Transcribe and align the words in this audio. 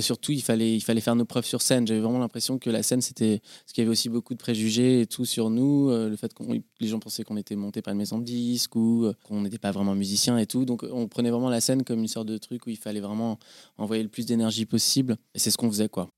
Surtout, 0.00 0.32
il 0.32 0.42
fallait, 0.42 0.74
il 0.74 0.80
fallait 0.80 1.00
faire 1.00 1.16
nos 1.16 1.24
preuves 1.24 1.44
sur 1.44 1.62
scène. 1.62 1.86
J'avais 1.86 2.00
vraiment 2.00 2.18
l'impression 2.18 2.58
que 2.58 2.70
la 2.70 2.82
scène, 2.82 3.00
c'était. 3.00 3.40
Parce 3.40 3.72
qu'il 3.72 3.82
y 3.82 3.86
avait 3.86 3.92
aussi 3.92 4.08
beaucoup 4.08 4.34
de 4.34 4.38
préjugés 4.38 5.02
et 5.02 5.06
tout 5.06 5.24
sur 5.24 5.50
nous. 5.50 5.90
euh, 5.90 6.08
le 6.08 6.16
fait 6.16 6.32
que 6.32 6.42
les 6.80 6.88
gens 6.88 6.98
pensaient 6.98 7.24
qu'on 7.24 7.36
était 7.36 7.56
monté 7.56 7.82
par 7.82 7.92
une 7.92 7.98
maison 7.98 8.18
de 8.18 8.24
disques 8.24 8.74
ou 8.76 9.04
euh, 9.04 9.14
qu'on 9.24 9.42
n'était 9.42 9.58
pas 9.58 9.70
vraiment 9.70 9.94
musicien 9.94 10.38
et 10.38 10.46
tout. 10.46 10.64
Donc, 10.64 10.84
on 10.90 11.08
prenait 11.08 11.30
vraiment 11.30 11.50
la 11.50 11.60
scène 11.60 11.84
comme 11.84 12.00
une 12.00 12.08
sorte 12.08 12.28
de 12.28 12.38
truc 12.38 12.66
où 12.66 12.70
il 12.70 12.78
fallait 12.78 13.00
vraiment 13.00 13.38
envoyer 13.78 14.02
le 14.02 14.08
plus 14.08 14.26
d'énergie 14.26 14.66
possible. 14.66 15.16
Et 15.34 15.38
c'est 15.38 15.50
ce 15.50 15.56
qu'on 15.56 15.70
faisait, 15.70 15.88
quoi. 15.88 16.10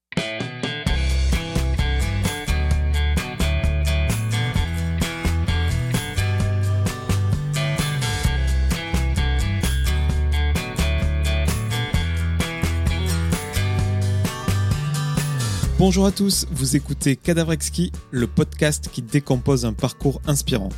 Bonjour 15.86 16.06
à 16.06 16.12
tous, 16.12 16.46
vous 16.50 16.76
écoutez 16.76 17.14
Cadavrexki, 17.14 17.92
le 18.10 18.26
podcast 18.26 18.88
qui 18.90 19.02
décompose 19.02 19.66
un 19.66 19.74
parcours 19.74 20.22
inspirant. 20.26 20.70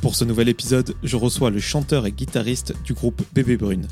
Pour 0.00 0.14
ce 0.14 0.24
nouvel 0.24 0.48
épisode, 0.48 0.94
je 1.02 1.18
reçois 1.18 1.50
le 1.50 1.60
chanteur 1.60 2.06
et 2.06 2.12
guitariste 2.12 2.72
du 2.82 2.94
groupe 2.94 3.20
Bébé 3.34 3.58
Brune. 3.58 3.86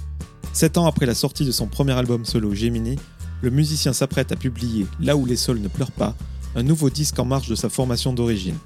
Sept 0.55 0.79
ans 0.79 0.87
après 0.87 1.05
la 1.05 1.15
sortie 1.15 1.45
de 1.45 1.51
son 1.51 1.67
premier 1.67 1.93
album 1.93 2.25
solo 2.25 2.55
Gemini, 2.55 2.97
le 3.43 3.51
musicien 3.51 3.93
s'apprête 3.93 4.33
à 4.33 4.37
publier 4.37 4.87
Là 4.99 5.15
où 5.15 5.27
les 5.27 5.37
sols 5.37 5.61
ne 5.61 5.69
pleurent 5.69 5.93
pas, 5.93 6.17
un 6.57 6.63
nouveau 6.63 6.89
disque 6.89 7.19
en 7.19 7.27
marge 7.27 7.51
de 7.51 7.55
sa 7.55 7.69
formation 7.69 8.15
d'origine. 8.15 8.57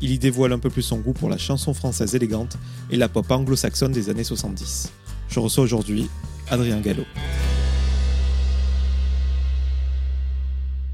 Il 0.00 0.10
y 0.10 0.18
dévoile 0.18 0.54
un 0.54 0.58
peu 0.58 0.70
plus 0.70 0.80
son 0.80 1.00
goût 1.00 1.12
pour 1.12 1.28
la 1.28 1.36
chanson 1.36 1.74
française 1.74 2.14
élégante 2.14 2.56
et 2.90 2.96
la 2.96 3.10
pop 3.10 3.30
anglo-saxonne 3.30 3.92
des 3.92 4.08
années 4.08 4.24
70. 4.24 4.90
Je 5.28 5.38
reçois 5.38 5.64
aujourd'hui 5.64 6.08
Adrien 6.48 6.80
Gallo. 6.80 7.04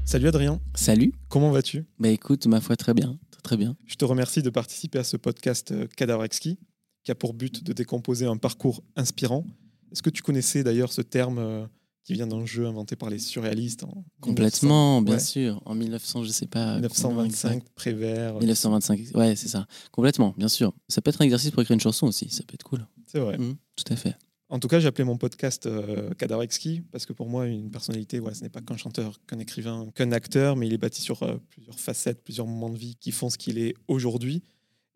Salut 0.09 0.27
Adrien, 0.29 0.59
Salut. 0.73 1.13
comment 1.27 1.51
vas-tu? 1.51 1.85
Bah 1.99 2.09
écoute, 2.09 2.47
ma 2.47 2.61
foi, 2.61 2.75
très 2.75 2.95
bien. 2.95 3.19
Très, 3.29 3.41
très 3.43 3.57
bien. 3.57 3.77
Je 3.85 3.93
te 3.93 4.03
remercie 4.05 4.41
de 4.41 4.49
participer 4.49 4.97
à 4.97 5.03
ce 5.03 5.17
podcast 5.17 5.71
euh, 5.71 5.85
Cadavrexki, 5.95 6.57
qui 7.03 7.11
a 7.11 7.15
pour 7.15 7.35
but 7.35 7.63
de 7.63 7.73
décomposer 7.73 8.25
un 8.25 8.37
parcours 8.37 8.81
inspirant. 8.95 9.45
Est-ce 9.91 10.01
que 10.01 10.09
tu 10.09 10.23
connaissais 10.23 10.63
d'ailleurs 10.63 10.91
ce 10.91 11.03
terme 11.03 11.37
euh, 11.37 11.67
qui 12.05 12.13
vient 12.13 12.25
d'un 12.25 12.43
jeu 12.43 12.65
inventé 12.65 12.95
par 12.95 13.11
les 13.11 13.19
surréalistes 13.19 13.83
en 13.83 14.03
Complètement, 14.19 15.03
bien 15.03 15.13
ouais. 15.13 15.19
sûr. 15.19 15.61
En 15.67 15.75
1900, 15.75 16.23
je 16.23 16.31
sais 16.31 16.47
pas. 16.47 16.77
combien 16.79 16.87
1925, 16.87 17.51
exact. 17.51 17.67
Prévert. 17.75 18.33
1925, 18.39 18.99
ouais, 19.13 19.35
c'est 19.35 19.47
ça. 19.47 19.67
Complètement, 19.91 20.33
bien 20.35 20.47
sûr. 20.47 20.73
Ça 20.87 21.03
peut 21.03 21.09
être 21.09 21.21
un 21.21 21.25
exercice 21.25 21.51
pour 21.51 21.61
écrire 21.61 21.75
une 21.75 21.81
chanson 21.81 22.07
aussi, 22.07 22.29
ça 22.31 22.41
peut 22.47 22.55
être 22.55 22.63
cool. 22.63 22.83
C'est 23.05 23.19
vrai. 23.19 23.37
Mhm, 23.37 23.57
tout 23.75 23.93
à 23.93 23.95
fait. 23.95 24.15
En 24.51 24.57
tout 24.59 24.67
cas, 24.67 24.79
j'ai 24.79 24.87
appelé 24.87 25.03
mon 25.03 25.17
podcast 25.17 25.67
euh, 25.67 26.11
Cadavrexki 26.15 26.81
parce 26.91 27.05
que 27.05 27.13
pour 27.13 27.29
moi, 27.29 27.45
une 27.45 27.69
personnalité, 27.69 28.17
voilà, 28.19 28.35
ce 28.35 28.41
n'est 28.41 28.49
pas 28.49 28.61
qu'un 28.61 28.77
chanteur, 28.77 29.19
qu'un 29.27 29.37
écrivain, 29.37 29.87
qu'un 29.93 30.11
acteur, 30.11 30.55
mais 30.55 30.65
il 30.65 30.73
est 30.73 30.79
bâti 30.79 31.01
sur 31.01 31.21
euh, 31.21 31.37
plusieurs 31.49 31.79
facettes, 31.79 32.23
plusieurs 32.23 32.47
moments 32.47 32.69
de 32.69 32.77
vie 32.77 32.95
qui 32.99 33.11
font 33.11 33.29
ce 33.29 33.37
qu'il 33.37 33.59
est 33.59 33.75
aujourd'hui. 33.87 34.41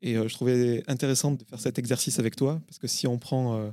Et 0.04 0.18
euh, 0.18 0.28
je 0.28 0.34
trouvais 0.34 0.84
intéressant 0.88 1.32
de 1.32 1.44
faire 1.46 1.60
cet 1.60 1.80
exercice 1.80 2.20
avec 2.20 2.36
toi 2.36 2.62
parce 2.68 2.78
que 2.78 2.88
si 2.88 3.08
on 3.08 3.18
prend 3.18 3.58
euh, 3.58 3.72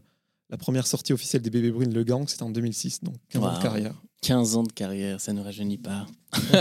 la 0.48 0.56
première 0.56 0.86
sortie 0.86 1.12
officielle 1.12 1.42
des 1.42 1.51
Bébés 1.51 1.73
Brunes, 1.73 1.92
Le 1.92 2.05
Gang, 2.05 2.28
c'était 2.28 2.45
en 2.45 2.51
2006, 2.51 3.03
donc 3.03 3.17
15 3.31 3.42
ans 3.42 3.56
de 3.56 3.62
carrière. 3.62 3.95
15 4.23 4.56
ans 4.56 4.62
de 4.62 4.73
carrière, 4.73 5.20
ça 5.20 5.33
ne 5.33 5.41
rajeunit 5.41 5.78
pas. 5.78 6.06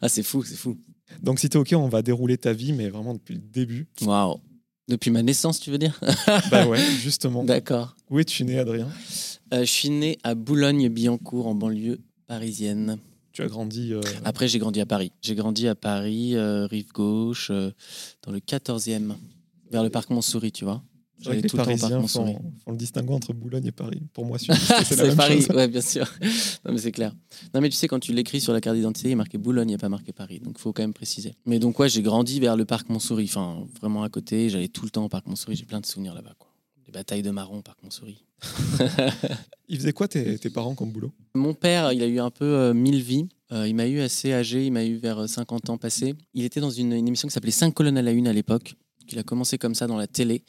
ah, 0.00 0.08
c'est 0.08 0.22
fou, 0.22 0.42
c'est 0.42 0.56
fou. 0.56 0.78
Donc 1.22 1.38
si 1.38 1.48
t'es 1.48 1.58
OK, 1.58 1.72
on 1.74 1.88
va 1.88 2.02
dérouler 2.02 2.38
ta 2.38 2.52
vie, 2.52 2.72
mais 2.72 2.88
vraiment 2.88 3.14
depuis 3.14 3.34
le 3.34 3.40
début. 3.40 3.88
Waouh. 4.02 4.40
Depuis 4.88 5.10
ma 5.10 5.22
naissance, 5.22 5.60
tu 5.60 5.70
veux 5.70 5.78
dire 5.78 6.00
bah 6.50 6.66
ouais, 6.66 6.80
justement. 7.00 7.44
D'accord. 7.44 7.94
Où 8.10 8.18
es-tu 8.18 8.44
né, 8.44 8.58
Adrien 8.58 8.88
Euh, 9.52 9.60
je 9.60 9.70
suis 9.70 9.90
né 9.90 10.18
à 10.24 10.34
Boulogne-Billancourt, 10.34 11.46
en 11.46 11.54
banlieue 11.54 12.00
parisienne. 12.26 12.98
Tu 13.32 13.42
as 13.42 13.46
grandi 13.46 13.92
euh, 13.92 14.00
Après, 14.24 14.48
j'ai 14.48 14.58
grandi 14.58 14.80
à 14.80 14.86
Paris. 14.86 15.12
J'ai 15.20 15.34
grandi 15.34 15.68
à 15.68 15.74
Paris, 15.74 16.34
euh, 16.36 16.66
rive 16.66 16.92
gauche, 16.92 17.50
dans 17.50 18.32
le 18.32 18.40
14e, 18.40 19.14
vers 19.70 19.82
le 19.82 19.90
parc 19.90 20.10
Montsouris, 20.10 20.52
tu 20.52 20.64
vois. 20.64 20.82
Les 21.26 21.42
tout 21.42 21.56
le 21.56 21.64
temps 21.64 22.06
font, 22.06 22.38
font 22.64 22.70
le 22.70 22.76
distinguo 22.76 23.14
entre 23.14 23.32
Boulogne 23.32 23.66
et 23.66 23.72
Paris. 23.72 24.02
Pour 24.12 24.24
moi, 24.24 24.38
c'est 24.38 24.48
Paris, 25.16 25.42
chose. 25.42 25.56
ouais, 25.56 25.68
bien 25.68 25.80
sûr. 25.80 26.06
Non, 26.64 26.72
mais 26.72 26.78
c'est 26.78 26.92
clair. 26.92 27.14
Non, 27.54 27.60
mais 27.60 27.68
tu 27.68 27.76
sais, 27.76 27.88
quand 27.88 28.00
tu 28.00 28.12
l'écris 28.12 28.40
sur 28.40 28.52
la 28.52 28.60
carte 28.60 28.76
d'identité, 28.76 29.08
il 29.08 29.12
est 29.12 29.16
marqué 29.16 29.38
Boulogne, 29.38 29.68
il 29.68 29.72
n'y 29.72 29.74
a 29.74 29.78
pas 29.78 29.88
marqué 29.88 30.12
Paris. 30.12 30.40
Donc, 30.40 30.56
il 30.58 30.60
faut 30.60 30.72
quand 30.72 30.82
même 30.82 30.92
préciser. 30.92 31.34
Mais 31.46 31.58
donc, 31.58 31.78
ouais, 31.78 31.88
j'ai 31.88 32.02
grandi 32.02 32.40
vers 32.40 32.56
le 32.56 32.64
parc 32.64 32.88
Montsouris, 32.88 33.26
enfin, 33.26 33.66
vraiment 33.80 34.02
à 34.02 34.08
côté. 34.08 34.48
J'allais 34.48 34.68
tout 34.68 34.84
le 34.84 34.90
temps 34.90 35.04
au 35.04 35.08
parc 35.08 35.26
Montsouris. 35.26 35.56
J'ai 35.56 35.64
plein 35.64 35.80
de 35.80 35.86
souvenirs 35.86 36.14
là-bas, 36.14 36.34
quoi. 36.38 36.50
Les 36.86 36.92
batailles 36.92 37.22
de 37.22 37.30
marron 37.30 37.58
au 37.58 37.62
parc 37.62 37.82
Montsouris. 37.82 38.24
Ils 39.68 39.78
faisaient 39.78 39.92
quoi 39.92 40.08
tes, 40.08 40.38
tes 40.38 40.50
parents 40.50 40.74
comme 40.74 40.90
boulot? 40.90 41.12
Mon 41.34 41.54
père, 41.54 41.92
il 41.92 42.02
a 42.02 42.06
eu 42.06 42.18
un 42.20 42.30
peu 42.30 42.44
euh, 42.44 42.74
mille 42.74 43.02
vies. 43.02 43.28
Euh, 43.52 43.66
il 43.66 43.74
m'a 43.74 43.86
eu 43.86 44.00
assez 44.00 44.32
âgé, 44.32 44.66
il 44.66 44.72
m'a 44.72 44.84
eu 44.84 44.96
vers 44.96 45.18
euh, 45.20 45.26
50 45.26 45.70
ans 45.70 45.78
passés. 45.78 46.14
Il 46.34 46.44
était 46.44 46.60
dans 46.60 46.70
une, 46.70 46.92
une 46.92 47.08
émission 47.08 47.28
qui 47.28 47.34
s'appelait 47.34 47.50
5 47.50 47.72
colonnes 47.74 47.98
à 47.98 48.02
la 48.02 48.12
une 48.12 48.28
à 48.28 48.32
l'époque. 48.32 48.76
Il 49.12 49.18
a 49.18 49.22
commencé 49.22 49.58
comme 49.58 49.74
ça 49.74 49.86
dans 49.86 49.96
la 49.96 50.06
télé. 50.06 50.42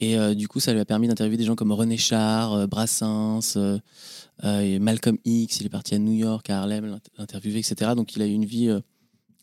Et 0.00 0.18
euh, 0.18 0.34
du 0.34 0.48
coup, 0.48 0.60
ça 0.60 0.72
lui 0.72 0.80
a 0.80 0.84
permis 0.84 1.08
d'interviewer 1.08 1.36
des 1.36 1.44
gens 1.44 1.54
comme 1.56 1.72
René 1.72 1.96
Char, 1.96 2.52
euh, 2.52 2.66
Brassens, 2.66 3.56
euh, 3.56 4.78
Malcolm 4.80 5.18
X. 5.24 5.60
Il 5.60 5.66
est 5.66 5.70
parti 5.70 5.94
à 5.94 5.98
New 5.98 6.12
York, 6.12 6.48
à 6.50 6.60
Harlem, 6.60 6.86
l'int- 6.86 7.00
l'interviewer, 7.18 7.58
etc. 7.58 7.92
Donc, 7.96 8.14
il 8.16 8.22
a 8.22 8.26
eu 8.26 8.32
une 8.32 8.44
vie 8.44 8.70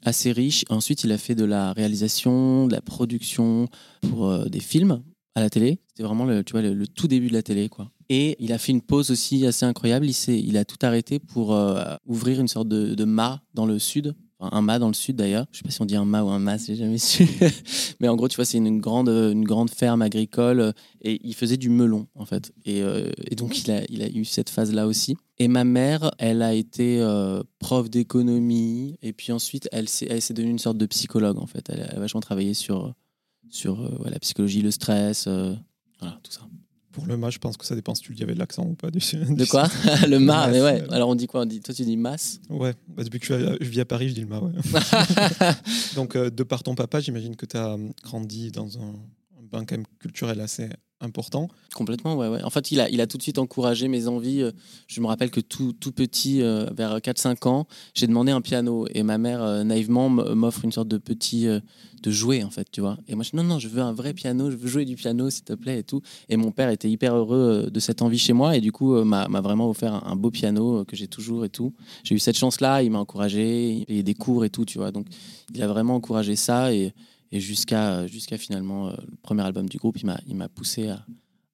assez 0.04 0.32
riche. 0.32 0.66
Ensuite, 0.70 1.04
il 1.04 1.12
a 1.12 1.18
fait 1.18 1.36
de 1.36 1.46
la 1.46 1.74
réalisation, 1.74 2.68
de 2.68 2.74
la 2.74 2.82
production 2.82 3.68
pour 4.02 4.50
des 4.50 4.60
films 4.60 5.02
à 5.36 5.42
la 5.42 5.50
télé. 5.50 5.80
C'était 5.88 6.04
vraiment 6.04 6.26
le, 6.26 6.44
tu 6.44 6.52
vois, 6.52 6.62
le, 6.62 6.88
tout 6.88 7.08
début 7.08 7.28
de 7.28 7.34
la 7.34 7.44
télé, 7.44 7.70
quoi. 7.70 7.92
Et 8.10 8.36
il 8.40 8.52
a 8.54 8.58
fait 8.58 8.72
une 8.72 8.82
pause 8.82 9.12
aussi 9.12 9.46
assez 9.46 9.66
incroyable. 9.66 10.08
Il, 10.08 10.30
il 10.48 10.58
a 10.58 10.66
tout 10.66 10.78
arrêté 10.82 11.20
pour 11.20 11.58
ouvrir 12.06 12.40
une 12.40 12.48
sorte 12.48 12.68
de, 12.68 12.96
de 12.96 13.04
mât 13.06 13.42
dans 13.54 13.66
le 13.66 13.78
sud. 13.80 14.16
Un 14.42 14.62
mât 14.62 14.80
dans 14.80 14.88
le 14.88 14.94
sud 14.94 15.18
d'ailleurs. 15.18 15.46
Je 15.52 15.58
sais 15.58 15.64
pas 15.64 15.70
si 15.70 15.82
on 15.82 15.86
dit 15.86 15.98
un 15.98 16.06
mât 16.06 16.24
ou 16.24 16.30
un 16.30 16.40
mât, 16.40 16.58
j'ai 16.58 16.76
jamais 16.76 16.98
su. 16.98 17.28
Mais 18.00 18.08
en 18.08 18.16
gros, 18.16 18.30
tu 18.30 18.38
vois, 18.38 18.46
c'est 18.46 18.58
une 18.58 18.80
grande, 18.80 19.10
une 19.10 19.44
grande 19.44 19.70
ferme 19.70 20.02
agricole 20.02 20.62
euh, 20.62 20.72
et 21.02 21.20
il 21.24 21.36
faisait 21.36 21.58
du 21.58 21.70
melon 21.70 22.08
en 22.16 22.26
fait. 22.26 22.54
Et, 22.66 22.82
euh, 22.82 23.12
donc 23.36 23.60
il 23.60 23.72
a, 23.72 23.84
il 23.90 24.02
a 24.02 24.08
eu 24.08 24.24
cette 24.24 24.50
phase-là 24.50 24.88
aussi. 24.88 25.18
Et 25.40 25.48
ma 25.50 25.66
mère, 25.66 26.12
elle 26.20 26.42
a 26.42 26.54
été 26.54 27.02
euh, 27.02 27.44
prof 27.60 27.90
d'économie 27.90 28.98
et 29.02 29.12
puis 29.12 29.34
ensuite 29.34 29.68
elle 29.72 29.90
s'est, 29.90 30.08
devenue 30.34 30.52
une 30.52 30.60
sorte 30.60 30.78
de 30.78 30.86
psychologue 30.86 31.38
en 31.38 31.48
fait. 31.48 31.70
Elle 31.70 31.82
a, 31.82 32.00
vachement 32.00 32.22
travaillé 32.22 32.54
sur, 32.54 32.94
sur 33.50 33.90
la 34.06 34.20
psychologie, 34.20 34.62
le 34.62 34.72
stress, 34.72 35.28
voilà 35.28 36.18
tout 36.24 36.32
ça. 36.32 36.42
Pour 37.00 37.08
le 37.08 37.18
match, 37.18 37.34
je 37.36 37.40
pense 37.40 37.58
que 37.58 37.66
ça 37.66 37.76
dépend 37.76 37.96
si 37.96 38.02
tu 38.04 38.12
le 38.12 38.16
dis 38.18 38.24
avec 38.24 38.38
l'accent 38.38 38.64
ou 38.66 38.74
pas. 38.76 38.90
Du, 38.92 39.00
De 39.00 39.46
quoi 39.46 39.68
Le 40.08 40.20
mât, 40.20 40.48
mais 40.50 40.62
ouais. 40.62 40.84
Alors 40.92 41.10
on 41.10 41.16
dit 41.16 41.28
quoi? 41.28 41.42
On 41.42 41.46
dit, 41.46 41.60
Toi 41.62 41.74
tu 41.74 41.84
dis 41.84 41.98
masse? 41.98 42.40
Ouais, 42.50 42.74
bah, 42.88 43.04
depuis 43.04 43.20
que 43.20 43.26
je, 43.26 43.34
suis 43.34 43.44
à- 43.48 43.56
je 43.60 43.70
vis 43.70 43.80
à 43.82 43.86
Paris, 43.86 44.10
je 44.10 44.14
dis 44.16 44.22
le 44.22 44.28
mât. 44.28 44.42
Ouais. 44.42 44.52
Donc, 45.96 46.16
euh, 46.16 46.30
de 46.30 46.44
par 46.44 46.64
ton 46.64 46.76
papa, 46.76 47.00
j'imagine 47.00 47.36
que 47.36 47.46
tu 47.46 47.58
as 47.58 47.78
grandi 48.04 48.52
dans 48.52 48.78
un, 48.78 48.82
un 49.40 49.44
bain 49.52 49.66
quand 49.66 49.76
même 49.76 49.86
culturel 50.00 50.40
assez 50.42 50.70
important. 51.02 51.48
Complètement, 51.74 52.16
ouais, 52.16 52.28
ouais. 52.28 52.44
En 52.44 52.50
fait, 52.50 52.72
il 52.72 52.80
a, 52.82 52.90
il 52.90 53.00
a 53.02 53.08
tout 53.08 53.18
de 53.18 53.24
suite 53.24 53.40
encouragé 53.40 53.88
mes 53.88 54.08
envies. 54.08 54.44
Je 54.88 55.02
me 55.02 55.08
rappelle 55.08 55.32
que 55.32 55.40
tout, 55.40 55.74
tout 55.74 55.92
petit, 55.92 56.42
euh, 56.42 56.66
vers 56.76 56.98
4-5 56.98 57.48
ans, 57.48 57.68
j'ai 57.94 58.08
demandé 58.08 58.32
un 58.32 58.42
piano. 58.42 58.86
Et 58.94 59.04
ma 59.04 59.18
mère, 59.18 59.42
euh, 59.42 59.64
naïvement, 59.64 60.10
m'offre 60.10 60.66
une 60.66 60.72
sorte 60.72 60.88
de 60.88 60.98
petit. 60.98 61.48
euh, 61.48 61.60
de 62.02 62.12
jouet, 62.12 62.44
en 62.44 62.50
fait, 62.50 62.66
tu 62.72 62.80
vois. 62.80 62.98
Et 63.10 63.16
moi, 63.16 63.26
je 63.26 63.32
dis 63.32 63.36
non, 63.36 63.44
non, 63.44 63.60
je 63.60 63.68
veux 63.68 63.82
un 63.82 63.92
vrai 63.92 64.14
piano, 64.14 64.50
je 64.50 64.56
veux 64.56 64.70
jouer 64.70 64.86
du 64.86 64.96
piano, 64.96 65.30
s'il 65.30 65.44
te 65.44 65.52
plaît, 65.52 65.80
et 65.80 65.84
tout. 65.84 66.02
Et 66.30 66.38
mon 66.38 66.52
père 66.52 66.70
était 66.70 66.90
hyper 66.90 67.14
heureux 67.14 67.70
de 67.70 67.80
cette 67.82 68.02
envie 68.02 68.18
chez 68.18 68.32
moi. 68.32 68.56
Et 68.56 68.62
du 68.62 68.72
coup, 68.72 69.04
m'a 69.04 69.28
vraiment 69.42 69.70
offert 69.70 70.08
un, 70.08 70.16
beau 70.16 70.32
piano 70.32 70.86
que 70.86 70.96
j'ai 70.96 71.08
toujours 71.08 71.44
et 71.44 71.50
tout. 71.50 71.74
J'ai 72.06 72.16
eu 72.16 72.20
cette 72.20 72.38
chance-là, 72.38 72.84
il 72.84 72.92
m'a 72.92 73.00
encouragé, 73.00 73.74
il 73.74 73.86
payait 73.86 74.04
des 74.04 74.14
cours 74.14 74.46
et 74.46 74.50
tout, 74.50 74.64
tu 74.64 74.78
vois. 74.78 74.92
Donc, 74.92 75.08
il 75.54 75.62
a 75.62 75.68
vraiment 75.68 75.96
encouragé 75.96 76.38
ça. 76.38 76.74
Et, 76.74 76.94
et 77.32 77.40
jusqu'à 77.40 78.08
jusqu'à 78.08 78.38
finalement 78.38 78.90
euh, 78.90 78.94
le 79.10 79.18
premier 79.22 79.44
album 79.44 79.68
du 79.70 79.78
groupe, 79.78 79.98
il 79.98 80.06
m'a 80.06 80.20
il 80.28 80.36
m'a 80.36 80.50
poussé 80.50 80.90
à 80.90 81.06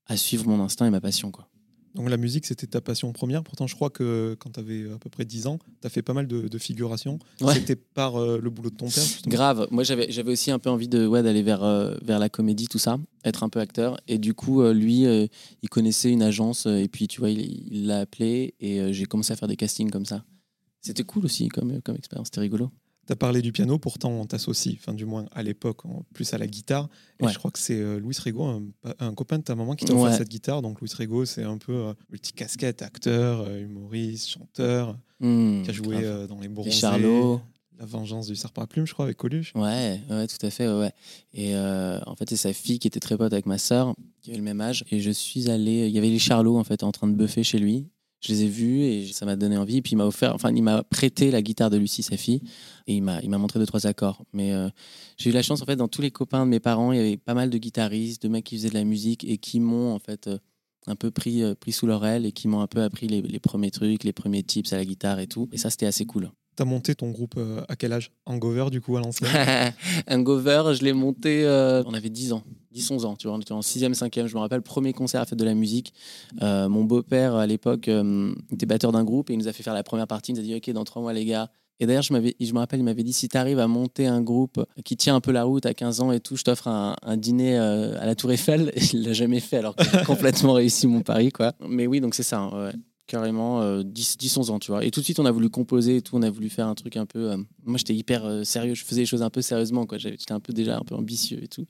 à 0.08 0.18
suivre 0.18 0.48
mon 0.48 0.62
instinct 0.62 0.86
et 0.86 0.92
ma 0.92 1.02
passion. 1.02 1.32
Quoi. 1.32 1.50
Donc, 1.96 2.10
la 2.10 2.18
musique, 2.18 2.46
c'était 2.46 2.68
ta 2.68 2.82
passion 2.82 3.12
première. 3.14 3.42
Pourtant, 3.42 3.68
je 3.68 3.76
crois 3.76 3.90
que 3.90 4.36
quand 4.38 4.52
tu 4.52 4.60
avais 4.60 4.92
à 4.92 4.98
peu 4.98 5.10
près 5.10 5.24
10 5.24 5.48
ans, 5.48 5.60
tu 5.82 5.88
as 5.88 5.90
fait 5.90 6.02
pas 6.02 6.14
mal 6.14 6.28
de, 6.28 6.50
de 6.50 6.58
figurations. 6.58 7.20
Ouais. 7.40 7.54
C'était 7.54 7.78
par 7.78 8.18
euh, 8.18 8.38
le 8.42 8.50
boulot 8.50 8.70
de 8.70 8.76
ton 8.76 8.90
père, 8.90 9.04
justement. 9.04 9.34
Grave, 9.34 9.68
moi 9.72 9.84
j'avais, 9.84 10.12
j'avais 10.12 10.34
aussi 10.34 10.52
un 10.52 10.60
peu 10.60 10.70
envie 10.70 10.90
de, 10.90 11.08
ouais, 11.08 11.24
d'aller 11.24 11.42
vers, 11.42 11.64
euh, 11.64 11.96
vers 12.04 12.20
la 12.20 12.28
comédie, 12.28 12.68
tout 12.68 12.80
ça, 12.80 13.00
être 13.24 13.44
un 13.44 13.50
peu 13.50 13.62
acteur. 13.62 13.98
Et 14.10 14.18
du 14.18 14.34
coup, 14.34 14.62
euh, 14.62 14.74
lui, 14.74 15.06
euh, 15.06 15.28
il 15.62 15.70
connaissait 15.70 16.12
une 16.12 16.22
agence 16.22 16.66
euh, 16.66 16.76
et 16.76 16.90
puis 16.90 17.08
tu 17.08 17.22
vois, 17.22 17.30
il, 17.30 17.88
l'a 17.88 18.00
appelé 18.00 18.56
et 18.60 18.82
euh, 18.82 18.92
j'ai 18.92 19.06
commencé 19.06 19.32
à 19.32 19.38
faire 19.38 19.48
des 19.48 19.56
castings 19.56 19.90
comme 19.90 20.06
ça. 20.06 20.26
C'était 20.82 21.04
cool 21.04 21.24
aussi 21.24 21.48
comme, 21.48 21.82
comme 21.82 21.96
expérience, 21.96 22.28
c'était 22.28 22.42
rigolo. 22.42 22.72
Tu 23.08 23.14
as 23.14 23.16
parlé 23.16 23.42
du 23.42 23.52
piano, 23.52 23.78
pourtant 23.78 24.10
on 24.12 24.26
t'associe, 24.26 24.76
enfin 24.80 24.94
du 24.94 25.06
moins 25.06 25.26
à 25.34 25.44
l'époque, 25.44 25.82
plus 26.14 26.34
à 26.34 26.38
la 26.38 26.48
guitare. 26.48 26.90
Et 27.20 27.26
Ouais. 27.26 27.32
je 27.32 27.38
crois 27.38 27.52
que 27.52 27.60
c'est 27.60 27.80
euh, 27.80 28.00
Louis 28.00 28.16
Rego, 28.24 28.44
un, 28.46 28.64
un 29.00 29.14
copain 29.14 29.38
de 29.38 29.44
ta 29.44 29.54
maman, 29.56 29.76
qui 29.76 29.86
t'a 29.86 29.94
offert 29.94 30.06
Ouais. 30.12 30.18
cette 30.18 30.30
guitare. 30.30 30.62
Donc 30.62 30.82
Louis 30.82 30.90
Rego, 30.98 31.24
c'est 31.26 31.44
un 31.44 31.58
peu 31.60 31.74
euh, 31.74 31.94
multicasquette, 32.10 32.82
acteur, 32.82 33.42
euh, 33.42 33.62
humoriste, 33.64 34.30
chanteur, 34.30 34.98
Hmm, 35.22 35.62
qui 35.64 35.70
a 35.70 35.74
joué 35.74 35.98
euh, 36.04 36.28
dans 36.28 36.36
Les 36.36 36.44
Les 36.44 36.48
Bronzés, 36.50 36.72
Charlots. 36.72 37.40
La 37.78 37.86
Vengeance 37.86 38.28
du 38.28 38.36
Serpent 38.38 38.62
à 38.62 38.68
Plume, 38.68 38.86
je 38.88 38.94
crois, 38.94 39.04
avec 39.06 39.18
Coluche. 39.18 39.52
Ouais, 39.54 40.00
ouais, 40.10 40.28
tout 40.28 40.46
à 40.46 40.50
fait, 40.50 40.68
ouais. 40.68 40.92
Et 41.34 41.56
euh, 41.56 42.00
en 42.06 42.16
fait, 42.16 42.30
c'est 42.30 42.38
sa 42.38 42.54
fille 42.54 42.80
qui 42.80 42.88
était 42.88 43.02
très 43.02 43.18
pote 43.18 43.34
avec 43.34 43.46
ma 43.46 43.58
sœur, 43.58 43.94
qui 44.22 44.30
avait 44.32 44.38
le 44.38 44.44
même 44.46 44.62
âge. 44.62 44.86
Et 44.92 45.02
je 45.02 45.12
suis 45.12 45.50
allé, 45.50 45.88
il 45.88 45.92
y 45.94 45.98
avait 45.98 46.10
les 46.10 46.20
Charlots 46.20 46.58
en 46.58 46.64
fait 46.64 46.84
en 46.84 46.92
train 46.94 47.08
de 47.08 47.14
buffer 47.14 47.44
chez 47.44 47.60
lui. 47.60 47.88
Je 48.26 48.34
les 48.34 48.44
ai 48.44 48.48
vus 48.48 48.82
et 48.82 49.06
ça 49.14 49.26
m'a 49.26 49.36
donné 49.36 49.58
envie. 49.58 49.78
Et 49.78 49.82
puis 49.82 49.94
il 49.94 49.98
m'a 49.98 50.06
offert, 50.06 50.34
enfin, 50.34 50.52
il 50.52 50.64
m'a 50.64 50.84
prêté 50.84 51.32
la 51.32 51.42
guitare 51.42 51.70
de 51.70 51.78
Lucie, 51.78 52.04
sa 52.04 52.18
fille, 52.18 52.42
et 52.88 52.96
il 52.96 53.02
m'a, 53.02 53.22
il 53.22 53.30
m'a 53.30 53.38
montré 53.38 53.60
deux, 53.60 53.66
trois 53.66 53.86
accords. 53.86 54.24
Mais 54.34 54.52
euh, 54.54 54.70
j'ai 55.18 55.30
eu 55.30 55.34
la 55.34 55.44
chance, 55.44 55.62
en 55.62 55.66
fait, 55.66 55.76
dans 55.76 55.88
tous 55.88 56.02
les 56.02 56.12
copains 56.12 56.46
de 56.46 56.50
mes 56.50 56.60
parents, 56.60 56.92
il 56.92 56.98
y 56.98 57.02
avait 57.02 57.18
pas 57.18 57.34
mal 57.34 57.50
de 57.50 57.58
guitaristes, 57.58 58.24
de 58.24 58.28
mecs 58.28 58.46
qui 58.46 58.58
faisaient 58.58 58.70
de 58.70 58.76
la 58.76 58.84
musique 58.84 59.24
et 59.24 59.38
qui 59.38 59.60
m'ont, 59.60 59.94
en 59.94 60.00
fait, 60.00 60.28
euh, 60.28 60.38
un 60.88 60.96
peu 60.96 61.12
pris, 61.12 61.44
euh, 61.44 61.56
pris 61.56 61.72
sous 61.72 61.88
leur 61.88 62.06
aile 62.06 62.26
et 62.26 62.32
qui 62.32 62.48
m'ont 62.48 62.62
un 62.62 62.68
peu 62.68 62.82
appris 62.82 63.08
les, 63.08 63.22
les 63.22 63.40
premiers 63.40 63.72
trucs, 63.72 64.04
les 64.04 64.14
premiers 64.14 64.44
tips 64.44 64.74
à 64.74 64.78
la 64.78 64.86
guitare 64.86 65.20
et 65.20 65.28
tout. 65.28 65.48
Et 65.52 65.58
ça, 65.58 65.70
c'était 65.70 65.88
assez 65.88 66.06
cool. 66.06 66.32
T'as 66.56 66.66
monté 66.66 66.96
ton 66.96 67.12
groupe 67.12 67.38
à 67.68 67.76
quel 67.76 67.92
âge? 67.92 68.12
Hangover, 68.26 68.70
du 68.72 68.80
coup, 68.80 68.96
à 68.96 69.02
l'ancienne? 69.02 69.30
Un 70.08 70.22
gover, 70.22 70.74
je 70.74 70.86
l'ai 70.86 70.94
monté, 70.94 71.46
on 71.86 71.94
avait 71.94 72.10
10 72.10 72.32
ans, 72.32 72.44
10-11 72.76 73.06
ans, 73.06 73.16
tu 73.16 73.28
vois, 73.28 73.38
on 73.38 73.40
était 73.40 73.54
en 73.54 73.62
6e, 73.62 73.94
5e, 73.94 74.28
je 74.28 74.36
me 74.36 74.40
rappelle, 74.40 74.62
premier 74.62 74.94
concert 74.94 75.22
à 75.22 75.26
Fête 75.26 75.40
de 75.40 75.46
la 75.46 75.54
musique. 75.54 75.94
Euh, 76.42 76.68
mon 76.70 76.84
beau-père, 76.84 77.36
à 77.36 77.48
l'époque, 77.48 77.88
euh, 77.88 78.34
était 78.52 78.66
batteur 78.66 78.92
d'un 78.92 79.04
groupe 79.04 79.30
et 79.30 79.34
il 79.34 79.40
nous 79.40 79.48
a 79.48 79.54
fait 79.54 79.64
faire 79.64 79.74
la 79.74 79.84
première 79.84 80.08
partie, 80.08 80.32
il 80.32 80.36
nous 80.36 80.42
a 80.42 80.44
dit, 80.44 80.56
ok, 80.56 80.70
dans 80.72 80.84
trois 80.84 81.02
mois, 81.02 81.14
les 81.14 81.26
gars. 81.26 81.50
Et 81.80 81.86
d'ailleurs, 81.86 82.04
je, 82.04 82.14
je 82.40 82.54
me 82.54 82.60
rappelle, 82.60 82.80
il 82.80 82.84
m'avait 82.84 83.04
dit, 83.04 83.12
si 83.12 83.28
tu 83.28 83.38
arrives 83.38 83.60
à 83.60 83.68
monter 83.68 84.08
un 84.08 84.22
groupe 84.22 84.64
qui 84.86 84.96
tient 84.96 85.16
un 85.16 85.20
peu 85.20 85.32
la 85.32 85.44
route 85.44 85.66
à 85.66 85.74
15 85.74 86.02
ans 86.02 86.12
et 86.12 86.22
tout, 86.22 86.38
je 86.38 86.44
t'offre 86.44 86.68
un, 86.68 87.18
dîner 87.18 87.58
euh, 87.58 88.00
à 88.00 88.06
la 88.06 88.16
Tour 88.16 88.32
Eiffel. 88.32 88.72
Et 88.76 88.84
il 88.94 89.04
l'a 89.04 89.14
jamais 89.14 89.42
fait, 89.42 89.58
alors 89.58 89.76
que 89.76 89.84
complètement 90.06 90.54
réussi 90.54 90.88
mon 90.88 91.02
pari, 91.02 91.32
quoi. 91.32 91.54
Mais 91.68 91.86
oui, 91.88 92.00
donc 92.00 92.16
c'est 92.16 92.24
ça, 92.24 92.40
hein. 92.40 92.72
Carrément, 93.08 93.62
euh, 93.62 93.84
10, 93.84 94.18
10, 94.18 94.38
11 94.38 94.50
ans, 94.50 94.60
tu 94.60 94.72
vois. 94.72 94.84
Et 94.84 94.90
tout 94.90 95.00
de 95.00 95.06
suite, 95.06 95.20
on 95.20 95.26
a 95.26 95.32
voulu 95.32 95.50
composer 95.50 95.98
et 95.98 96.02
tout, 96.02 96.16
on 96.18 96.24
a 96.24 96.30
voulu 96.32 96.50
faire 96.50 96.68
un 96.68 96.74
truc 96.76 96.98
un 96.98 97.06
peu. 97.06 97.32
euh, 97.32 97.38
moi, 97.64 97.78
j'étais 97.78 97.94
hyper 97.96 98.26
euh, 98.26 98.44
sérieux, 98.44 98.74
je 98.74 98.84
faisais 98.84 99.02
les 99.02 99.06
choses 99.06 99.22
un 99.22 99.30
peu 99.30 99.42
sérieusement, 99.44 99.86
quoi. 99.86 99.98
J'étais 100.00 100.32
un 100.32 100.40
peu 100.40 100.54
déjà 100.54 100.78
un 100.78 100.84
peu 100.84 100.96
ambitieux 100.96 101.44
et 101.44 101.48
tout. 101.48 101.66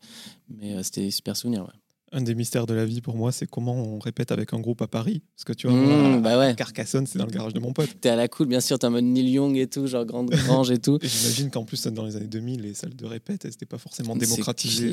Mais 0.49 0.73
euh, 0.73 0.83
c'était 0.83 1.11
super 1.11 1.35
souvenir, 1.35 1.63
ouais. 1.63 1.73
Un 2.11 2.21
des 2.21 2.35
mystères 2.35 2.65
de 2.65 2.73
la 2.73 2.85
vie 2.85 3.01
pour 3.01 3.17
moi, 3.17 3.33
c'est 3.33 3.47
comment 3.47 3.73
on 3.75 3.99
répète 3.99 4.31
avec 4.31 4.53
un 4.53 4.59
groupe 4.61 4.81
à 4.81 4.87
Paris. 4.87 5.21
Parce 5.35 5.43
que 5.43 5.51
tu 5.51 5.67
vois, 5.67 5.75
Mmh, 5.75 6.21
bah 6.21 6.39
ouais. 6.39 6.55
Carcassonne, 6.55 7.05
c'est 7.07 7.17
dans 7.19 7.25
le 7.25 7.31
garage 7.31 7.51
de 7.53 7.59
mon 7.59 7.73
pote. 7.73 7.89
T'es 7.99 8.07
à 8.07 8.15
la 8.15 8.29
cool, 8.29 8.47
bien 8.47 8.61
sûr, 8.61 8.79
t'es 8.79 8.87
en 8.87 8.91
mode 8.91 9.03
Neil 9.03 9.31
Young 9.31 9.57
et 9.57 9.67
tout, 9.67 9.85
genre 9.87 10.05
grande 10.05 10.29
grange 10.29 10.71
et 10.71 10.77
tout. 10.77 10.97
J'imagine 11.01 11.49
qu'en 11.49 11.65
plus, 11.65 11.85
dans 11.87 12.05
les 12.05 12.15
années 12.15 12.27
2000, 12.27 12.61
les 12.61 12.73
salles 12.75 12.95
de 12.95 13.05
répète, 13.05 13.43
elles 13.43 13.51
n'étaient 13.51 13.65
pas 13.65 13.79
forcément 13.79 14.15
démocratisées. 14.15 14.91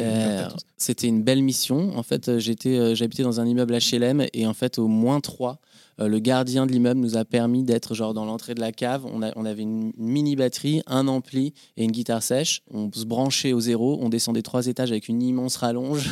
C'était 0.77 1.07
une 1.07 1.23
belle 1.23 1.43
mission. 1.43 1.97
En 1.97 2.03
fait, 2.03 2.39
j'habitais 2.41 3.23
dans 3.23 3.39
un 3.41 3.47
immeuble 3.47 3.75
HLM 3.79 4.27
et 4.33 4.47
en 4.47 4.55
fait, 4.55 4.81
au 4.81 4.89
moins 4.89 5.21
3, 5.21 5.61
le 5.99 6.19
gardien 6.19 6.67
de 6.67 6.73
l'immeuble 6.73 7.01
nous 7.01 7.17
a 7.17 7.25
permis 7.25 7.63
d'être 7.63 7.95
dans 8.13 8.25
l'entrée 8.25 8.55
de 8.55 8.61
la 8.61 8.73
cave. 8.73 9.07
On, 9.07 9.23
avait 9.23 9.63
une 9.63 9.93
mini 9.97 10.37
batterie, 10.37 10.83
un 10.87 11.07
ampli 11.09 11.55
et 11.77 11.85
une 11.85 11.93
guitare 11.93 12.23
sèche. 12.23 12.63
On 12.71 12.91
se 12.93 13.05
branchait 13.05 13.53
au 13.53 13.61
zéro. 13.61 13.99
On 14.01 14.09
descendait 14.09 14.43
trois 14.43 14.67
étages 14.67 14.91
avec 14.91 15.09
une 15.09 15.23
immense 15.23 15.57
rallonge, 15.57 16.11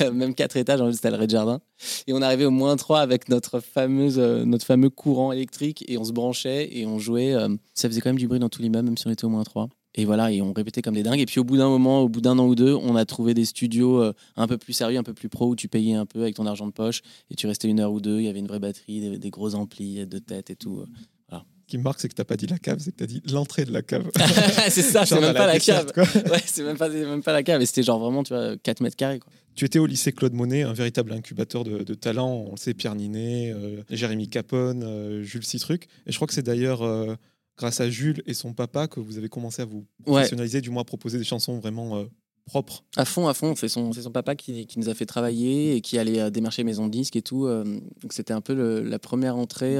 même 0.12 0.34
quatre 0.34 0.56
étages. 0.56 0.80
En 0.80 0.86
fait, 0.86 0.94
c'était 0.94 1.10
le 1.10 1.16
rez-de-jardin. 1.16 1.60
Et 2.06 2.12
on 2.12 2.22
arrivait 2.22 2.44
au 2.44 2.50
moins 2.50 2.76
3 2.76 3.00
avec 3.00 3.30
euh, 3.30 4.44
notre 4.44 4.66
fameux 4.66 4.90
courant 4.90 5.32
électrique 5.32 5.84
et 5.88 5.98
on 5.98 6.04
se 6.04 6.12
branchait 6.12 6.68
et 6.76 6.86
on 6.86 6.98
jouait. 6.98 7.34
euh, 7.34 7.48
ça 7.74 7.88
faisait 7.88 8.00
quand 8.00 8.10
même 8.10 8.18
du 8.18 8.28
bruit 8.28 8.38
dans 8.38 8.48
tout 8.48 8.62
l'immeuble, 8.62 8.86
même 8.86 8.96
si 8.96 9.06
on 9.06 9.10
était 9.10 9.24
au 9.24 9.28
moins 9.28 9.44
3. 9.44 9.68
Et 9.94 10.04
voilà, 10.04 10.32
et 10.32 10.42
on 10.42 10.52
répétait 10.52 10.82
comme 10.82 10.94
des 10.94 11.02
dingues. 11.02 11.20
Et 11.20 11.26
puis 11.26 11.40
au 11.40 11.44
bout 11.44 11.56
d'un 11.56 11.68
moment, 11.68 12.02
au 12.02 12.08
bout 12.08 12.20
d'un 12.20 12.38
an 12.38 12.46
ou 12.46 12.54
deux, 12.54 12.74
on 12.74 12.96
a 12.96 13.04
trouvé 13.04 13.34
des 13.34 13.44
studios 13.44 14.02
euh, 14.02 14.12
un 14.36 14.46
peu 14.46 14.58
plus 14.58 14.72
sérieux, 14.72 14.98
un 14.98 15.04
peu 15.04 15.14
plus 15.14 15.28
pro, 15.28 15.50
où 15.50 15.56
tu 15.56 15.68
payais 15.68 15.94
un 15.94 16.06
peu 16.06 16.22
avec 16.22 16.34
ton 16.34 16.46
argent 16.46 16.66
de 16.66 16.72
poche 16.72 17.02
et 17.30 17.34
tu 17.34 17.46
restais 17.46 17.68
une 17.68 17.80
heure 17.80 17.92
ou 17.92 18.00
deux. 18.00 18.18
Il 18.18 18.24
y 18.24 18.28
avait 18.28 18.40
une 18.40 18.48
vraie 18.48 18.58
batterie, 18.58 19.00
des, 19.00 19.18
des 19.18 19.30
gros 19.30 19.54
amplis 19.54 20.06
de 20.06 20.18
tête 20.18 20.50
et 20.50 20.56
tout. 20.56 20.84
Ce 21.64 21.70
qui 21.70 21.78
me 21.78 21.82
marque, 21.82 21.98
c'est 21.98 22.10
que 22.10 22.14
tu 22.14 22.20
n'as 22.20 22.26
pas 22.26 22.36
dit 22.36 22.46
la 22.46 22.58
cave, 22.58 22.78
c'est 22.78 22.92
que 22.92 22.98
tu 22.98 23.04
as 23.04 23.06
dit 23.06 23.22
l'entrée 23.32 23.64
de 23.64 23.72
la 23.72 23.80
cave. 23.80 24.10
c'est 24.68 24.82
ça, 24.82 25.06
c'est 25.06 25.18
même 25.18 25.32
pas 25.32 25.46
la 25.46 25.58
cave. 25.58 25.90
Ouais, 25.96 26.42
c'est 26.44 26.62
même 26.62 26.76
pas, 26.76 26.90
même 26.90 27.22
pas 27.22 27.32
la 27.32 27.42
cave. 27.42 27.62
Et 27.62 27.66
c'était 27.66 27.82
genre 27.82 27.98
vraiment, 27.98 28.22
tu 28.22 28.34
vois, 28.34 28.58
4 28.58 28.80
mètres 28.82 28.96
carrés. 28.96 29.18
Quoi. 29.18 29.32
Tu 29.54 29.64
étais 29.64 29.78
au 29.78 29.86
lycée 29.86 30.12
Claude 30.12 30.34
Monet, 30.34 30.62
un 30.62 30.74
véritable 30.74 31.12
incubateur 31.12 31.64
de, 31.64 31.82
de 31.82 31.94
talents. 31.94 32.44
On 32.48 32.50
le 32.50 32.56
sait, 32.58 32.74
Pierre 32.74 32.94
Ninet, 32.94 33.50
euh, 33.54 33.82
Jérémy 33.88 34.28
Capone, 34.28 34.82
euh, 34.84 35.22
Jules 35.22 35.46
Citruc. 35.46 35.88
Et 36.06 36.12
je 36.12 36.16
crois 36.16 36.26
que 36.26 36.34
c'est 36.34 36.42
d'ailleurs 36.42 36.82
euh, 36.82 37.14
grâce 37.56 37.80
à 37.80 37.88
Jules 37.90 38.22
et 38.26 38.34
son 38.34 38.52
papa 38.52 38.88
que 38.88 39.00
vous 39.00 39.18
avez 39.18 39.28
commencé 39.28 39.62
à 39.62 39.64
vous 39.64 39.86
Ouais. 40.06 40.12
professionnaliser, 40.12 40.60
du 40.60 40.70
moins 40.70 40.82
à 40.82 40.84
proposer 40.84 41.18
des 41.18 41.24
chansons 41.24 41.58
vraiment 41.58 41.96
euh, 41.96 42.04
propres. 42.46 42.84
À 42.96 43.04
fond, 43.04 43.26
à 43.28 43.34
fond. 43.34 43.54
C'est 43.56 43.68
son, 43.68 43.92
son 43.92 44.10
papa 44.10 44.34
qui, 44.34 44.66
qui 44.66 44.78
nous 44.78 44.88
a 44.88 44.94
fait 44.94 45.06
travailler 45.06 45.76
et 45.76 45.80
qui 45.80 45.98
allait 45.98 46.20
euh, 46.20 46.30
démarcher 46.30 46.64
maison 46.64 46.86
de 46.86 46.90
disques 46.92 47.16
et 47.16 47.22
tout. 47.22 47.46
euh, 47.46 47.64
donc 48.02 48.12
c'était 48.12 48.32
un 48.34 48.40
peu 48.40 48.54
le- 48.54 48.82
la 48.82 48.98
première 48.98 49.36
entrée 49.36 49.78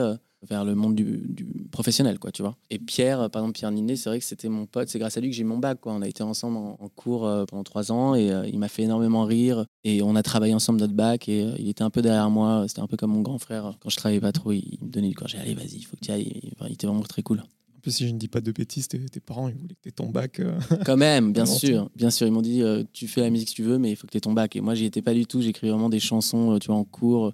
vers 0.48 0.62
le 0.66 0.74
monde 0.74 0.94
du, 0.94 1.22
du 1.26 1.46
professionnel, 1.72 2.18
quoi, 2.18 2.30
tu 2.30 2.42
vois. 2.42 2.54
Et 2.68 2.78
Pierre, 2.78 3.30
par 3.30 3.40
exemple, 3.40 3.58
Pierre 3.58 3.70
Ninet, 3.70 3.96
c'est 3.96 4.10
vrai 4.10 4.18
que 4.18 4.26
c'était 4.26 4.50
mon 4.50 4.66
pote. 4.66 4.88
C'est 4.90 4.98
grâce 4.98 5.16
à 5.16 5.20
lui 5.22 5.30
que 5.30 5.34
j'ai 5.34 5.42
mon 5.42 5.56
bac, 5.56 5.80
quoi. 5.80 5.94
On 5.94 6.02
a 6.02 6.06
été 6.08 6.22
ensemble 6.22 6.58
en, 6.58 6.76
en 6.78 6.88
cours 6.90 7.22
pendant 7.48 7.64
trois 7.64 7.90
ans 7.90 8.14
et 8.14 8.30
euh, 8.30 8.46
il 8.46 8.58
m'a 8.58 8.68
fait 8.68 8.82
énormément 8.82 9.24
rire. 9.24 9.64
Et 9.84 10.02
on 10.02 10.14
a 10.16 10.22
travaillé 10.22 10.52
ensemble 10.52 10.80
notre 10.80 10.92
bac 10.92 11.30
et 11.30 11.44
euh, 11.44 11.54
il 11.58 11.70
était 11.70 11.82
un 11.82 11.88
peu 11.88 12.02
derrière 12.02 12.28
moi. 12.28 12.66
C'était 12.68 12.82
un 12.82 12.86
peu 12.86 12.98
comme 12.98 13.12
mon 13.12 13.22
grand 13.22 13.38
frère. 13.38 13.72
Quand 13.80 13.88
je 13.88 13.96
travaillais 13.96 14.20
pas 14.20 14.32
trop, 14.32 14.52
il, 14.52 14.58
il 14.80 14.84
me 14.86 14.90
donnait 14.90 15.08
du 15.08 15.14
courage. 15.14 15.34
Allez, 15.40 15.54
vas-y, 15.54 15.76
il 15.76 15.82
faut 15.84 15.96
que 15.96 16.04
tu 16.04 16.10
ailles. 16.10 16.50
Enfin, 16.56 16.66
il 16.68 16.74
était 16.74 16.86
vraiment 16.86 17.00
très 17.02 17.22
cool. 17.22 17.42
Si 17.90 18.06
je 18.08 18.12
ne 18.12 18.18
dis 18.18 18.28
pas 18.28 18.40
de 18.40 18.50
bêtises, 18.52 18.88
tes, 18.88 18.98
tes 18.98 19.20
parents, 19.20 19.48
ils 19.48 19.54
voulaient 19.54 19.74
que 19.74 19.80
tu 19.82 19.88
aies 19.88 19.92
ton 19.92 20.08
bac. 20.08 20.40
euh, 20.40 20.58
Quand 20.86 20.96
même, 20.96 21.32
bien 21.32 21.46
sûr, 21.46 21.90
bien 21.96 22.10
sûr. 22.10 22.26
Ils 22.26 22.32
m'ont 22.32 22.42
dit, 22.42 22.62
euh, 22.62 22.82
tu 22.92 23.08
fais 23.08 23.20
la 23.20 23.30
musique 23.30 23.50
si 23.50 23.54
tu 23.54 23.62
veux, 23.62 23.78
mais 23.78 23.90
il 23.90 23.96
faut 23.96 24.06
que 24.06 24.12
tu 24.12 24.18
aies 24.18 24.22
ton 24.22 24.32
bac. 24.32 24.56
Et 24.56 24.60
moi, 24.60 24.74
j'y 24.74 24.84
étais 24.86 25.02
pas 25.02 25.14
du 25.14 25.26
tout. 25.26 25.42
J'écrivais 25.42 25.70
vraiment 25.70 25.88
des 25.90 26.00
chansons, 26.00 26.54
euh, 26.54 26.58
tu 26.58 26.68
vois, 26.68 26.76
en 26.76 26.84
cours. 26.84 27.32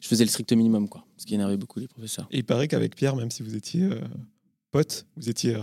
Je 0.00 0.06
faisais 0.08 0.24
le 0.24 0.30
strict 0.30 0.52
minimum, 0.52 0.88
quoi. 0.88 1.04
Ce 1.18 1.26
qui 1.26 1.34
énervait 1.34 1.56
beaucoup 1.56 1.78
les 1.80 1.88
professeurs. 1.88 2.26
Et 2.30 2.38
il 2.38 2.44
paraît 2.44 2.68
qu'avec 2.68 2.96
Pierre, 2.96 3.16
même 3.16 3.30
si 3.30 3.42
vous 3.42 3.54
étiez 3.54 3.88
potes, 4.70 5.06
vous 5.16 5.28
étiez 5.28 5.56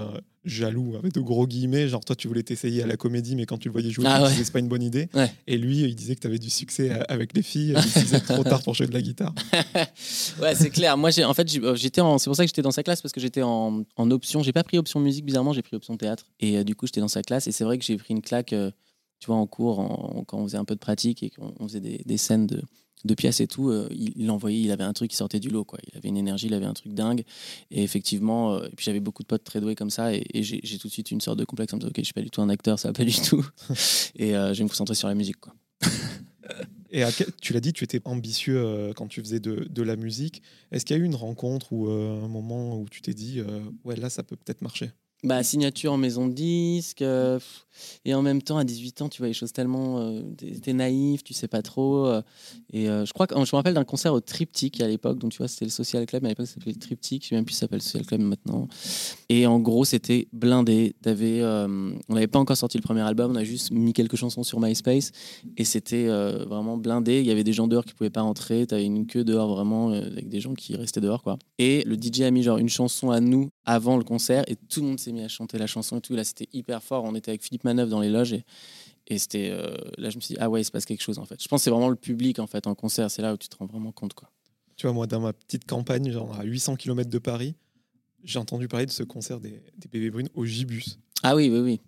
jaloux, 0.49 0.95
avec 0.97 1.13
de 1.13 1.19
gros 1.21 1.47
guillemets. 1.47 1.87
Genre, 1.87 2.03
toi, 2.03 2.15
tu 2.15 2.27
voulais 2.27 2.43
t'essayer 2.43 2.83
à 2.83 2.87
la 2.87 2.97
comédie, 2.97 3.35
mais 3.35 3.45
quand 3.45 3.57
tu 3.57 3.67
le 3.67 3.71
voyais 3.71 3.89
jouer, 3.91 4.05
Ah 4.07 4.17
tu 4.17 4.23
ouais. 4.23 4.29
disais 4.31 4.43
c'est 4.45 4.51
pas 4.53 4.59
une 4.59 4.67
bonne 4.67 4.83
idée. 4.83 5.07
Ouais. 5.13 5.31
Et 5.47 5.57
lui, 5.57 5.81
il 5.81 5.95
disait 5.95 6.15
que 6.15 6.21
tu 6.21 6.27
avais 6.27 6.39
du 6.39 6.49
succès 6.49 6.91
euh, 6.91 7.03
avec 7.07 7.35
les 7.35 7.41
filles. 7.43 7.75
Il 7.77 8.01
disait 8.03 8.19
trop 8.19 8.43
tard 8.43 8.61
pour 8.63 8.73
jouer 8.73 8.87
de 8.87 8.93
la 8.93 9.01
guitare. 9.01 9.33
ouais, 10.41 10.55
c'est 10.55 10.69
clair. 10.69 10.97
Moi, 10.97 11.11
j'ai, 11.11 11.23
en 11.23 11.33
fait, 11.33 11.47
euh, 11.57 11.75
j'étais 11.75 12.01
en, 12.01 12.17
c'est 12.17 12.29
pour 12.29 12.35
ça 12.35 12.43
que 12.43 12.47
j'étais 12.49 12.61
dans 12.61 12.71
sa 12.71 12.83
classe 12.83 13.01
parce 13.01 13.11
que 13.13 13.19
j'étais 13.21 13.41
en, 13.41 13.83
en 13.95 14.11
option. 14.11 14.43
J'ai 14.43 14.53
pas 14.53 14.63
pris 14.63 14.77
option 14.77 14.99
musique, 14.99 15.25
bizarrement, 15.25 15.53
j'ai 15.53 15.61
pris 15.61 15.75
option 15.75 15.95
théâtre. 15.97 16.25
Et 16.39 16.57
euh, 16.57 16.63
du 16.63 16.75
coup, 16.75 16.85
j'étais 16.87 17.01
dans 17.01 17.07
sa 17.07 17.21
classe. 17.23 17.47
Et 17.47 17.51
c'est 17.51 17.63
vrai 17.63 17.77
que 17.77 17.85
j'ai 17.85 17.97
pris 17.97 18.13
une 18.13 18.21
claque, 18.21 18.53
euh, 18.53 18.71
tu 19.19 19.27
vois, 19.27 19.35
en 19.35 19.47
cours, 19.47 19.79
en- 19.79 20.23
quand 20.25 20.37
on 20.39 20.45
faisait 20.47 20.57
un 20.57 20.65
peu 20.65 20.75
de 20.75 20.79
pratique 20.79 21.23
et 21.23 21.29
qu'on 21.29 21.53
on 21.59 21.67
faisait 21.67 21.81
des, 21.81 22.01
des 22.05 22.17
scènes 22.17 22.47
de, 22.47 22.61
de 23.05 23.13
pièces 23.13 23.39
et 23.39 23.47
tout. 23.47 23.69
euh, 23.69 23.87
il, 23.91 24.13
il 24.15 24.29
envoyait, 24.31 24.61
il 24.61 24.71
avait 24.71 24.83
un 24.83 24.93
truc 24.93 25.11
qui 25.11 25.17
sortait 25.17 25.39
du 25.39 25.49
lot, 25.49 25.63
quoi. 25.63 25.79
Il 25.87 25.97
avait 25.97 26.09
une 26.09 26.17
énergie, 26.17 26.47
il 26.47 26.53
avait 26.53 26.65
un 26.65 26.73
truc 26.73 26.93
dingue. 26.93 27.23
Et 27.71 27.83
effectivement, 27.83 28.53
euh, 28.53 28.65
et 28.65 28.75
puis 28.75 28.85
j'avais 28.85 28.99
beaucoup 28.99 29.23
de 29.23 29.27
potes 29.27 29.43
très 29.43 29.61
doués 29.61 29.75
comme 29.75 29.89
ça. 29.89 30.13
Et, 30.13 30.25
et 30.33 30.43
j'ai, 30.43 30.59
tout 30.77 30.87
de 30.87 30.93
suite 30.93 31.11
une 31.11 31.21
sorte 31.21 31.39
de 31.39 31.45
complexe 31.45 31.73
en 31.73 31.77
me 31.77 31.81
disant, 31.81 31.89
ok, 31.89 31.97
je 31.97 32.03
suis 32.03 32.13
pas 32.13 32.21
du 32.21 32.29
tout 32.29 32.41
un 32.41 32.49
acteur, 32.49 32.77
ça 32.79 32.89
va 32.89 32.93
pas 32.93 33.05
du 33.05 33.19
tout. 33.19 33.45
et 34.15 34.35
euh, 34.35 34.53
je 34.53 34.59
vais 34.59 34.63
me 34.63 34.69
concentrer 34.69 34.95
sur 34.95 35.07
la 35.07 35.15
musique, 35.15 35.39
quoi. 35.39 35.53
Et 36.91 37.03
à 37.03 37.11
tu 37.11 37.53
l'as 37.53 37.59
dit, 37.59 37.71
tu 37.71 37.83
étais 37.83 38.01
ambitieux 38.05 38.91
quand 38.95 39.07
tu 39.07 39.21
faisais 39.21 39.39
de, 39.39 39.67
de 39.69 39.83
la 39.83 39.95
musique. 39.95 40.41
Est-ce 40.71 40.85
qu'il 40.85 40.97
y 40.97 40.99
a 40.99 41.03
eu 41.03 41.05
une 41.05 41.13
rencontre 41.13 41.71
ou 41.71 41.87
un 41.87 42.27
moment 42.27 42.79
où 42.79 42.89
tu 42.89 43.03
t'es 43.03 43.13
dit, 43.13 43.43
ouais, 43.83 43.95
là, 43.95 44.09
ça 44.09 44.23
peut 44.23 44.35
peut-être 44.35 44.63
marcher? 44.63 44.89
Bah, 45.23 45.43
signature 45.43 45.91
en 45.91 45.97
maison 45.97 46.27
disque. 46.27 47.01
euh, 47.01 47.39
et 48.05 48.13
en 48.13 48.21
même 48.21 48.41
temps, 48.41 48.57
à 48.57 48.63
18 48.63 49.01
ans, 49.01 49.09
tu 49.09 49.19
vois 49.19 49.27
les 49.27 49.33
choses 49.33 49.51
tellement. 49.51 49.99
euh, 49.99 50.21
t'es, 50.61 50.73
naïf, 50.73 51.23
tu 51.23 51.33
sais 51.33 51.47
pas 51.49 51.61
trop. 51.61 52.05
euh, 52.07 52.21
et 52.71 52.89
euh, 52.89 53.05
je 53.05 53.11
crois 53.13 53.27
que 53.27 53.35
je 53.35 53.39
me 53.39 53.55
rappelle 53.55 53.73
d'un 53.73 53.83
concert 53.83 54.13
au 54.13 54.21
Triptyque 54.21 54.79
à 54.81 54.87
l'époque. 54.87 55.19
Donc, 55.19 55.31
tu 55.31 55.37
vois, 55.39 55.47
c'était 55.49 55.65
le 55.65 55.71
Social 55.71 56.05
Club. 56.05 56.23
À 56.25 56.29
l'époque, 56.29 56.47
ça 56.47 56.53
s'appelait 56.53 56.71
le 56.71 56.79
Triptyque. 56.79 57.23
Je 57.23 57.29
sais 57.29 57.35
même 57.35 57.43
plus 57.45 57.53
ça 57.53 57.61
s'appelle 57.61 57.81
Social 57.81 58.05
Club 58.05 58.21
maintenant. 58.21 58.67
Et 59.27 59.45
en 59.45 59.59
gros, 59.59 59.83
c'était 59.85 60.27
blindé. 60.31 60.95
T'avais, 61.01 61.41
euh, 61.41 61.67
on 62.07 62.13
n'avait 62.13 62.27
pas 62.27 62.39
encore 62.39 62.57
sorti 62.57 62.77
le 62.77 62.83
premier 62.83 63.01
album. 63.01 63.31
On 63.31 63.35
a 63.35 63.43
juste 63.43 63.71
mis 63.71 63.91
quelques 63.93 64.15
chansons 64.15 64.43
sur 64.43 64.59
MySpace. 64.61 65.11
Et 65.57 65.65
c'était 65.65 66.07
vraiment 66.07 66.77
blindé. 66.77 67.19
Il 67.19 67.25
y 67.25 67.31
avait 67.31 67.43
des 67.43 67.53
gens 67.53 67.67
dehors 67.67 67.83
qui 67.85 67.93
pouvaient 67.93 68.09
pas 68.09 68.21
rentrer. 68.21 68.65
T'avais 68.67 68.85
une 68.85 69.05
queue 69.05 69.23
dehors 69.25 69.53
vraiment 69.53 69.91
avec 69.91 70.29
des 70.29 70.39
gens 70.39 70.53
qui 70.53 70.75
restaient 70.77 71.01
dehors, 71.01 71.23
quoi. 71.23 71.37
Et 71.57 71.83
le 71.85 71.95
DJ 71.95 72.21
a 72.21 72.31
mis 72.31 72.43
genre 72.43 72.57
une 72.57 72.69
chanson 72.69 73.11
à 73.11 73.19
nous 73.19 73.49
avant 73.69 73.97
le 73.97 74.03
concert 74.03 74.43
et 74.47 74.55
tout 74.55 74.81
le 74.81 74.87
monde 74.87 74.99
s'est 74.99 75.11
mis 75.11 75.21
à 75.21 75.27
chanter 75.27 75.59
la 75.59 75.67
chanson 75.67 75.99
et 75.99 76.01
tout. 76.01 76.15
Là, 76.15 76.23
c'était 76.23 76.49
hyper 76.53 76.81
fort. 76.81 77.03
On 77.03 77.13
était 77.13 77.29
avec 77.29 77.43
Philippe 77.43 77.63
Manœuvre 77.65 77.91
dans 77.91 77.99
les 77.99 78.09
loges 78.09 78.33
et, 78.33 78.43
et 79.05 79.19
c'était 79.19 79.51
euh, 79.51 79.75
là, 79.99 80.09
je 80.09 80.15
me 80.15 80.21
suis 80.21 80.33
dit 80.33 80.41
ah 80.41 80.49
ouais, 80.49 80.61
il 80.61 80.65
se 80.65 80.71
passe 80.71 80.85
quelque 80.85 81.03
chose 81.03 81.19
en 81.19 81.25
fait. 81.25 81.41
Je 81.41 81.47
pense 81.47 81.61
que 81.61 81.63
c'est 81.65 81.69
vraiment 81.69 81.89
le 81.89 81.95
public 81.95 82.39
en 82.39 82.47
fait 82.47 82.65
en 82.65 82.73
concert. 82.73 83.11
C'est 83.11 83.21
là 83.21 83.31
où 83.31 83.37
tu 83.37 83.47
te 83.47 83.55
rends 83.55 83.67
vraiment 83.67 83.91
compte 83.91 84.15
quoi. 84.15 84.31
Tu 84.75 84.87
vois, 84.87 84.93
moi, 84.93 85.05
dans 85.05 85.19
ma 85.19 85.33
petite 85.33 85.65
campagne, 85.65 86.09
genre 86.09 86.35
à 86.39 86.43
800 86.43 86.77
km 86.77 87.11
de 87.11 87.19
Paris, 87.19 87.53
j'ai 88.23 88.39
entendu 88.39 88.67
parler 88.67 88.87
de 88.87 88.91
ce 88.91 89.03
concert 89.03 89.39
des, 89.39 89.61
des 89.77 89.87
bébés 89.87 90.09
brunes 90.09 90.29
au 90.33 90.45
Gibus. 90.45 90.97
Ah 91.21 91.35
oui, 91.35 91.49
oui, 91.51 91.59
oui. 91.59 91.81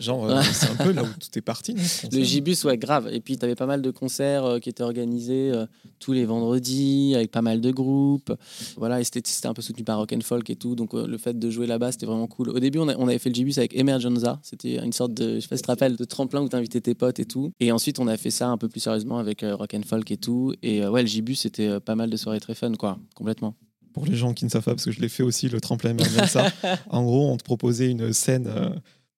Genre, 0.00 0.26
euh, 0.30 0.40
c'est 0.52 0.70
un 0.70 0.76
peu 0.76 0.92
là 0.92 1.02
où 1.02 1.06
tout 1.20 1.38
est 1.38 1.40
parti. 1.42 1.74
non, 1.74 1.80
Le 2.12 2.22
Gibus, 2.22 2.64
ouais, 2.64 2.78
grave. 2.78 3.08
Et 3.12 3.20
puis, 3.20 3.36
tu 3.38 3.44
avais 3.44 3.54
pas 3.54 3.66
mal 3.66 3.82
de 3.82 3.90
concerts 3.90 4.44
euh, 4.44 4.58
qui 4.58 4.68
étaient 4.68 4.82
organisés 4.82 5.50
euh, 5.52 5.66
tous 5.98 6.12
les 6.12 6.24
vendredis, 6.24 7.12
avec 7.14 7.30
pas 7.30 7.42
mal 7.42 7.60
de 7.60 7.70
groupes. 7.70 8.32
Voilà, 8.76 9.00
et 9.00 9.04
c'était 9.04 9.22
un 9.46 9.54
peu 9.54 9.62
soutenu 9.62 9.84
par 9.84 9.98
Rock 9.98 10.12
and 10.12 10.20
Folk 10.22 10.48
et 10.50 10.56
tout. 10.56 10.74
Donc, 10.74 10.92
le 10.94 11.18
fait 11.18 11.38
de 11.38 11.50
jouer 11.50 11.66
là-bas, 11.66 11.92
c'était 11.92 12.06
vraiment 12.06 12.26
cool. 12.26 12.50
Au 12.50 12.58
début, 12.60 12.78
on, 12.78 12.88
a- 12.88 12.96
on 12.96 13.08
avait 13.08 13.18
fait 13.18 13.28
le 13.30 13.34
Gibus 13.34 13.58
avec 13.58 13.74
Emergenza. 13.76 14.40
C'était 14.42 14.76
une 14.84 14.92
sorte 14.92 15.14
de, 15.14 15.36
je 15.36 15.40
sais 15.40 15.48
pas 15.48 15.56
si 15.56 15.62
tu 15.62 15.66
te 15.66 15.70
rappelles, 15.72 15.96
de 15.96 16.04
tremplin 16.04 16.40
où 16.42 16.48
tu 16.48 16.56
invitais 16.56 16.80
tes 16.80 16.94
potes 16.94 17.20
et 17.20 17.24
tout. 17.26 17.52
Et 17.60 17.72
ensuite, 17.72 17.98
on 17.98 18.06
a 18.06 18.16
fait 18.16 18.30
ça 18.30 18.48
un 18.48 18.58
peu 18.58 18.68
plus 18.68 18.80
sérieusement 18.80 19.18
avec 19.18 19.44
Rock 19.44 19.74
and 19.74 19.82
Folk 19.86 20.10
et 20.10 20.16
tout. 20.16 20.54
Et 20.62 20.86
ouais, 20.86 21.02
le 21.02 21.08
Gibus, 21.08 21.36
c'était 21.36 21.80
pas 21.80 21.94
mal 21.94 22.10
de 22.10 22.16
soirées 22.16 22.40
très 22.40 22.54
fun, 22.54 22.72
quoi, 22.74 22.98
complètement. 23.14 23.54
Pour 23.92 24.06
les 24.06 24.16
gens 24.16 24.32
qui 24.32 24.46
ne 24.46 24.50
savent 24.50 24.64
pas, 24.64 24.70
parce 24.72 24.86
que 24.86 24.90
je 24.90 25.00
l'ai 25.00 25.10
fait 25.10 25.22
aussi, 25.22 25.50
le 25.50 25.60
tremplin 25.60 25.90
Emergenza. 25.90 26.50
en 26.88 27.02
gros, 27.04 27.30
on 27.30 27.36
te 27.36 27.44
proposait 27.44 27.90
une 27.90 28.12
scène 28.14 28.50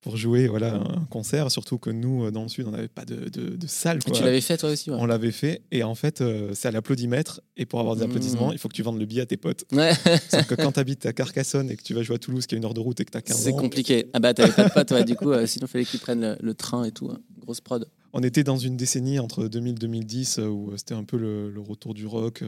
pour 0.05 0.19
jouer 0.19 0.49
voilà, 0.49 0.75
un 0.75 1.07
concert. 1.07 1.51
Surtout 1.51 1.79
que 1.79 1.89
nous, 1.89 2.31
dans 2.31 2.43
le 2.43 2.49
Sud, 2.51 2.67
on 2.69 2.73
n'avait 2.73 2.89
pas 2.89 3.07
de, 3.07 3.31
de, 3.31 3.57
de 3.57 3.67
salle. 3.67 4.01
Tu 4.01 4.23
l'avais 4.23 4.43
fait 4.43 4.59
toi 4.59 4.69
aussi 4.69 4.91
On 4.91 5.07
l'avait 5.07 5.33
fait. 5.33 5.63
Et 5.73 5.83
en 5.83 5.95
fait, 5.95 6.23
c'est 6.53 6.69
à 6.69 6.71
l'applaudimètre. 6.71 7.41
Et 7.57 7.65
pour 7.65 7.81
avoir 7.81 7.97
des 7.97 8.03
mmh. 8.03 8.11
applaudissements, 8.11 8.53
il 8.53 8.59
faut 8.59 8.69
que 8.69 8.75
tu 8.75 8.83
vendes 8.83 8.99
le 8.99 9.07
billet 9.07 9.23
à 9.23 9.27
tes 9.27 9.39
potes. 9.39 9.65
Ouais. 9.73 9.95
Sauf 10.31 10.47
que 10.47 10.55
quand 10.57 10.73
tu 10.75 10.81
habites 10.81 11.07
à 11.07 11.15
Carcassonne 11.15 11.71
et 11.71 11.77
que 11.77 11.83
tu 11.83 11.95
vas 11.95 12.03
jouer 12.03 12.17
à 12.17 12.19
Toulouse, 12.19 12.47
qui 12.47 12.55
a 12.55 12.59
une 12.59 12.67
heure 12.67 12.75
de 12.75 12.81
route 12.81 13.01
et 13.01 13.07
que 13.07 13.13
tu 13.13 13.17
as 13.17 13.23
15 13.23 13.35
ans. 13.35 13.41
C'est 13.45 13.53
compliqué. 13.53 14.11
Ah 14.13 14.21
bah, 14.21 14.35
t'avais 14.35 14.53
pas 14.53 14.69
de 14.69 14.75
potes, 14.75 14.91
ouais, 14.91 15.05
du 15.05 15.15
coup, 15.17 15.33
sinon, 15.47 15.67
il 15.67 15.71
fallait 15.71 15.85
qu'ils 15.87 16.01
prennent 16.01 16.37
le, 16.39 16.55
train 16.55 16.85
et 16.85 16.93
tout. 16.93 17.09
Hein. 17.11 17.21
Grosse 17.41 17.63
prod. 17.63 17.89
On 18.13 18.23
était 18.23 18.45
dans 18.45 18.59
une 18.59 18.77
décennie 18.77 19.19
entre 19.19 19.49
2000 19.49 19.77
2010 19.77 20.39
où 20.51 20.71
c'était 20.77 20.95
un 20.95 21.05
peu 21.05 21.17
le, 21.17 21.51
retour 21.67 21.95
du 21.95 22.07
rock 22.07 22.45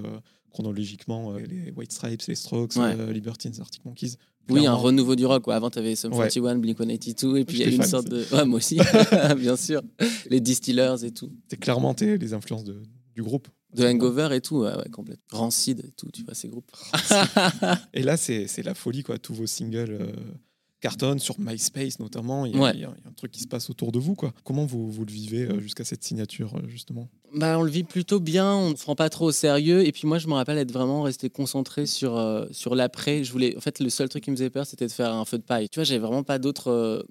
chronologiquement 0.50 1.32
les 1.32 1.72
White 1.74 1.92
Stripes, 1.92 2.22
les 2.28 2.34
Strokes, 2.34 2.74
Libertines, 3.10 3.54
Arctic 3.60 3.82
Monkeys. 3.86 4.16
Oui, 4.48 4.66
un 4.66 4.74
renouveau 4.74 5.16
du 5.16 5.26
rock. 5.26 5.44
Quoi. 5.44 5.54
Avant, 5.54 5.70
tu 5.70 5.78
avais 5.78 5.96
Sum 5.96 6.12
41, 6.12 6.56
Blink 6.58 6.78
182, 6.78 7.38
et 7.38 7.44
puis 7.44 7.58
il 7.58 7.60
y 7.60 7.64
a 7.64 7.68
eu 7.68 7.76
une 7.76 7.82
sorte 7.82 8.08
de. 8.08 8.24
Ouais, 8.32 8.44
moi 8.44 8.58
aussi, 8.58 8.78
bien 9.38 9.56
sûr. 9.56 9.82
Les 10.28 10.40
Distillers 10.40 11.04
et 11.04 11.10
tout. 11.10 11.30
C'est 11.48 11.58
clairement 11.58 11.94
les 12.00 12.34
influences 12.34 12.64
de, 12.64 12.82
du 13.14 13.22
groupe. 13.22 13.48
De 13.74 13.84
Hangover 13.84 14.28
et 14.32 14.40
tout, 14.40 14.58
ouais, 14.58 14.74
ouais 14.74 14.88
complètement. 14.90 15.24
Rancid 15.30 15.80
et 15.80 15.90
tout, 15.92 16.10
tu 16.12 16.22
vois, 16.24 16.34
ces 16.34 16.48
groupes. 16.48 16.70
et 17.94 18.02
là, 18.02 18.16
c'est 18.16 18.62
la 18.64 18.74
folie, 18.74 19.02
quoi. 19.02 19.18
Tous 19.18 19.34
vos 19.34 19.46
singles 19.46 19.98
euh, 20.00 20.12
cartonnent 20.80 21.18
sur 21.18 21.38
MySpace 21.38 21.98
notamment. 21.98 22.46
Il 22.46 22.56
y, 22.56 22.62
a, 22.62 22.74
il 22.74 22.80
y, 22.80 22.84
a 22.84 22.88
un 22.88 23.12
truc 23.16 23.32
qui 23.32 23.40
se 23.40 23.46
passe 23.46 23.70
autour 23.70 23.92
de 23.92 23.98
vous, 23.98 24.14
quoi. 24.14 24.32
Comment 24.44 24.66
vous, 24.66 24.90
vous 24.90 25.04
le 25.04 25.12
vivez 25.12 25.42
euh, 25.42 25.60
jusqu'à 25.60 25.84
cette 25.84 26.04
signature, 26.04 26.54
euh, 26.56 26.68
justement? 26.68 27.08
Bah, 27.34 27.58
on 27.58 27.62
le 27.62 27.70
vit 27.70 27.84
plutôt 27.84 28.20
bien, 28.20 28.54
on 28.54 28.70
ne 28.70 28.76
se 28.76 28.84
rend 28.84 28.94
pas 28.94 29.08
trop 29.08 29.26
au 29.26 29.32
sérieux. 29.32 29.86
Et 29.86 29.92
puis 29.92 30.06
moi, 30.06 30.18
je 30.18 30.28
me 30.28 30.34
rappelle 30.34 30.58
être 30.58 30.72
vraiment 30.72 31.02
resté 31.02 31.30
concentré 31.30 31.86
sur, 31.86 32.16
euh, 32.16 32.46
sur 32.50 32.74
l'après. 32.74 33.24
Je 33.24 33.32
voulais, 33.32 33.56
en 33.56 33.60
fait, 33.60 33.80
le 33.80 33.90
seul 33.90 34.08
truc 34.08 34.24
qui 34.24 34.30
me 34.30 34.36
faisait 34.36 34.50
peur, 34.50 34.66
c'était 34.66 34.86
de 34.86 34.92
faire 34.92 35.12
un 35.12 35.24
feu 35.24 35.38
de 35.38 35.42
paille. 35.42 35.68
Tu 35.68 35.78
vois, 35.78 35.84
j'avais 35.84 36.00
vraiment 36.00 36.22
pas 36.22 36.38
d'autres 36.38 36.70
euh, 36.70 37.02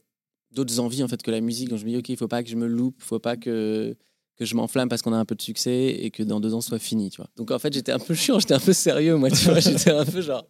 d'autres 0.51 0.79
envies 0.79 1.03
en 1.03 1.07
fait 1.07 1.21
que 1.21 1.31
la 1.31 1.41
musique. 1.41 1.69
Donc 1.69 1.79
je 1.79 1.85
me 1.85 1.91
dis, 1.91 1.97
ok, 1.97 2.09
il 2.09 2.17
faut 2.17 2.27
pas 2.27 2.41
que 2.41 2.49
je 2.49 2.55
me 2.55 2.65
loupe, 2.65 2.95
il 2.99 3.05
faut 3.05 3.19
pas 3.19 3.37
que 3.37 3.95
que 4.37 4.45
je 4.45 4.55
m'enflamme 4.55 4.89
parce 4.89 5.01
qu'on 5.01 5.13
a 5.13 5.17
un 5.17 5.25
peu 5.25 5.35
de 5.35 5.41
succès 5.41 5.97
et 5.99 6.11
que 6.11 6.23
dans 6.23 6.39
deux 6.39 6.53
ans, 6.53 6.61
ce 6.61 6.69
soit 6.69 6.79
fini, 6.79 7.09
tu 7.09 7.17
vois. 7.17 7.29
Donc 7.37 7.51
en 7.51 7.59
fait, 7.59 7.73
j'étais 7.73 7.91
un 7.91 7.99
peu 7.99 8.13
chiant, 8.15 8.39
j'étais 8.39 8.53
un 8.53 8.59
peu 8.59 8.73
sérieux, 8.73 9.15
moi, 9.15 9.29
tu 9.29 9.45
vois. 9.45 9.59
j'étais 9.59 9.91
un 9.91 10.05
peu 10.05 10.21
genre, 10.21 10.45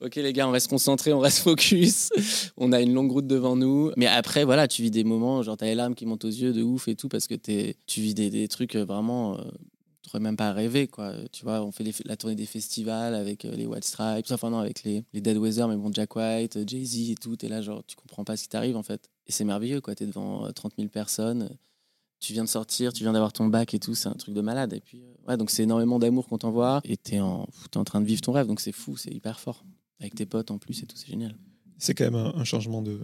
ok 0.00 0.16
les 0.16 0.32
gars, 0.32 0.48
on 0.48 0.52
reste 0.52 0.68
concentré, 0.68 1.12
on 1.12 1.20
reste 1.20 1.38
focus, 1.38 2.10
on 2.56 2.72
a 2.72 2.80
une 2.80 2.94
longue 2.94 3.12
route 3.12 3.26
devant 3.26 3.56
nous. 3.56 3.92
Mais 3.96 4.06
après, 4.06 4.44
voilà, 4.44 4.68
tu 4.68 4.82
vis 4.82 4.90
des 4.90 5.04
moments, 5.04 5.42
genre 5.42 5.56
t'as 5.56 5.66
les 5.66 5.74
larmes 5.74 5.94
qui 5.94 6.06
montent 6.06 6.24
aux 6.24 6.28
yeux 6.28 6.52
de 6.52 6.62
ouf 6.62 6.88
et 6.88 6.96
tout 6.96 7.08
parce 7.08 7.26
que 7.26 7.34
es, 7.48 7.76
tu 7.86 8.00
vis 8.00 8.14
des, 8.14 8.30
des 8.30 8.48
trucs 8.48 8.76
vraiment... 8.76 9.38
Euh, 9.38 9.42
n'aurais 10.06 10.20
même 10.20 10.36
pas 10.36 10.52
rêvé 10.52 10.86
quoi 10.86 11.12
tu 11.32 11.44
vois 11.44 11.62
on 11.62 11.72
fait 11.72 11.84
la 12.04 12.16
tournée 12.16 12.36
des 12.36 12.46
festivals 12.46 13.14
avec 13.14 13.44
euh, 13.44 13.54
les 13.54 13.66
White 13.66 13.84
Stripes 13.84 14.26
enfin 14.30 14.50
non 14.50 14.58
avec 14.58 14.84
les, 14.84 15.04
les 15.12 15.20
Dead 15.20 15.36
Weather 15.36 15.68
mais 15.68 15.76
bon 15.76 15.90
Jack 15.92 16.14
White 16.14 16.58
Jay 16.66 16.84
Z 16.84 17.10
et 17.10 17.14
tout 17.16 17.36
et 17.44 17.48
là 17.48 17.60
genre 17.60 17.82
tu 17.86 17.96
comprends 17.96 18.24
pas 18.24 18.36
ce 18.36 18.44
qui 18.44 18.48
t'arrive 18.48 18.76
en 18.76 18.82
fait 18.82 19.10
et 19.26 19.32
c'est 19.32 19.44
merveilleux 19.44 19.80
quoi 19.80 19.94
es 19.98 20.06
devant 20.06 20.50
30 20.52 20.72
euh, 20.72 20.74
000 20.78 20.88
personnes 20.90 21.50
tu 22.20 22.32
viens 22.32 22.44
de 22.44 22.48
sortir 22.48 22.92
tu 22.92 23.02
viens 23.02 23.12
d'avoir 23.12 23.32
ton 23.32 23.46
bac 23.46 23.74
et 23.74 23.78
tout 23.78 23.94
c'est 23.94 24.08
un 24.08 24.14
truc 24.14 24.34
de 24.34 24.40
malade 24.40 24.72
et 24.72 24.80
puis 24.80 25.02
euh, 25.02 25.28
ouais 25.28 25.36
donc 25.36 25.50
c'est 25.50 25.62
énormément 25.62 25.98
d'amour 25.98 26.26
qu'on 26.28 26.38
t'envoie 26.38 26.80
et 26.84 26.96
t'es 26.96 27.20
en 27.20 27.46
es 27.72 27.76
en 27.76 27.84
train 27.84 28.00
de 28.00 28.06
vivre 28.06 28.20
ton 28.20 28.32
rêve 28.32 28.46
donc 28.46 28.60
c'est 28.60 28.72
fou 28.72 28.96
c'est 28.96 29.12
hyper 29.12 29.40
fort 29.40 29.64
avec 30.00 30.14
tes 30.14 30.26
potes 30.26 30.50
en 30.50 30.58
plus 30.58 30.82
et 30.82 30.86
tout 30.86 30.96
c'est 30.96 31.08
génial 31.08 31.36
c'est 31.78 31.94
quand 31.94 32.04
même 32.04 32.14
un, 32.14 32.44
changement 32.44 32.80
de, 32.80 32.98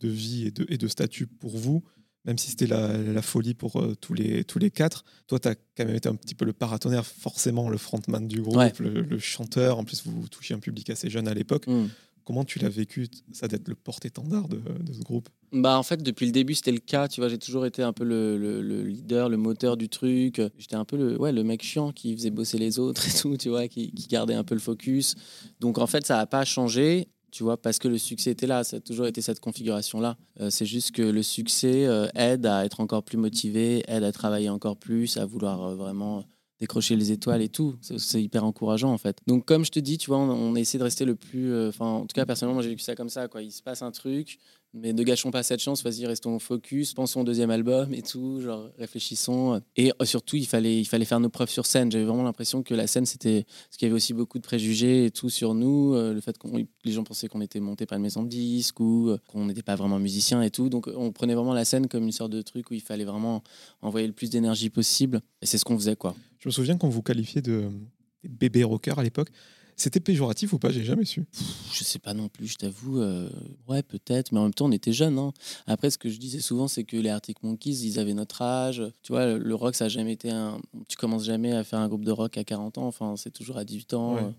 de 0.00 0.08
vie 0.08 0.46
et 0.46 0.50
de, 0.50 0.66
et 0.68 0.76
de 0.76 0.88
statut 0.88 1.26
pour 1.26 1.56
vous 1.56 1.84
même 2.28 2.36
si 2.36 2.50
c'était 2.50 2.66
la, 2.66 3.22
folie 3.22 3.54
pour 3.54 3.76
euh, 3.76 3.94
tous, 3.98 4.12
les, 4.12 4.44
tous 4.44 4.58
les 4.58 4.70
quatre. 4.70 5.04
Toi, 5.28 5.38
tu 5.38 5.48
as 5.48 5.54
quand 5.54 5.86
même 5.86 5.94
été 5.94 6.10
un 6.10 6.14
petit 6.14 6.34
peu 6.34 6.44
le 6.44 6.52
paratonnerre, 6.52 7.06
forcément 7.06 7.70
le 7.70 7.78
frontman 7.78 8.28
du 8.28 8.42
groupe, 8.42 8.78
le, 8.80 9.18
chanteur. 9.18 9.78
En 9.78 9.84
plus, 9.84 10.02
vous 10.04 10.28
touchiez 10.28 10.54
un 10.54 10.58
public 10.58 10.90
assez 10.90 11.08
jeune 11.08 11.26
à 11.26 11.32
l'époque. 11.32 11.66
Mm. 11.66 11.86
Comment 12.28 12.44
tu 12.44 12.58
l'as 12.58 12.68
vécu, 12.68 13.08
ça 13.32 13.48
d'être 13.48 13.68
le 13.68 13.74
porte-étendard 13.74 14.48
de, 14.48 14.60
ce 14.92 15.00
groupe? 15.00 15.30
Bah 15.50 15.78
en 15.78 15.82
fait 15.82 16.02
depuis 16.02 16.26
le 16.26 16.32
début 16.32 16.54
c'était 16.54 16.72
le 16.72 16.78
cas 16.78 17.08
tu 17.08 17.22
vois 17.22 17.30
j'ai 17.30 17.38
toujours 17.38 17.64
été 17.64 17.82
un 17.82 17.94
peu 17.94 18.04
le, 18.04 18.36
le, 18.36 18.82
leader 18.82 19.30
le 19.30 19.38
moteur 19.38 19.78
du 19.78 19.88
truc. 19.88 20.42
J'étais 20.58 20.74
un 20.74 20.84
peu 20.84 20.98
le 20.98 21.18
ouais 21.18 21.32
le 21.32 21.42
mec 21.42 21.62
chiant 21.62 21.90
qui 21.90 22.14
faisait 22.14 22.28
bosser 22.28 22.58
les 22.58 22.78
autres 22.78 23.08
et 23.08 23.18
tout 23.18 23.38
tu 23.38 23.48
vois 23.48 23.66
qui, 23.66 23.92
qui 23.92 24.08
gardait 24.08 24.34
un 24.34 24.44
peu 24.44 24.54
le 24.54 24.60
focus. 24.60 25.14
Donc 25.60 25.78
en 25.78 25.86
fait 25.86 26.04
ça 26.04 26.16
n'a 26.18 26.26
pas 26.26 26.44
changé 26.44 27.08
tu 27.30 27.42
vois, 27.42 27.56
parce 27.60 27.78
que 27.78 27.88
le 27.88 27.98
succès 27.98 28.30
était 28.30 28.46
là, 28.46 28.64
ça 28.64 28.78
a 28.78 28.80
toujours 28.80 29.06
été 29.06 29.20
cette 29.20 29.40
configuration-là. 29.40 30.16
Euh, 30.40 30.50
c'est 30.50 30.64
juste 30.64 30.92
que 30.92 31.02
le 31.02 31.22
succès 31.22 31.86
euh, 31.86 32.08
aide 32.14 32.46
à 32.46 32.64
être 32.64 32.80
encore 32.80 33.02
plus 33.02 33.18
motivé, 33.18 33.84
aide 33.86 34.02
à 34.02 34.12
travailler 34.12 34.48
encore 34.48 34.78
plus, 34.78 35.18
à 35.18 35.26
vouloir 35.26 35.62
euh, 35.62 35.74
vraiment 35.74 36.24
décrocher 36.60 36.96
les 36.96 37.12
étoiles 37.12 37.42
et 37.42 37.48
tout. 37.48 37.76
C'est 37.80 38.22
hyper 38.22 38.44
encourageant 38.44 38.92
en 38.92 38.98
fait. 38.98 39.18
Donc 39.26 39.44
comme 39.44 39.64
je 39.64 39.70
te 39.70 39.78
dis, 39.78 39.98
tu 39.98 40.08
vois, 40.08 40.18
on, 40.18 40.30
on 40.30 40.54
a 40.54 40.60
essayé 40.60 40.78
de 40.78 40.84
rester 40.84 41.04
le 41.04 41.14
plus... 41.14 41.68
Enfin, 41.68 41.86
en 41.86 42.00
tout 42.06 42.14
cas, 42.14 42.26
personnellement, 42.26 42.54
moi 42.54 42.62
j'ai 42.62 42.70
vécu 42.70 42.82
ça 42.82 42.94
comme 42.94 43.08
ça. 43.08 43.28
Quoi. 43.28 43.42
Il 43.42 43.52
se 43.52 43.62
passe 43.62 43.82
un 43.82 43.90
truc, 43.90 44.38
mais 44.74 44.92
ne 44.92 45.02
gâchons 45.02 45.30
pas 45.30 45.42
cette 45.42 45.60
chance, 45.60 45.82
vas-y, 45.82 46.06
restons 46.06 46.38
focus, 46.38 46.92
pensons 46.92 47.22
au 47.22 47.24
deuxième 47.24 47.50
album 47.50 47.94
et 47.94 48.02
tout, 48.02 48.40
genre 48.40 48.70
réfléchissons. 48.78 49.60
Et 49.76 49.92
euh, 50.00 50.04
surtout, 50.04 50.36
il 50.36 50.46
fallait, 50.46 50.78
il 50.78 50.84
fallait 50.84 51.06
faire 51.06 51.20
nos 51.20 51.30
preuves 51.30 51.48
sur 51.48 51.64
scène. 51.64 51.90
J'avais 51.90 52.04
vraiment 52.04 52.22
l'impression 52.22 52.62
que 52.62 52.74
la 52.74 52.86
scène, 52.86 53.06
c'était. 53.06 53.44
Parce 53.44 53.76
qu'il 53.78 53.86
y 53.86 53.90
avait 53.90 53.96
aussi 53.96 54.12
beaucoup 54.12 54.38
de 54.38 54.42
préjugés 54.42 55.06
et 55.06 55.10
tout 55.10 55.30
sur 55.30 55.54
nous, 55.54 55.94
euh, 55.94 56.12
le 56.12 56.20
fait 56.20 56.36
que 56.36 56.46
les 56.84 56.92
gens 56.92 57.02
pensaient 57.02 57.28
qu'on 57.28 57.40
était 57.40 57.60
monté 57.60 57.86
par 57.86 57.96
une 57.96 58.02
maison 58.02 58.22
de 58.22 58.28
disques 58.28 58.78
ou 58.80 59.08
euh, 59.08 59.18
qu'on 59.28 59.46
n'était 59.46 59.62
pas 59.62 59.74
vraiment 59.74 59.98
musicien 59.98 60.42
et 60.42 60.50
tout. 60.50 60.68
Donc 60.68 60.88
on 60.94 61.12
prenait 61.12 61.34
vraiment 61.34 61.54
la 61.54 61.64
scène 61.64 61.88
comme 61.88 62.04
une 62.04 62.12
sorte 62.12 62.32
de 62.32 62.42
truc 62.42 62.70
où 62.70 62.74
il 62.74 62.82
fallait 62.82 63.04
vraiment 63.04 63.42
envoyer 63.80 64.06
le 64.06 64.12
plus 64.12 64.28
d'énergie 64.28 64.70
possible. 64.70 65.22
Et 65.40 65.46
c'est 65.46 65.56
ce 65.56 65.64
qu'on 65.64 65.78
faisait, 65.78 65.96
quoi. 65.96 66.14
Je 66.38 66.48
me 66.48 66.52
souviens 66.52 66.76
qu'on 66.76 66.88
vous 66.88 67.02
qualifiait 67.02 67.42
de 67.42 67.70
bébé 68.22 68.64
rocker 68.64 68.98
à 68.98 69.02
l'époque. 69.02 69.30
C'était 69.78 70.00
péjoratif 70.00 70.52
ou 70.52 70.58
pas? 70.58 70.70
J'ai 70.70 70.82
jamais 70.82 71.04
su. 71.04 71.24
je 71.72 71.84
sais 71.84 72.00
pas 72.00 72.12
non 72.12 72.28
plus, 72.28 72.48
je 72.48 72.56
t'avoue. 72.56 73.00
Euh, 73.00 73.30
ouais, 73.68 73.84
peut-être, 73.84 74.32
mais 74.32 74.40
en 74.40 74.42
même 74.42 74.54
temps, 74.54 74.66
on 74.66 74.72
était 74.72 74.92
jeunes. 74.92 75.18
Hein. 75.18 75.32
Après, 75.68 75.88
ce 75.90 75.98
que 75.98 76.08
je 76.08 76.18
disais 76.18 76.40
souvent, 76.40 76.66
c'est 76.66 76.82
que 76.82 76.96
les 76.96 77.08
Arctic 77.08 77.44
Monkeys, 77.44 77.86
ils 77.86 78.00
avaient 78.00 78.12
notre 78.12 78.42
âge. 78.42 78.82
Tu 79.04 79.12
vois, 79.12 79.38
le 79.38 79.54
rock, 79.54 79.76
ça 79.76 79.84
a 79.84 79.88
jamais 79.88 80.14
été 80.14 80.30
un. 80.30 80.60
Tu 80.88 80.96
commences 80.96 81.24
jamais 81.24 81.52
à 81.52 81.62
faire 81.62 81.78
un 81.78 81.86
groupe 81.86 82.04
de 82.04 82.10
rock 82.10 82.36
à 82.36 82.42
40 82.42 82.78
ans. 82.78 82.88
Enfin, 82.88 83.14
c'est 83.16 83.30
toujours 83.30 83.56
à 83.56 83.64
18 83.64 83.94
ans. 83.94 84.16
Euh. 84.16 84.30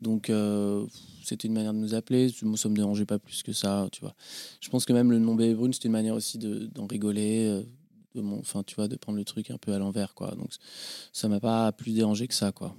Donc, 0.00 0.30
euh, 0.30 0.86
c'était 1.22 1.48
une 1.48 1.54
manière 1.54 1.74
de 1.74 1.78
nous 1.78 1.92
appeler. 1.94 2.34
Moi, 2.40 2.56
ça 2.56 2.70
me 2.70 2.74
dérangeait 2.74 3.04
pas 3.04 3.18
plus 3.18 3.42
que 3.42 3.52
ça, 3.52 3.88
tu 3.92 4.00
vois. 4.00 4.14
Je 4.62 4.70
pense 4.70 4.86
que 4.86 4.94
même 4.94 5.10
le 5.10 5.18
nom 5.18 5.34
Bébé 5.34 5.54
Brune, 5.54 5.74
c'était 5.74 5.88
une 5.88 5.92
manière 5.92 6.14
aussi 6.14 6.38
d'en 6.38 6.86
rigoler. 6.86 7.62
De 8.14 8.22
mon, 8.22 8.38
enfin, 8.38 8.62
tu 8.62 8.74
vois, 8.74 8.88
de 8.88 8.96
prendre 8.96 9.18
le 9.18 9.24
truc 9.24 9.50
un 9.50 9.58
peu 9.58 9.74
à 9.74 9.78
l'envers, 9.78 10.14
quoi. 10.14 10.34
Donc, 10.34 10.48
ça 11.12 11.28
m'a 11.28 11.40
pas 11.40 11.72
plus 11.72 11.92
dérangé 11.92 12.26
que 12.26 12.34
ça, 12.34 12.52
quoi 12.52 12.74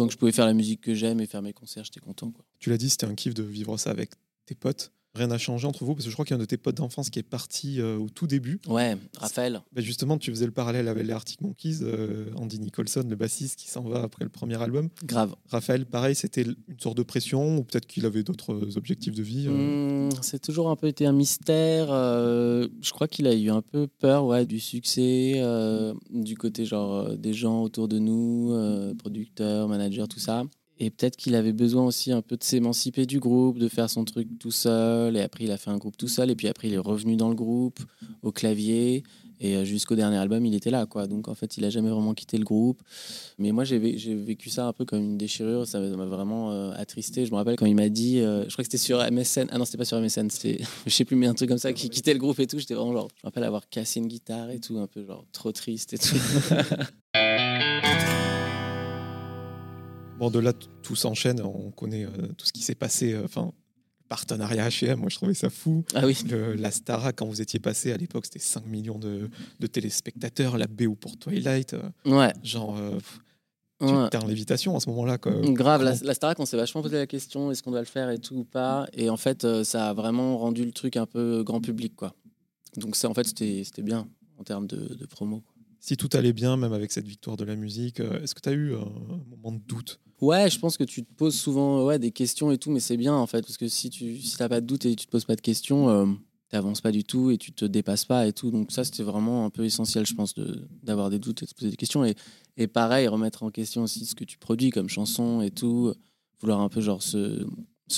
tant 0.00 0.06
que 0.06 0.14
je 0.14 0.18
pouvais 0.18 0.32
faire 0.32 0.46
la 0.46 0.54
musique 0.54 0.80
que 0.80 0.94
j'aime 0.94 1.20
et 1.20 1.26
faire 1.26 1.42
mes 1.42 1.52
concerts, 1.52 1.84
j'étais 1.84 2.00
content. 2.00 2.32
Tu 2.58 2.70
l'as 2.70 2.78
dit, 2.78 2.88
c'était 2.88 3.04
un 3.04 3.14
kiff 3.14 3.34
de 3.34 3.42
vivre 3.42 3.76
ça 3.76 3.90
avec 3.90 4.12
tes 4.46 4.54
potes. 4.54 4.92
Rien 5.14 5.26
n'a 5.26 5.38
changé 5.38 5.66
entre 5.66 5.84
vous 5.84 5.94
parce 5.94 6.04
que 6.04 6.10
je 6.10 6.14
crois 6.14 6.24
qu'il 6.24 6.34
y 6.34 6.36
a 6.36 6.38
un 6.38 6.40
de 6.40 6.46
tes 6.46 6.56
potes 6.56 6.76
d'enfance 6.76 7.10
qui 7.10 7.18
est 7.18 7.24
parti 7.24 7.80
euh, 7.80 7.98
au 7.98 8.08
tout 8.08 8.28
début. 8.28 8.60
Ouais, 8.68 8.96
Raphaël. 9.18 9.60
Bah 9.72 9.82
justement, 9.82 10.18
tu 10.18 10.30
faisais 10.30 10.46
le 10.46 10.52
parallèle 10.52 10.86
avec 10.86 11.04
les 11.04 11.12
Arctic 11.12 11.40
Monkeys, 11.40 11.78
euh, 11.82 12.26
Andy 12.36 12.60
Nicholson, 12.60 13.04
le 13.08 13.16
bassiste 13.16 13.58
qui 13.58 13.68
s'en 13.68 13.82
va 13.82 14.02
après 14.02 14.24
le 14.24 14.30
premier 14.30 14.60
album. 14.62 14.88
Grave. 15.04 15.34
Raphaël, 15.48 15.84
pareil, 15.84 16.14
c'était 16.14 16.42
une 16.42 16.78
sorte 16.78 16.96
de 16.96 17.02
pression 17.02 17.58
ou 17.58 17.64
peut-être 17.64 17.86
qu'il 17.86 18.06
avait 18.06 18.22
d'autres 18.22 18.76
objectifs 18.76 19.14
de 19.14 19.22
vie 19.22 19.46
euh? 19.48 20.08
mmh, 20.08 20.22
C'est 20.22 20.40
toujours 20.40 20.70
un 20.70 20.76
peu 20.76 20.86
été 20.86 21.06
un 21.06 21.12
mystère. 21.12 21.88
je 21.88 22.90
crois 22.92 23.08
qu'il 23.08 23.26
a 23.26 23.34
eu 23.34 23.50
un 23.50 23.62
peu 23.62 23.88
peur 23.88 24.26
ouais, 24.26 24.46
du 24.46 24.60
succès, 24.60 25.42
du 26.10 26.36
côté 26.36 26.64
genre 26.64 27.16
des 27.16 27.32
gens 27.32 27.62
autour 27.62 27.88
de 27.88 27.98
nous, 27.98 28.54
producteurs, 28.98 29.66
managers, 29.68 30.06
tout 30.08 30.20
ça. 30.20 30.44
Et 30.82 30.88
peut-être 30.88 31.16
qu'il 31.16 31.34
avait 31.34 31.52
besoin 31.52 31.84
aussi 31.84 32.10
un 32.10 32.22
peu 32.22 32.38
de 32.38 32.42
s'émanciper 32.42 33.04
du 33.04 33.20
groupe, 33.20 33.58
de 33.58 33.68
faire 33.68 33.90
son 33.90 34.06
truc 34.06 34.38
tout 34.38 34.50
seul. 34.50 35.14
Et 35.14 35.20
après, 35.20 35.44
il 35.44 35.52
a 35.52 35.58
fait 35.58 35.68
un 35.68 35.76
groupe 35.76 35.98
tout 35.98 36.08
seul. 36.08 36.30
Et 36.30 36.34
puis 36.34 36.48
après, 36.48 36.68
il 36.68 36.74
est 36.74 36.78
revenu 36.78 37.16
dans 37.16 37.28
le 37.28 37.34
groupe, 37.34 37.80
au 38.22 38.32
clavier. 38.32 39.02
Et 39.42 39.56
euh, 39.56 39.64
jusqu'au 39.64 39.94
dernier 39.94 40.16
album, 40.16 40.44
il 40.46 40.54
était 40.54 40.70
là. 40.70 40.86
quoi. 40.86 41.06
Donc 41.06 41.28
en 41.28 41.34
fait, 41.34 41.58
il 41.58 41.66
a 41.66 41.70
jamais 41.70 41.90
vraiment 41.90 42.14
quitté 42.14 42.38
le 42.38 42.44
groupe. 42.44 42.82
Mais 43.38 43.52
moi, 43.52 43.64
j'ai 43.64 43.78
vécu 43.78 44.48
ça 44.48 44.68
un 44.68 44.72
peu 44.72 44.86
comme 44.86 45.00
une 45.00 45.18
déchirure. 45.18 45.66
Ça 45.66 45.80
m'a 45.80 46.06
vraiment 46.06 46.50
euh, 46.50 46.72
attristé. 46.74 47.26
Je 47.26 47.30
me 47.30 47.36
rappelle 47.36 47.56
quand 47.56 47.66
il 47.66 47.76
m'a 47.76 47.90
dit, 47.90 48.20
euh, 48.20 48.44
je 48.44 48.52
crois 48.52 48.64
que 48.64 48.70
c'était 48.70 48.78
sur 48.78 48.98
MSN. 48.98 49.48
Ah 49.50 49.58
non, 49.58 49.66
c'était 49.66 49.78
pas 49.78 49.84
sur 49.84 50.00
MSN. 50.00 50.30
C'était, 50.30 50.62
je 50.86 50.90
sais 50.90 51.04
plus, 51.04 51.16
mais 51.16 51.26
un 51.26 51.34
truc 51.34 51.50
comme 51.50 51.58
ça, 51.58 51.74
qui 51.74 51.90
quittait 51.90 52.14
le 52.14 52.20
groupe 52.20 52.40
et 52.40 52.46
tout. 52.46 52.58
J'étais 52.58 52.74
vraiment 52.74 52.92
genre, 52.92 53.08
je 53.16 53.20
me 53.22 53.28
rappelle 53.28 53.44
avoir 53.44 53.68
cassé 53.68 54.00
une 54.00 54.08
guitare 54.08 54.50
et 54.50 54.60
tout, 54.60 54.78
un 54.78 54.86
peu 54.86 55.04
genre 55.04 55.26
trop 55.32 55.52
triste 55.52 55.92
et 55.92 55.98
tout. 55.98 56.16
Bon, 60.20 60.30
de 60.30 60.38
là, 60.38 60.52
tout 60.52 60.96
s'enchaîne. 60.96 61.40
On 61.40 61.70
connaît 61.70 62.04
euh, 62.04 62.10
tout 62.36 62.44
ce 62.44 62.52
qui 62.52 62.60
s'est 62.60 62.74
passé. 62.74 63.14
Euh, 63.14 63.24
enfin, 63.24 63.52
partenariat 64.10 64.68
H&M, 64.68 64.98
moi 64.98 65.08
je 65.08 65.16
trouvais 65.16 65.32
ça 65.32 65.48
fou. 65.48 65.82
Ah 65.94 66.04
oui. 66.04 66.14
la 66.58 66.70
Stara, 66.70 67.14
quand 67.14 67.24
vous 67.24 67.40
étiez 67.40 67.58
passé 67.58 67.90
à 67.90 67.96
l'époque, 67.96 68.26
c'était 68.26 68.38
5 68.38 68.66
millions 68.66 68.98
de, 68.98 69.30
téléspectateurs. 69.66 70.58
La 70.58 70.66
BO 70.66 70.94
pour 70.94 71.16
Twilight. 71.16 71.72
Euh, 71.72 71.88
ouais. 72.04 72.34
Genre. 72.42 72.78
tu 73.80 73.86
es 73.86 74.16
en 74.16 74.26
lévitation 74.26 74.76
à 74.76 74.80
ce 74.80 74.90
moment-là. 74.90 75.16
Grave, 75.16 75.84
la, 75.84 75.94
la 76.02 76.12
Starac, 76.12 76.38
on 76.38 76.44
s'est 76.44 76.58
vachement 76.58 76.82
posé 76.82 76.98
la 76.98 77.06
question 77.06 77.50
est-ce 77.50 77.62
qu'on 77.62 77.70
doit 77.70 77.80
le 77.80 77.86
faire 77.86 78.10
et 78.10 78.18
tout 78.18 78.36
ou 78.36 78.44
pas 78.44 78.86
Et 78.92 79.08
en 79.08 79.16
fait, 79.16 79.46
ça 79.64 79.88
a 79.88 79.94
vraiment 79.94 80.36
rendu 80.36 80.66
le 80.66 80.72
truc 80.72 80.98
un 80.98 81.06
peu 81.06 81.42
grand 81.44 81.62
public. 81.62 81.96
quoi. 81.96 82.12
Donc, 82.76 82.94
ça, 82.94 83.08
en 83.08 83.14
fait, 83.14 83.26
c'était 83.26 83.82
bien 83.82 84.06
en 84.38 84.44
termes 84.44 84.66
de, 84.66 84.76
de 84.76 85.06
promo. 85.06 85.42
Si 85.80 85.96
tout 85.96 86.10
allait 86.12 86.32
bien, 86.32 86.56
même 86.56 86.72
avec 86.72 86.92
cette 86.92 87.06
victoire 87.06 87.36
de 87.36 87.44
la 87.44 87.56
musique, 87.56 88.00
est-ce 88.00 88.34
que 88.34 88.40
tu 88.40 88.48
as 88.48 88.52
eu 88.52 88.74
un 88.74 89.20
moment 89.28 89.52
de 89.52 89.60
doute? 89.66 89.98
Ouais, 90.20 90.50
je 90.50 90.58
pense 90.58 90.76
que 90.76 90.84
tu 90.84 91.02
te 91.02 91.12
poses 91.14 91.34
souvent 91.34 91.96
des 91.98 92.10
questions 92.10 92.52
et 92.52 92.58
tout, 92.58 92.70
mais 92.70 92.80
c'est 92.80 92.98
bien 92.98 93.14
en 93.14 93.26
fait, 93.26 93.40
parce 93.40 93.56
que 93.56 93.68
si 93.68 93.88
tu 93.88 94.18
si 94.18 94.36
pas 94.36 94.60
de 94.60 94.66
doute 94.66 94.84
et 94.84 94.94
tu 94.94 95.06
te 95.06 95.10
poses 95.10 95.24
pas 95.24 95.36
de 95.36 95.40
questions, 95.40 95.88
euh, 95.88 96.06
t'avances 96.50 96.82
pas 96.82 96.92
du 96.92 97.04
tout 97.04 97.30
et 97.30 97.38
tu 97.38 97.52
te 97.52 97.64
dépasses 97.64 98.04
pas 98.04 98.26
et 98.26 98.32
tout. 98.32 98.50
Donc 98.50 98.72
ça, 98.72 98.84
c'était 98.84 99.02
vraiment 99.02 99.46
un 99.46 99.50
peu 99.50 99.64
essentiel, 99.64 100.04
je 100.04 100.14
pense, 100.14 100.34
d'avoir 100.82 101.08
des 101.08 101.18
doutes 101.18 101.42
et 101.42 101.46
de 101.46 101.50
se 101.50 101.54
poser 101.54 101.70
des 101.70 101.76
questions. 101.76 102.04
Et, 102.04 102.14
et 102.56 102.66
pareil, 102.66 103.08
remettre 103.08 103.42
en 103.42 103.50
question 103.50 103.84
aussi 103.84 104.04
ce 104.04 104.14
que 104.14 104.24
tu 104.24 104.36
produis 104.36 104.70
comme 104.70 104.88
chanson 104.88 105.40
et 105.40 105.50
tout. 105.50 105.94
Vouloir 106.40 106.60
un 106.60 106.68
peu 106.68 106.80
genre 106.80 107.02
se, 107.02 107.46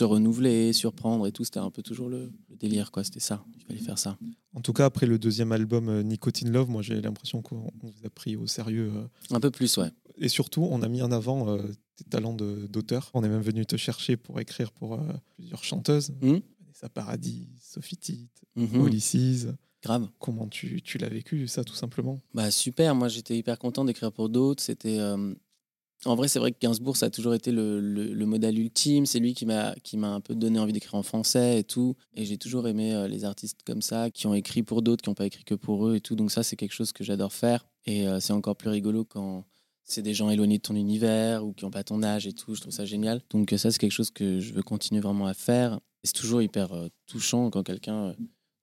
renouveler, 0.00 0.72
surprendre 0.72 1.26
et 1.26 1.32
tout. 1.32 1.44
C'était 1.44 1.60
un 1.60 1.70
peu 1.70 1.82
toujours 1.82 2.08
le, 2.08 2.30
le 2.50 2.56
délire, 2.56 2.92
quoi. 2.92 3.02
C'était 3.02 3.20
ça. 3.20 3.44
Il 3.56 3.64
fallait 3.64 3.80
faire 3.80 3.98
ça. 3.98 4.18
En 4.54 4.60
tout 4.60 4.72
cas, 4.72 4.84
après 4.84 5.06
le 5.06 5.18
deuxième 5.18 5.52
album 5.52 5.88
euh, 5.88 6.02
Nicotine 6.02 6.50
Love, 6.50 6.68
moi 6.68 6.82
j'ai 6.82 7.00
l'impression 7.00 7.40
qu'on 7.42 7.70
on 7.82 7.86
vous 7.88 8.06
a 8.06 8.10
pris 8.10 8.36
au 8.36 8.46
sérieux. 8.46 8.90
euh, 8.94 9.06
Un 9.34 9.40
peu 9.40 9.50
plus, 9.50 9.76
ouais. 9.78 9.90
et 10.18 10.28
surtout, 10.28 10.66
on 10.70 10.82
a 10.82 10.88
mis 10.88 11.00
en 11.02 11.10
avant 11.10 11.48
euh, 11.48 11.62
tes 11.96 12.04
talents 12.04 12.34
de- 12.34 12.66
d'auteur. 12.68 13.10
On 13.14 13.24
est 13.24 13.28
même 13.28 13.40
venu 13.42 13.64
te 13.64 13.76
chercher 13.76 14.16
pour 14.16 14.40
écrire 14.40 14.70
pour 14.72 14.94
euh, 14.94 14.98
plusieurs 15.36 15.64
chanteuses. 15.64 16.10
Mhm. 16.20 16.40
Vanessa 16.60 16.88
Paradis, 16.90 17.48
Sophie 17.60 17.96
Tite. 17.96 18.42
Ulysses. 18.56 19.46
Grave. 19.82 20.08
Comment 20.20 20.46
tu, 20.46 20.80
tu 20.82 20.98
l'as 20.98 21.08
vécu, 21.08 21.48
ça, 21.48 21.64
tout 21.64 21.74
simplement? 21.74 22.20
Bah 22.34 22.50
super, 22.52 22.94
moi 22.94 23.08
j'étais 23.08 23.36
hyper 23.36 23.58
content 23.58 23.84
d'écrire 23.84 24.12
pour 24.12 24.28
d'autres. 24.28 24.62
C'était 24.62 24.98
euh, 25.00 25.34
en 26.04 26.14
vrai 26.16 26.28
c'est 26.28 26.38
vrai 26.38 26.52
que 26.52 26.58
Gainsbourg 26.60 26.96
ça 26.96 27.06
a 27.06 27.10
toujours 27.10 27.34
été 27.34 27.52
le, 27.52 27.80
le- 27.80 28.12
le 28.12 28.26
modèle 28.26 28.58
ultime. 28.58 29.06
C'est 29.06 29.18
lui 29.20 29.34
qui 29.34 29.46
m'a 29.46 29.74
un 30.02 30.20
peu 30.20 30.34
donné 30.34 30.58
envie 30.58 30.72
d'écrire 30.72 30.94
en 30.96 31.02
français 31.02 31.60
et 31.60 31.64
tout. 31.64 31.94
Et 32.14 32.24
j'ai 32.24 32.38
toujours 32.38 32.66
aimé 32.68 32.92
euh, 32.94 33.06
les 33.08 33.24
artistes 33.24 33.60
comme 33.64 33.82
ça 33.82 34.10
qui 34.10 34.26
ont 34.26 34.34
écrit 34.34 34.62
pour 34.62 34.82
d'autres, 34.82 35.02
qui 35.02 35.10
n'ont 35.10 35.14
pas 35.14 35.26
écrit 35.26 35.44
que 35.44 35.54
pour 35.54 35.86
eux 35.88 35.96
et 35.96 36.00
tout. 36.00 36.16
Donc 36.16 36.30
ça 36.32 36.42
c'est 36.42 36.56
quelque 36.56 36.72
chose 36.74 36.92
que 36.92 37.04
j'adore 37.04 37.32
faire. 37.32 37.66
Et 37.86 38.06
euh, 38.06 38.20
c'est 38.20 38.32
encore 38.32 38.56
plus 38.56 38.70
rigolo 38.70 39.04
quand 39.04 39.44
c'est 39.84 40.02
des 40.02 40.14
gens 40.14 40.30
éloignés 40.30 40.58
de 40.58 40.62
ton 40.62 40.74
univers 40.76 41.44
ou 41.44 41.52
qui 41.52 41.64
n'ont 41.64 41.70
pas 41.70 41.84
ton 41.84 42.02
âge 42.02 42.26
et 42.26 42.32
tout. 42.32 42.54
Je 42.54 42.60
trouve 42.60 42.72
ça 42.72 42.84
génial. 42.84 43.20
Donc 43.30 43.52
euh, 43.52 43.56
ça 43.58 43.70
c'est 43.70 43.78
quelque 43.78 43.92
chose 43.92 44.10
que 44.10 44.40
je 44.40 44.52
veux 44.52 44.62
continuer 44.62 45.00
vraiment 45.00 45.26
à 45.26 45.34
faire. 45.34 45.78
C'est 46.04 46.14
toujours 46.14 46.42
hyper 46.42 46.68
touchant 47.06 47.48
quand 47.50 47.62
quelqu'un 47.62 48.14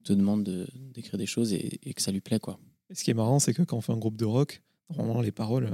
te 0.03 0.11
demande 0.13 0.43
de- 0.43 0.67
d'écrire 0.93 1.17
des 1.17 1.25
choses 1.25 1.53
et, 1.53 1.79
que 1.93 2.01
ça 2.01 2.11
lui 2.11 2.19
plaît 2.21 2.39
quoi. 2.39 2.59
Et 2.89 2.95
ce 2.95 3.03
qui 3.03 3.11
est 3.11 3.13
marrant, 3.13 3.39
c'est 3.39 3.53
que 3.53 3.61
quand 3.63 3.77
on 3.77 3.81
fait 3.81 3.93
un 3.93 3.97
groupe 3.97 4.17
de 4.17 4.25
rock, 4.25 4.61
normalement, 4.89 5.21
les 5.21 5.31
paroles, 5.31 5.69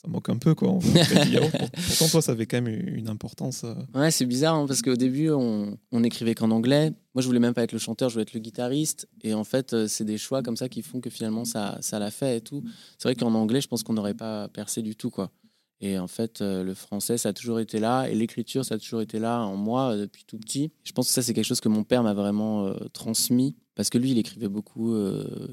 ça 0.00 0.06
moque 0.08 0.28
un 0.28 0.36
peu. 0.36 0.54
Quoi. 0.54 0.68
On 0.70 0.80
fait 0.80 1.40
Pourtant, 1.88 2.08
toi, 2.08 2.22
ça 2.22 2.32
avait 2.32 2.46
quand 2.46 2.60
même 2.62 2.68
une 2.68 3.08
importance. 3.08 3.64
euh, 3.64 3.74
Ouais, 3.94 4.10
c'est 4.12 4.26
bizarre 4.26 4.54
hein, 4.54 4.66
parce 4.66 4.80
qu'au 4.80 4.94
début, 4.94 5.30
on, 5.30 5.76
on 5.90 6.04
écrivait 6.04 6.34
qu'en 6.34 6.50
anglais. 6.52 6.92
Moi, 7.14 7.22
je 7.22 7.26
voulais 7.26 7.40
même 7.40 7.54
pas 7.54 7.64
être 7.64 7.72
le 7.72 7.78
chanteur, 7.80 8.08
je 8.08 8.14
voulais 8.14 8.22
être 8.22 8.32
le 8.34 8.38
guitariste. 8.40 9.08
Et 9.22 9.34
en 9.34 9.42
fait, 9.44 9.72
euh, 9.72 9.88
c'est 9.88 10.04
des 10.04 10.16
choix 10.18 10.42
comme 10.42 10.56
ça 10.56 10.68
qui 10.68 10.82
font 10.82 11.00
que 11.00 11.10
finalement, 11.10 11.44
ça, 11.44 11.78
ça 11.80 11.98
l'a 11.98 12.12
fait 12.12 12.36
et 12.36 12.40
tout. 12.40 12.62
C'est 12.96 13.08
vrai 13.08 13.14
qu'en 13.16 13.34
anglais, 13.34 13.60
je 13.60 13.66
pense 13.66 13.82
qu'on 13.82 13.94
n'aurait 13.94 14.14
pas 14.14 14.46
percé 14.48 14.82
du 14.82 14.94
tout, 14.94 15.10
quoi. 15.10 15.32
Et 15.80 15.98
en 15.98 16.08
fait, 16.08 16.40
euh, 16.40 16.64
le 16.64 16.74
français, 16.74 17.18
ça 17.18 17.30
a 17.30 17.32
toujours 17.32 17.60
été 17.60 17.78
là. 17.78 18.08
Et 18.08 18.14
l'écriture, 18.14 18.64
ça 18.64 18.74
a 18.74 18.78
toujours 18.78 19.00
été 19.00 19.18
là 19.18 19.40
en 19.42 19.56
moi 19.56 19.92
euh, 19.92 20.00
depuis 20.02 20.24
tout 20.24 20.38
petit. 20.38 20.72
Je 20.84 20.92
pense 20.92 21.06
que 21.08 21.12
ça, 21.12 21.22
c'est 21.22 21.34
quelque 21.34 21.44
chose 21.44 21.60
que 21.60 21.68
mon 21.68 21.84
père 21.84 22.02
m'a 22.02 22.14
vraiment 22.14 22.66
euh, 22.66 22.74
transmis. 22.92 23.56
Parce 23.74 23.90
que 23.90 23.98
lui, 23.98 24.10
il 24.10 24.18
écrivait 24.18 24.48
beaucoup, 24.48 24.96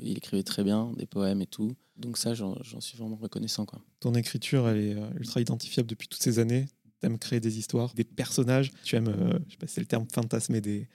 il 0.01 0.17
écrivait 0.17 0.41
très 0.41 0.63
bien, 0.63 0.91
des 0.97 1.05
poèmes 1.05 1.43
et 1.43 1.45
tout. 1.45 1.73
Donc 1.95 2.17
ça, 2.17 2.33
j'en 2.33 2.55
suis 2.79 2.97
vraiment 2.97 3.17
reconnaissant, 3.17 3.67
ton 3.99 4.15
écriture, 4.15 4.67
elle 4.67 4.79
est 4.79 4.95
ultra 5.19 5.41
identifiable 5.41 5.87
depuis 5.87 6.07
toutes 6.07 6.23
ces 6.23 6.39
années. 6.39 6.65
Tu 7.01 7.05
aimes 7.05 7.19
créer 7.19 7.39
des 7.39 7.59
histoires, 7.59 7.93
des 7.93 8.03
personnages. 8.03 8.71
Tu 8.83 8.95
aimes, 8.95 9.09
euh, 9.09 9.37
je 9.47 9.51
sais 9.51 9.57
pas 9.57 9.67
si 9.67 9.75
c'est 9.75 9.81
le 9.81 9.85
terme, 9.85 10.07
fantasmer 10.11 10.59
des, 10.59 10.87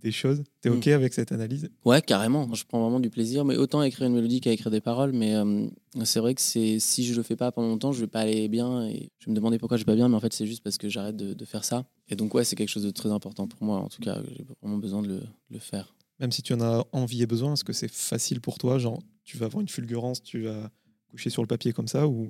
des 0.00 0.12
choses. 0.12 0.42
Tu 0.62 0.68
es 0.68 0.70
Mm. 0.70 0.74
OK 0.76 0.86
avec 0.88 1.14
cette 1.14 1.32
analyse? 1.32 1.70
Ouais, 1.84 2.02
carrément. 2.02 2.52
Je 2.54 2.64
prends 2.64 2.82
vraiment 2.82 3.00
du 3.00 3.10
plaisir, 3.10 3.44
mais 3.44 3.56
autant 3.56 3.80
à 3.80 3.86
écrire 3.88 4.06
une 4.06 4.14
mélodie 4.14 4.40
qu'à 4.40 4.52
écrire 4.52 4.70
des 4.70 4.80
paroles. 4.80 5.12
Mais 5.12 5.34
euh, 5.34 5.66
c'est 6.04 6.20
vrai 6.20 6.34
que 6.34 6.40
c'est 6.40 6.78
si 6.78 7.04
je 7.04 7.14
le 7.14 7.22
fais 7.22 7.36
pas 7.36 7.52
pendant 7.52 7.68
longtemps, 7.68 7.92
je 7.92 8.00
vais 8.00 8.06
pas 8.06 8.20
aller 8.20 8.48
bien 8.48 8.86
et 8.88 9.10
je 9.18 9.26
vais 9.26 9.30
me 9.30 9.36
demander 9.36 9.58
pourquoi 9.58 9.76
je 9.76 9.82
vais 9.82 9.92
pas 9.92 9.94
bien. 9.96 10.08
Mais 10.08 10.16
en 10.16 10.20
fait, 10.20 10.32
c'est 10.32 10.46
juste 10.46 10.62
parce 10.62 10.76
que 10.78 10.88
j'arrête 10.88 11.16
de, 11.16 11.32
de 11.34 11.44
faire 11.44 11.64
ça. 11.64 11.86
Et 12.08 12.16
donc 12.16 12.34
ouais, 12.34 12.44
c'est 12.44 12.56
quelque 12.56 12.68
chose 12.68 12.82
de 12.84 12.90
très 12.90 13.10
important 13.10 13.46
pour 13.48 13.62
moi. 13.62 13.78
En 13.78 13.88
tout 13.88 14.02
cas, 14.02 14.20
j'ai 14.36 14.44
vraiment 14.62 14.78
besoin 14.78 15.00
de 15.02 15.08
le, 15.08 15.20
de 15.20 15.26
le 15.50 15.58
faire. 15.58 15.94
Même 16.20 16.32
si 16.32 16.42
tu 16.42 16.52
en 16.52 16.60
as 16.60 16.84
envie 16.92 17.22
et 17.22 17.26
besoin, 17.26 17.54
est-ce 17.54 17.64
que 17.64 17.72
c'est 17.72 17.90
facile 17.90 18.40
pour 18.40 18.58
toi? 18.58 18.78
Genre, 18.78 19.02
tu 19.24 19.36
vas 19.38 19.46
avoir 19.46 19.60
une 19.62 19.68
fulgurance, 19.68 20.22
tu 20.22 20.42
vas 20.42 20.70
coucher 21.08 21.30
sur 21.30 21.42
le 21.42 21.48
papier 21.48 21.72
comme 21.72 21.88
ça 21.88 22.06
ou 22.06 22.28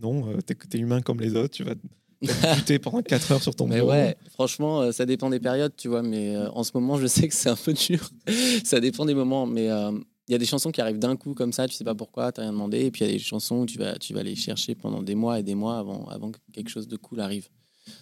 non? 0.00 0.28
Euh, 0.30 0.40
T'es 0.40 0.56
es 0.74 0.80
humain 0.80 1.00
comme 1.02 1.20
les 1.20 1.34
autres, 1.36 1.54
tu 1.54 1.64
vas 1.64 1.74
buter 2.22 2.78
pendant 2.78 3.02
4 3.02 3.32
heures 3.32 3.42
sur 3.42 3.54
ton 3.54 3.66
Mais 3.66 3.76
bureau. 3.76 3.90
ouais, 3.90 4.16
franchement, 4.32 4.80
euh, 4.80 4.92
ça 4.92 5.06
dépend 5.06 5.30
des 5.30 5.40
périodes, 5.40 5.72
tu 5.76 5.88
vois. 5.88 6.02
Mais 6.02 6.34
euh, 6.34 6.50
en 6.50 6.64
ce 6.64 6.70
moment, 6.74 6.98
je 6.98 7.06
sais 7.06 7.28
que 7.28 7.34
c'est 7.34 7.48
un 7.50 7.56
peu 7.56 7.72
dur. 7.72 8.10
ça 8.64 8.80
dépend 8.80 9.04
des 9.04 9.14
moments. 9.14 9.46
Mais 9.46 9.70
euh, 9.70 9.92
il 10.28 10.32
y 10.32 10.34
a 10.34 10.38
des 10.38 10.46
chansons 10.46 10.70
qui 10.72 10.80
arrivent 10.80 10.98
d'un 10.98 11.16
coup 11.16 11.34
comme 11.34 11.52
ça, 11.52 11.68
tu 11.68 11.74
sais 11.74 11.84
pas 11.84 11.94
pourquoi, 11.94 12.32
t'as 12.32 12.42
rien 12.42 12.52
demandé. 12.52 12.80
Et 12.86 12.90
puis 12.90 13.04
il 13.04 13.06
y 13.06 13.10
a 13.10 13.12
des 13.12 13.18
chansons 13.18 13.56
où 13.60 13.66
tu 13.66 13.78
vas, 13.78 13.96
tu 13.98 14.12
vas 14.12 14.22
les 14.22 14.34
chercher 14.34 14.74
pendant 14.74 15.02
des 15.02 15.14
mois 15.14 15.38
et 15.38 15.42
des 15.42 15.54
mois 15.54 15.78
avant, 15.78 16.06
avant 16.06 16.32
que 16.32 16.38
quelque 16.52 16.68
chose 16.70 16.88
de 16.88 16.96
cool 16.96 17.20
arrive. 17.20 17.48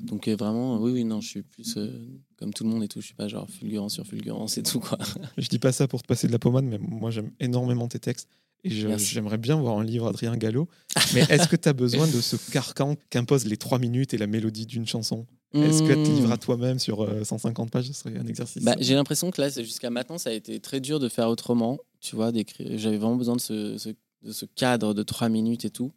Donc 0.00 0.28
euh, 0.28 0.34
vraiment, 0.36 0.78
oui, 0.78 0.92
oui, 0.92 1.04
non, 1.04 1.20
je 1.20 1.28
suis 1.28 1.42
plus 1.42 1.76
euh, 1.76 1.90
comme 2.38 2.54
tout 2.54 2.64
le 2.64 2.70
monde 2.70 2.82
et 2.82 2.88
tout. 2.88 3.02
Je 3.02 3.06
suis 3.06 3.14
pas 3.14 3.28
genre 3.28 3.46
fulgurant 3.50 3.90
sur 3.90 4.06
fulgurance 4.06 4.56
et 4.56 4.62
tout, 4.62 4.80
quoi. 4.80 4.96
Je 5.36 5.46
dis 5.48 5.58
pas 5.58 5.72
ça 5.72 5.86
pour 5.86 6.00
te 6.00 6.06
passer 6.06 6.26
de 6.26 6.32
la 6.32 6.38
pommade, 6.38 6.64
mais 6.64 6.78
moi 6.78 7.10
j'aime 7.10 7.30
énormément 7.40 7.86
tes 7.88 7.98
textes. 7.98 8.28
Et 8.64 8.70
j'aimerais 8.98 9.38
bien 9.38 9.56
voir 9.56 9.78
un 9.78 9.84
livre 9.84 10.08
Adrien 10.08 10.36
Gallo. 10.36 10.68
Mais 11.14 11.20
est-ce 11.28 11.48
que 11.48 11.56
tu 11.56 11.68
as 11.68 11.72
besoin 11.74 12.06
de 12.08 12.20
ce 12.20 12.36
carcan 12.50 12.96
qu'imposent 13.10 13.44
les 13.46 13.56
3 13.56 13.78
minutes 13.78 14.14
et 14.14 14.18
la 14.18 14.26
mélodie 14.26 14.66
d'une 14.66 14.86
chanson? 14.86 15.26
Est-ce 15.54 15.82
que 15.82 15.92
te 15.92 16.10
livrer 16.10 16.32
à 16.32 16.36
toi-même 16.36 16.78
sur 16.80 17.02
euh, 17.02 17.22
150 17.22 17.70
pages, 17.70 17.86
ce 17.86 17.92
serait 17.92 18.16
un 18.18 18.26
exercice? 18.26 18.64
Bah, 18.64 18.74
j'ai 18.80 18.94
l'impression 18.94 19.30
que 19.30 19.40
là, 19.40 19.48
jusqu'à 19.50 19.90
maintenant, 19.90 20.18
ça 20.18 20.30
a 20.30 20.32
été 20.32 20.58
très 20.60 20.80
dur 20.80 20.98
de 20.98 21.08
faire 21.08 21.28
autrement. 21.28 21.78
Tu 22.00 22.16
vois. 22.16 22.32
J'avais 22.58 22.96
vraiment 22.98 23.16
besoin 23.16 23.36
de 23.36 23.40
ce, 23.40 23.78
ce- 23.78 23.90
de 24.22 24.32
ce 24.32 24.46
cadre 24.46 24.94
de 24.94 25.02
trois 25.02 25.28
minutes 25.28 25.64
et 25.66 25.70
tout. 25.70 25.92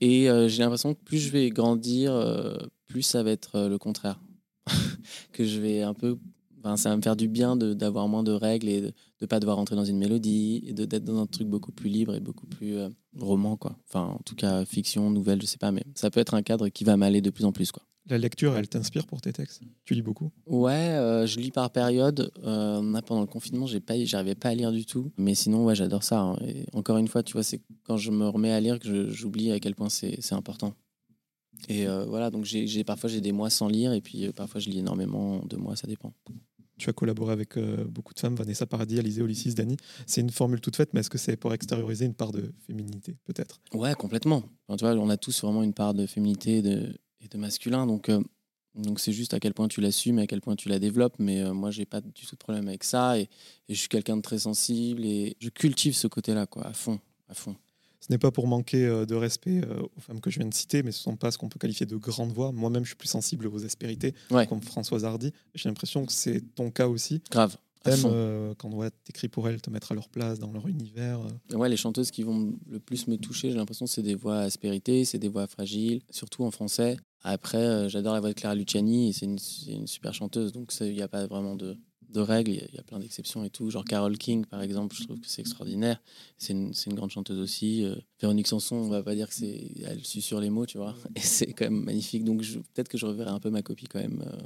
Et 0.00 0.28
euh, 0.30 0.48
j'ai 0.48 0.58
l'impression 0.62 0.94
que 0.94 1.00
plus 1.02 1.18
je 1.18 1.30
vais 1.30 1.48
grandir, 1.50 2.12
euh, 2.12 2.56
plus 2.86 3.02
ça 3.02 3.22
va 3.22 3.30
être 3.30 3.56
euh, 3.56 3.68
le 3.68 3.78
contraire. 3.78 4.20
que 5.32 5.44
je 5.44 5.58
vais 5.58 5.82
un 5.82 5.94
peu. 5.94 6.18
Enfin, 6.64 6.76
ça 6.76 6.90
va 6.90 6.96
me 6.96 7.02
faire 7.02 7.16
du 7.16 7.28
bien 7.28 7.56
d'avoir 7.56 8.06
moins 8.08 8.22
de 8.22 8.30
règles 8.32 8.68
et 8.68 8.80
de 8.80 8.92
ne 9.20 9.26
pas 9.26 9.40
devoir 9.40 9.56
rentrer 9.56 9.74
dans 9.74 9.84
une 9.84 9.98
mélodie 9.98 10.62
et 10.66 10.72
d'être 10.72 11.04
dans 11.04 11.18
un 11.20 11.26
truc 11.26 11.48
beaucoup 11.48 11.72
plus 11.72 11.90
libre 11.90 12.14
et 12.14 12.20
beaucoup 12.20 12.46
plus 12.46 12.76
euh, 12.76 12.88
roman, 13.18 13.56
quoi. 13.56 13.76
Enfin, 13.88 14.14
en 14.18 14.22
tout 14.24 14.36
cas, 14.36 14.64
fiction, 14.64 15.10
nouvelle, 15.10 15.42
je 15.42 15.46
sais 15.46 15.58
pas, 15.58 15.72
mais 15.72 15.82
ça 15.94 16.10
peut 16.10 16.20
être 16.20 16.34
un 16.34 16.42
cadre 16.42 16.68
qui 16.68 16.84
va 16.84 16.96
m'aller 16.96 17.20
de 17.20 17.30
plus 17.30 17.44
en 17.44 17.52
plus, 17.52 17.72
quoi. 17.72 17.82
La 18.08 18.18
lecture, 18.18 18.56
elle 18.56 18.68
t'inspire 18.68 19.06
pour 19.06 19.20
tes 19.20 19.32
textes? 19.32 19.62
Tu 19.84 19.94
lis 19.94 20.02
beaucoup? 20.02 20.32
Ouais, 20.46 20.72
euh, 20.72 21.24
je 21.24 21.38
lis 21.38 21.52
par 21.52 21.70
période. 21.70 22.32
Euh, 22.42 23.00
pendant 23.06 23.20
le 23.20 23.28
confinement, 23.28 23.66
j'ai 23.66 23.78
pas, 23.78 23.94
j'arrivais 24.04 24.34
pas 24.34 24.48
à 24.48 24.54
lire 24.54 24.72
du 24.72 24.84
tout. 24.84 25.12
Mais 25.16 25.36
sinon, 25.36 25.64
ouais, 25.64 25.76
j'adore 25.76 26.02
ça. 26.02 26.20
hein. 26.20 26.36
Et 26.44 26.66
encore 26.72 26.96
une 26.98 27.06
fois, 27.06 27.22
tu 27.22 27.34
vois, 27.34 27.44
c'est 27.44 27.60
quand 27.84 27.96
je 27.96 28.10
me 28.10 28.26
remets 28.28 28.50
à 28.50 28.60
lire 28.60 28.80
que 28.80 29.08
j'oublie 29.08 29.52
à 29.52 29.60
quel 29.60 29.76
point 29.76 29.88
c'est 29.88 30.32
important. 30.32 30.74
Et 31.68 31.86
euh, 31.86 32.04
voilà, 32.06 32.30
donc 32.30 32.44
j'ai 32.44 32.82
parfois 32.82 33.08
j'ai 33.08 33.20
des 33.20 33.30
mois 33.30 33.50
sans 33.50 33.68
lire 33.68 33.92
et 33.92 34.00
puis 34.00 34.32
parfois 34.32 34.60
je 34.60 34.68
lis 34.68 34.80
énormément, 34.80 35.38
deux 35.44 35.58
mois, 35.58 35.76
ça 35.76 35.86
dépend. 35.86 36.12
Tu 36.78 36.90
as 36.90 36.92
collaboré 36.92 37.32
avec 37.32 37.56
euh, 37.56 37.84
beaucoup 37.84 38.14
de 38.14 38.18
femmes, 38.18 38.34
Vanessa 38.34 38.66
Paradis, 38.66 38.98
Alizé 38.98 39.22
Olysses, 39.22 39.54
Dani. 39.54 39.76
C'est 40.06 40.20
une 40.20 40.30
formule 40.30 40.60
toute 40.60 40.76
faite, 40.76 40.94
mais 40.94 41.00
est-ce 41.00 41.10
que 41.10 41.18
c'est 41.18 41.36
pour 41.36 41.52
extérioriser 41.52 42.06
une 42.06 42.14
part 42.14 42.32
de 42.32 42.52
féminité, 42.66 43.16
peut-être? 43.24 43.60
Ouais, 43.72 43.94
complètement. 43.94 44.42
Tu 44.70 44.84
vois, 44.84 44.94
on 44.94 45.10
a 45.10 45.16
tous 45.16 45.42
vraiment 45.42 45.62
une 45.62 45.74
part 45.74 45.94
de 45.94 46.06
féminité 46.06 46.58
et 46.58 46.62
de, 46.62 46.94
et 47.20 47.28
de 47.28 47.38
masculin, 47.38 47.86
donc 47.86 48.08
euh, 48.08 48.20
donc 48.74 49.00
c'est 49.00 49.12
juste 49.12 49.34
à 49.34 49.38
quel 49.38 49.52
point 49.52 49.68
tu 49.68 49.82
l'assumes 49.82 50.18
et 50.18 50.22
à 50.22 50.26
quel 50.26 50.40
point 50.40 50.56
tu 50.56 50.70
la 50.70 50.78
développes. 50.78 51.16
Mais 51.18 51.42
euh, 51.42 51.52
moi, 51.52 51.70
j'ai 51.70 51.84
pas 51.84 52.00
du 52.00 52.10
tout 52.12 52.34
de 52.34 52.38
problème 52.38 52.68
avec 52.68 52.84
ça 52.84 53.18
et, 53.18 53.28
et 53.68 53.74
je 53.74 53.78
suis 53.78 53.88
quelqu'un 53.88 54.16
de 54.16 54.22
très 54.22 54.38
sensible 54.38 55.04
et 55.04 55.36
je 55.40 55.50
cultive 55.50 55.94
ce 55.94 56.06
côté-là, 56.06 56.46
quoi, 56.46 56.66
à 56.66 56.72
fond, 56.72 56.98
à 57.28 57.34
fond. 57.34 57.54
Ce 58.04 58.10
n'est 58.10 58.18
pas 58.18 58.30
pour 58.32 58.46
manquer 58.48 58.84
euh, 58.84 59.06
de 59.06 59.14
respect 59.14 59.62
euh, 59.64 59.80
aux 59.96 60.00
femmes 60.00 60.20
que 60.20 60.28
je 60.28 60.38
viens 60.40 60.48
de 60.48 60.54
citer, 60.54 60.82
mais 60.82 60.90
ce 60.92 60.98
ne 60.98 61.12
sont 61.12 61.16
pas 61.16 61.30
ce 61.30 61.38
qu'on 61.38 61.48
peut 61.48 61.58
qualifier 61.60 61.86
de 61.86 61.96
grandes 61.96 62.32
voix. 62.32 62.50
Moi-même, 62.52 62.82
je 62.82 62.88
suis 62.88 62.96
plus 62.96 63.08
sensible 63.08 63.46
aux 63.46 63.64
aspérités, 63.64 64.12
Ouais. 64.30 64.46
comme 64.46 64.60
Françoise 64.60 65.04
Hardy. 65.04 65.32
J'ai 65.54 65.68
l'impression 65.68 66.04
que 66.04 66.12
c'est 66.12 66.40
ton 66.54 66.70
cas 66.70 66.88
aussi. 66.88 67.22
Grave. 67.30 67.56
T'aimes 67.84 68.02
euh, 68.06 68.54
quand 68.58 68.70
ouais, 68.74 68.90
t'écris 69.04 69.26
pour 69.28 69.48
elles, 69.48 69.60
te 69.60 69.68
mettre 69.70 69.90
à 69.90 69.94
leur 69.96 70.08
place, 70.08 70.38
dans 70.38 70.52
leur 70.52 70.68
univers. 70.68 71.20
Ouais, 71.52 71.68
les 71.68 71.76
chanteuses 71.76 72.10
qui 72.12 72.22
vont 72.22 72.54
le 72.68 72.78
plus 72.78 73.08
me 73.08 73.16
toucher, 73.16 73.50
j'ai 73.50 73.56
l'impression 73.56 73.86
que 73.86 73.90
c'est 73.90 74.02
des 74.02 74.14
voix 74.14 74.38
aspérités, 74.38 75.04
c'est 75.04 75.18
des 75.18 75.28
voix 75.28 75.46
fragiles, 75.48 76.00
surtout 76.10 76.44
en 76.44 76.50
français. 76.52 76.96
Après, 77.24 77.58
euh, 77.58 77.88
j'adore 77.88 78.14
la 78.14 78.20
voix 78.20 78.28
de 78.30 78.34
Clara 78.34 78.54
Luciani, 78.54 79.08
et 79.08 79.12
c'est 79.12 79.26
une, 79.26 79.38
c'est 79.38 79.72
une 79.72 79.86
super 79.88 80.14
chanteuse, 80.14 80.52
donc 80.52 80.72
il 80.80 80.92
n'y 80.92 81.02
a 81.02 81.08
pas 81.08 81.26
vraiment 81.26 81.56
de, 81.56 81.76
de 82.12 82.20
règles, 82.20 82.50
il 82.52 82.56
y 82.56 82.60
a- 82.60 82.66
il 82.72 82.74
y, 82.74 82.78
a 82.78 82.82
plein 82.82 82.98
d'exceptions 82.98 83.44
et 83.44 83.50
tout. 83.50 83.70
Genre 83.70 83.84
Carole 83.84 84.16
King, 84.18 84.44
par 84.46 84.62
exemple, 84.62 84.94
je 84.96 85.04
trouve 85.04 85.20
que 85.20 85.26
c'est 85.28 85.40
extraordinaire. 85.40 86.00
C'est 86.38 86.52
une, 86.52 86.72
grande 86.94 87.10
chanteuse 87.10 87.38
aussi. 87.38 87.84
Euh, 87.84 87.96
Véronique 88.20 88.46
Sanson, 88.48 88.76
on 88.76 88.88
va 88.88 89.02
pas 89.02 89.14
dire 89.14 89.28
que 89.28 89.34
c'est. 89.34 89.70
Elle 89.84 90.04
suit 90.04 90.22
sur 90.22 90.40
les 90.40 90.50
mots, 90.50 90.66
tu 90.66 90.78
vois, 90.78 90.94
et 91.16 91.20
c'est 91.20 91.52
quand 91.52 91.64
même 91.64 91.84
magnifique. 91.84 92.24
Donc 92.24 92.42
peut-être 92.74 92.88
que 92.88 92.98
je 92.98 93.06
reverrai 93.06 93.30
un 93.30 93.40
peu 93.40 93.50
ma 93.50 93.62
copie 93.62 93.86
quand 93.86 94.00
même. 94.00 94.22
euh, 94.26 94.36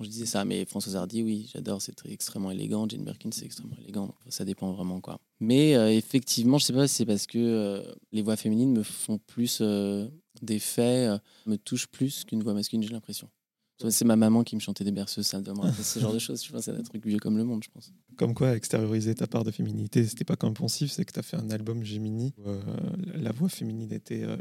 quand 0.00 0.04
je 0.04 0.10
disais 0.10 0.24
ça, 0.24 0.46
mais 0.46 0.64
Françoise 0.64 0.96
Hardy, 0.96 1.22
oui, 1.22 1.50
j'adore, 1.52 1.82
c'est 1.82 1.94
extrêmement 2.06 2.50
élégant. 2.50 2.88
Jane 2.88 3.04
Birkin, 3.04 3.28
c'est 3.32 3.44
extrêmement 3.44 3.76
élégant. 3.82 4.06
Donc, 4.06 4.14
ça 4.30 4.46
dépend 4.46 4.72
vraiment, 4.72 4.98
quoi. 5.02 5.20
Mais 5.40 5.76
euh, 5.76 5.90
effectivement, 5.94 6.56
je 6.56 6.64
sais 6.64 6.72
pas 6.72 6.88
si 6.88 6.94
c'est 6.94 7.04
parce 7.04 7.26
que 7.26 7.36
euh, 7.38 7.82
les 8.10 8.22
voix 8.22 8.36
féminines 8.36 8.72
me 8.72 8.82
font 8.82 9.18
plus 9.18 9.58
euh, 9.60 10.08
me 10.42 11.56
touchent 11.56 11.88
plus 11.88 12.24
qu'une 12.24 12.42
voix 12.42 12.54
masculine, 12.54 12.82
j'ai 12.82 12.94
l'impression. 12.94 13.28
C'est 13.88 14.04
ma 14.04 14.16
maman 14.16 14.44
qui 14.44 14.56
me 14.56 14.60
chantait 14.60 14.84
des 14.84 14.92
berceuses, 14.92 15.26
ça 15.26 15.40
doit 15.40 15.54
me 15.54 15.60
rappeler 15.60 15.82
ce 15.82 15.98
genre 15.98 16.12
de 16.12 16.18
choses. 16.18 16.44
Je 16.44 16.52
pense 16.52 16.64
c'est 16.64 16.72
un 16.72 16.82
truc 16.82 17.06
vieux 17.06 17.18
comme 17.18 17.38
le 17.38 17.44
monde, 17.44 17.62
je 17.64 17.70
pense. 17.70 17.92
Comme 18.16 18.34
quoi, 18.34 18.54
extérioriser 18.54 19.14
ta 19.14 19.26
part 19.26 19.44
de 19.44 19.50
féminité, 19.50 20.06
c'était 20.06 20.24
pas 20.24 20.36
poncif, 20.36 20.90
c'est 20.90 21.04
que 21.04 21.12
tu 21.12 21.18
as 21.18 21.22
fait 21.22 21.36
un 21.36 21.50
album 21.50 21.82
Gemini 21.84 22.34
où 22.38 22.48
euh, 22.48 22.60
la 23.14 23.32
voix 23.32 23.48
féminine 23.48 23.92
était 23.92 24.22
euh, 24.24 24.36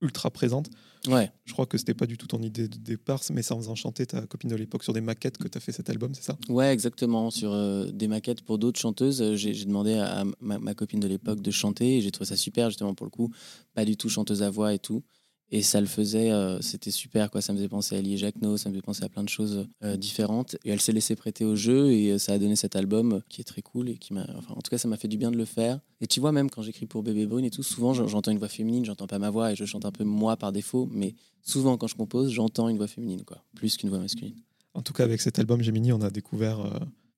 ultra 0.00 0.30
présente. 0.30 0.68
Ouais. 1.08 1.32
Je 1.44 1.52
crois 1.52 1.66
que 1.66 1.78
c'était 1.78 1.94
pas 1.94 2.06
du 2.06 2.18
tout 2.18 2.26
ton 2.26 2.42
idée 2.42 2.68
de 2.68 2.78
départ, 2.78 3.20
mais 3.32 3.42
ça 3.42 3.54
en 3.54 3.58
faisant 3.58 3.74
chanter 3.74 4.06
ta 4.06 4.26
copine 4.26 4.50
de 4.50 4.56
l'époque 4.56 4.84
sur 4.84 4.92
des 4.92 5.00
maquettes 5.00 5.38
que 5.38 5.48
tu 5.48 5.58
as 5.58 5.60
fait 5.60 5.72
cet 5.72 5.90
album, 5.90 6.14
c'est 6.14 6.22
ça? 6.22 6.38
Ouais, 6.48 6.72
exactement. 6.72 7.30
Sur 7.30 7.52
euh, 7.52 7.90
des 7.90 8.06
maquettes 8.06 8.42
pour 8.42 8.58
d'autres 8.58 8.78
chanteuses, 8.78 9.34
j'ai 9.34 9.54
j'ai 9.54 9.64
demandé 9.64 9.94
à 9.94 10.24
ma, 10.40 10.58
ma 10.58 10.74
copine 10.74 11.00
de 11.00 11.08
l'époque 11.08 11.40
de 11.40 11.50
chanter 11.50 11.98
et 11.98 12.00
j'ai 12.02 12.10
trouvé 12.10 12.28
ça 12.28 12.36
super, 12.36 12.70
justement, 12.70 12.94
pour 12.94 13.06
le 13.06 13.10
coup. 13.10 13.32
Pas 13.74 13.84
du 13.84 13.96
tout 13.96 14.08
chanteuse 14.08 14.42
à 14.42 14.50
voix 14.50 14.74
et 14.74 14.78
tout. 14.78 15.02
Et 15.52 15.62
ça 15.62 15.80
le 15.80 15.86
faisait, 15.86 16.32
euh, 16.32 16.60
c'était 16.60 16.90
super, 16.90 17.30
quoi. 17.30 17.40
Ça 17.40 17.52
me 17.52 17.58
faisait 17.58 17.68
penser 17.68 17.96
à 17.96 18.00
Lie 18.02 18.18
Jacquenot, 18.18 18.56
ça 18.56 18.68
me 18.68 18.74
faisait 18.74 18.82
penser 18.82 19.04
à 19.04 19.08
plein 19.08 19.22
de 19.22 19.28
choses 19.28 19.66
euh, 19.84 19.96
différentes. 19.96 20.56
Et 20.64 20.70
elle 20.70 20.80
s'est 20.80 20.90
laissée 20.92 21.14
prêter 21.14 21.44
au 21.44 21.54
jeu 21.54 21.92
et 21.92 22.10
euh, 22.12 22.18
ça 22.18 22.32
a 22.32 22.38
donné 22.38 22.56
cet 22.56 22.74
album 22.74 23.22
qui 23.28 23.40
est 23.42 23.44
très 23.44 23.62
cool 23.62 23.88
et 23.90 23.96
qui 23.96 24.12
m'a. 24.12 24.26
Enfin, 24.36 24.54
en 24.56 24.60
tout 24.60 24.70
cas, 24.70 24.78
ça 24.78 24.88
m'a 24.88 24.96
fait 24.96 25.06
du 25.06 25.16
bien 25.18 25.30
de 25.30 25.36
le 25.36 25.44
faire. 25.44 25.78
Et 26.00 26.08
tu 26.08 26.18
vois, 26.18 26.32
même 26.32 26.50
quand 26.50 26.62
j'écris 26.62 26.86
pour 26.86 27.04
Bébé 27.04 27.26
Brune 27.26 27.44
et 27.44 27.50
tout, 27.50 27.62
souvent 27.62 27.94
j'en- 27.94 28.08
j'entends 28.08 28.32
une 28.32 28.38
voix 28.38 28.48
féminine, 28.48 28.84
j'entends 28.84 29.06
pas 29.06 29.20
ma 29.20 29.30
voix 29.30 29.52
et 29.52 29.56
je 29.56 29.64
chante 29.64 29.84
un 29.84 29.92
peu 29.92 30.02
moi 30.02 30.36
par 30.36 30.50
défaut. 30.50 30.88
Mais 30.90 31.14
souvent, 31.42 31.76
quand 31.76 31.86
je 31.86 31.94
compose, 31.94 32.32
j'entends 32.32 32.68
une 32.68 32.76
voix 32.76 32.88
féminine, 32.88 33.22
quoi. 33.24 33.44
Plus 33.54 33.76
qu'une 33.76 33.88
voix 33.90 34.00
masculine. 34.00 34.34
En 34.74 34.82
tout 34.82 34.92
cas, 34.92 35.04
avec 35.04 35.20
cet 35.20 35.38
album 35.38 35.62
Gemini, 35.62 35.92
on 35.92 36.00
a 36.00 36.10
découvert 36.10 36.58
euh, 36.60 36.70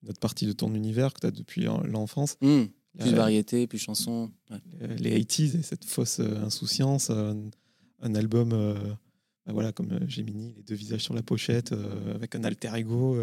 notre 0.03 0.21
partie 0.21 0.45
de 0.45 0.53
ton 0.53 0.75
univers 0.75 1.15
que 1.15 1.21
tu 1.21 1.27
as 1.27 1.31
depuis 1.31 1.63
l'enfance. 1.63 2.37
Hmm. 2.43 2.65
Plus 2.99 3.13
variété, 3.15 3.67
plus 3.67 3.79
chanson. 3.79 4.31
Ouais. 4.51 4.59
euh, 4.83 4.97
les 4.97 5.19
80s 5.19 5.59
et 5.59 5.63
cette 5.63 5.85
fausse 5.87 6.21
insouciance. 6.21 7.11
Un 8.01 8.15
album, 8.15 8.53
euh, 8.53 8.75
bah 9.47 9.53
voilà, 9.53 9.73
comme 9.73 9.93
euh, 9.93 10.07
Gemini, 10.09 10.55
les 10.57 10.63
deux 10.63 10.75
visages 10.75 11.03
sur 11.03 11.15
la 11.15 11.23
pochette, 11.23 11.73
euh, 11.73 12.15
avec 12.15 12.35
un 12.35 12.45
alter 12.45 12.71
ego, 12.77 13.17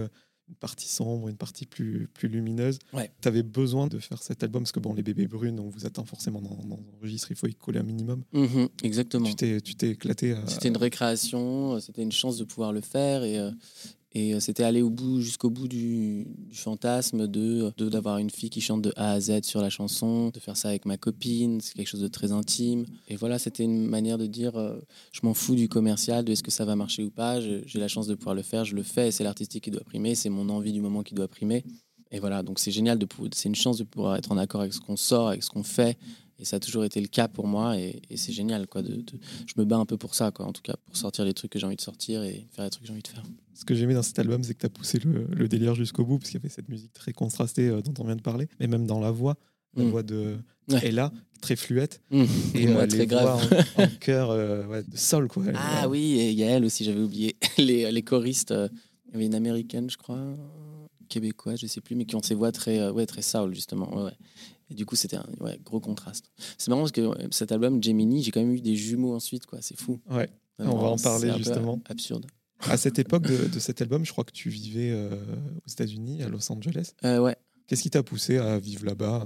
une 0.48 0.56
partie 0.56 0.88
sombre, 0.88 1.28
une 1.28 1.38
partie 1.38 1.66
plus, 1.66 2.08
plus 2.14 2.28
lumineuse. 2.28 2.78
Ouais. 2.94 3.10
Tu 3.22 3.28
avais 3.28 3.42
besoin 3.42 3.88
de 3.88 3.98
faire 3.98 4.22
cet 4.22 4.44
album 4.44 4.62
parce 4.64 4.72
que 4.72 4.80
bon, 4.80 4.94
les 4.94 5.02
bébés 5.02 5.26
brunes, 5.28 5.60
on 5.60 5.70
vous 5.70 5.86
attend 5.88 6.06
forcément 6.06 6.40
dans, 6.42 6.56
dans 6.68 6.80
registre, 7.02 7.32
il 7.32 7.36
faut 7.36 7.48
y 7.48 7.56
coller 7.56 7.80
un 7.80 7.84
minimum. 7.84 8.24
Mhm, 8.34 8.70
exactement. 8.84 9.26
Tu 9.34 9.76
t'es, 9.76 9.90
éclaté. 9.90 10.34
à- 10.34 10.46
C'était 10.48 10.68
une 10.68 10.78
récréation, 10.78 11.80
c'était 11.80 12.04
une 12.04 12.12
chance 12.12 12.38
de 12.38 12.44
pouvoir 12.44 12.74
le 12.74 12.82
faire 12.82 13.24
et, 13.24 13.40
euh, 13.40 13.50
et 14.16 14.34
euh, 14.34 14.40
c'était 14.40 14.64
aller 14.64 14.82
au 14.82 14.90
bout, 14.90 15.20
jusqu'au 15.20 15.50
bout 15.50 15.68
du, 15.68 16.26
fantasme 16.54 17.28
de 17.28 17.70
d'avoir 17.90 18.18
une 18.18 18.30
fille 18.30 18.50
qui 18.50 18.62
chante 18.62 18.82
de 18.82 18.94
A 18.96 19.12
à 19.12 19.20
Z 19.20 19.44
sur 19.44 19.60
la 19.62 19.70
chanson, 19.70 20.30
de 20.30 20.40
faire 20.40 20.56
ça 20.56 20.70
avec 20.70 20.86
ma 20.86 20.96
copine, 20.96 21.60
c'est 21.60 21.74
quelque 21.74 21.90
chose 21.90 22.02
de 22.02 22.08
très 22.08 22.32
intime. 22.32 22.86
Et 23.10 23.18
voilà, 23.18 23.38
c'était 23.40 23.64
une 23.64 23.86
manière 23.86 24.18
de 24.18 24.26
dire 24.26 24.56
euh, 24.56 24.80
je 25.12 25.20
m'en 25.24 25.34
fous 25.34 25.56
du 25.56 25.68
commercial, 25.68 26.24
de 26.24 26.32
est-ce 26.32 26.44
que 26.44 26.52
ça 26.52 26.64
va 26.64 26.78
marcher 26.78 27.04
ou 27.04 27.12
pas, 27.12 27.42
j'ai 27.42 27.66
la 27.76 27.90
chance 27.90 28.08
de 28.08 28.16
pouvoir 28.16 28.36
le 28.36 28.42
faire, 28.42 28.64
je 28.64 28.74
le 28.74 28.84
fais, 28.84 29.12
c'est 29.12 29.26
l'artistique 29.26 29.66
qui 29.66 29.72
doit 29.72 29.84
primer, 29.84 30.16
c'est 30.16 30.30
mon 30.30 30.48
envie 30.48 30.72
du 30.72 30.80
moment 30.80 31.04
qui 31.04 31.14
doit 31.14 31.28
primer. 31.28 31.66
Et 32.12 32.20
voilà, 32.20 32.42
donc 32.42 32.60
c'est 32.60 32.72
génial, 32.72 32.98
c'est 33.34 33.50
une 33.50 33.56
chance 33.56 33.78
de 33.78 33.84
pouvoir 33.84 34.16
être 34.16 34.32
en 34.32 34.38
accord 34.38 34.62
avec 34.62 34.74
ce 34.74 34.80
qu'on 34.80 34.96
sort, 34.96 35.28
avec 35.28 35.44
ce 35.44 35.50
qu'on 35.50 35.64
fait. 35.64 35.98
Et 36.38 36.44
ça 36.46 36.58
a 36.58 36.60
toujours 36.60 36.84
été 36.84 37.00
le 37.00 37.08
cas 37.08 37.28
pour 37.30 37.48
moi, 37.48 37.78
et, 37.80 38.02
et 38.10 38.18
c'est 38.18 38.34
génial, 38.34 38.68
quoi. 38.68 38.82
De, 38.82 38.96
de- 38.96 39.04
je 39.46 39.54
me 39.58 39.64
bats 39.64 39.78
un 39.78 39.86
peu 39.86 39.96
pour 39.98 40.16
ça, 40.16 40.32
quoi, 40.32 40.46
en 40.46 40.52
tout 40.52 40.62
cas, 40.62 40.76
pour 40.86 40.98
sortir 40.98 41.24
les 41.24 41.34
trucs 41.34 41.52
que 41.52 41.60
j'ai 41.60 41.66
envie 41.66 41.78
de 41.78 41.82
sortir 41.82 42.24
et 42.24 42.46
faire 42.52 42.66
les 42.66 42.70
trucs 42.70 42.82
que 42.84 42.88
j'ai 42.88 42.94
envie 42.94 43.02
de 43.02 43.08
faire. 43.08 43.24
Ce 43.54 43.64
que 43.64 43.74
j'aimais 43.74 43.94
dans 43.94 44.04
cet 44.04 44.20
album, 44.20 44.44
c'est 44.44 44.54
que 44.54 44.60
tu 44.60 44.66
as 44.66 44.70
poussé 44.70 45.00
le, 45.00 45.28
le 45.32 45.48
délire 45.48 45.76
jusqu'au 45.76 46.04
bout, 46.04 46.18
parce 46.20 46.30
qu'il 46.30 46.40
y 46.40 46.42
avait 46.42 46.50
cette 46.50 46.68
musique 46.68 46.92
très 46.92 47.14
contrastée 47.14 47.70
euh, 47.70 47.82
dont 47.82 47.94
on 48.00 48.06
vient 48.06 48.18
de 48.18 48.22
parler, 48.22 48.50
mais 48.60 48.68
même 48.68 48.86
dans 48.86 49.00
la 49.00 49.12
voix, 49.12 49.38
la 49.78 49.84
Mm. 49.86 49.90
voix 49.90 50.04
de 50.04 50.38
Ouais. 50.68 50.80
Ella, 50.88 51.12
très 51.42 51.56
fluette, 51.56 52.02
Mmh. 52.10 52.24
et 52.56 52.68
moi, 52.68 52.82
euh, 52.82 52.88
très 52.88 52.98
les 52.98 53.06
grave. 53.08 53.24
voix 53.50 53.60
en, 53.78 53.84
en 53.84 53.88
chœur 54.00 54.32
euh, 54.32 54.66
ouais, 54.66 54.82
de 54.84 54.98
sol. 54.98 55.28
Quoi. 55.28 55.44
Ah 55.54 55.88
oui, 55.88 56.20
et 56.20 56.32
Yael 56.34 56.66
aussi, 56.66 56.84
j'avais 56.84 57.00
oublié. 57.02 57.36
Les, 57.60 57.92
les 57.92 58.02
choristes, 58.02 58.50
euh, 58.52 58.68
il 59.08 59.12
y 59.14 59.16
avait 59.18 59.26
une 59.28 59.36
américaine, 59.36 59.88
je 59.90 59.98
crois, 59.98 60.18
québécoise, 61.08 61.60
je 61.60 61.68
sais 61.68 61.82
plus, 61.82 61.96
mais 61.96 62.06
qui 62.06 62.16
ont 62.16 62.22
ces 62.24 62.36
voix 62.36 62.52
très, 62.52 62.80
euh, 62.80 62.92
ouais, 62.92 63.06
très 63.06 63.22
soul, 63.22 63.54
justement. 63.54 63.96
Ouais, 63.96 64.04
ouais. 64.06 64.18
Et 64.76 64.78
du 64.78 64.86
coup, 64.86 64.98
c'était 64.98 65.16
un 65.16 65.26
ouais, 65.40 65.58
gros 65.64 65.80
contraste. 65.80 66.30
C'est 66.58 66.68
marrant 66.68 66.82
parce 66.82 66.92
que 66.92 67.10
cet 67.32 67.54
album, 67.54 67.82
Gemini, 67.82 68.22
j'ai 68.22 68.32
quand 68.32 68.42
même 68.42 68.54
eu 68.54 68.60
des 68.60 68.76
jumeaux 68.76 69.16
ensuite, 69.16 69.46
quoi. 69.46 69.60
C'est 69.62 69.80
fou. 69.80 70.02
Ouais. 70.12 70.30
Vraiment, 70.58 70.76
On 70.76 70.82
va 70.82 70.88
en 70.90 70.98
parler, 70.98 71.32
justement. 71.38 71.80
Absurde. 71.88 72.26
À 72.60 72.76
cette 72.76 73.00
époque 73.00 73.24
de, 73.24 73.48
de 73.48 73.60
cet 73.60 73.82
album, 73.82 74.06
je 74.06 74.12
crois 74.12 74.26
que 74.26 74.34
tu 74.34 74.50
vivais 74.50 74.92
euh, 74.92 75.16
aux 75.66 75.72
États-Unis, 75.72 76.24
à 76.24 76.28
Los 76.28 76.52
Angeles. 76.52 76.92
Euh, 77.06 77.20
ouais. 77.20 77.38
Qu'est-ce 77.68 77.84
qui 77.84 77.90
t'a 77.90 78.04
poussé 78.04 78.38
à 78.38 78.60
vivre 78.60 78.86
là-bas 78.86 79.26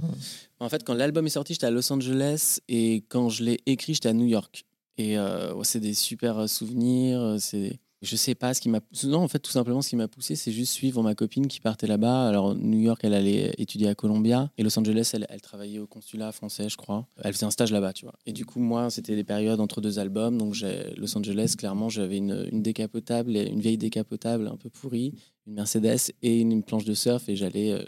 En 0.60 0.70
fait, 0.70 0.84
quand 0.84 0.94
l'album 0.94 1.26
est 1.26 1.32
sorti, 1.32 1.54
j'étais 1.54 1.66
à 1.66 1.72
Los 1.72 1.92
Angeles 1.92 2.60
et 2.68 3.04
quand 3.10 3.30
je 3.30 3.44
l'ai 3.44 3.60
écrit, 3.66 3.96
j'étais 3.96 4.10
à 4.10 4.14
New 4.14 4.28
York. 4.28 4.66
Et 5.00 5.18
euh, 5.18 5.56
ouais, 5.56 5.66
c'est 5.66 5.80
des 5.80 5.96
super 5.96 6.48
souvenirs. 6.48 7.38
C'est, 7.40 7.80
je 8.02 8.16
sais 8.16 8.34
pas 8.36 8.54
ce 8.54 8.62
qui 8.62 8.70
m'a. 8.70 8.80
Non, 9.04 9.20
en 9.20 9.28
fait, 9.28 9.40
tout 9.40 9.52
simplement, 9.52 9.82
ce 9.82 9.90
qui 9.90 9.96
m'a 9.96 10.08
poussé, 10.08 10.36
c'est 10.36 10.52
juste 10.52 10.72
suivre 10.74 11.04
ma 11.04 11.16
copine 11.16 11.48
qui 11.48 11.60
partait 11.60 11.88
là-bas. 11.88 12.28
Alors, 12.30 12.56
New 12.56 12.80
York, 12.80 13.02
elle 13.04 13.14
allait 13.14 13.54
étudier 13.58 13.88
à 13.90 13.96
Columbia 13.96 14.52
et 14.58 14.64
Los 14.64 14.78
Angeles, 14.80 15.12
elle, 15.14 15.42
travaillait 15.42 15.80
au 15.80 15.88
consulat 15.88 16.32
français, 16.32 16.70
je 16.70 16.78
crois. 16.78 17.06
Elle 17.24 17.34
faisait 17.34 17.46
un 17.46 17.52
stage 17.52 17.72
là-bas, 17.72 17.92
tu 17.94 18.06
vois. 18.06 18.16
Et 18.26 18.32
du 18.32 18.46
coup, 18.46 18.60
moi, 18.60 18.90
c'était 18.90 19.16
des 19.16 19.24
périodes 19.26 19.60
entre 19.60 19.82
deux 19.82 20.00
albums. 20.00 20.38
Donc, 20.38 20.56
Los 20.98 21.18
Angeles, 21.18 21.56
clairement, 21.58 21.90
j'avais 21.90 22.18
une, 22.18 22.62
décapotable, 22.62 23.36
une 23.36 23.60
vieille 23.60 23.78
décapotable 23.78 24.48
un 24.48 24.58
peu 24.58 24.70
pourrie, 24.70 25.14
une 25.48 25.56
Mercedes 25.56 26.12
et 26.22 26.40
une, 26.40 26.52
une 26.52 26.64
planche 26.64 26.86
de 26.86 26.94
surf 26.94 27.28
et 27.28 27.36
j'allais. 27.36 27.72
euh, 27.72 27.84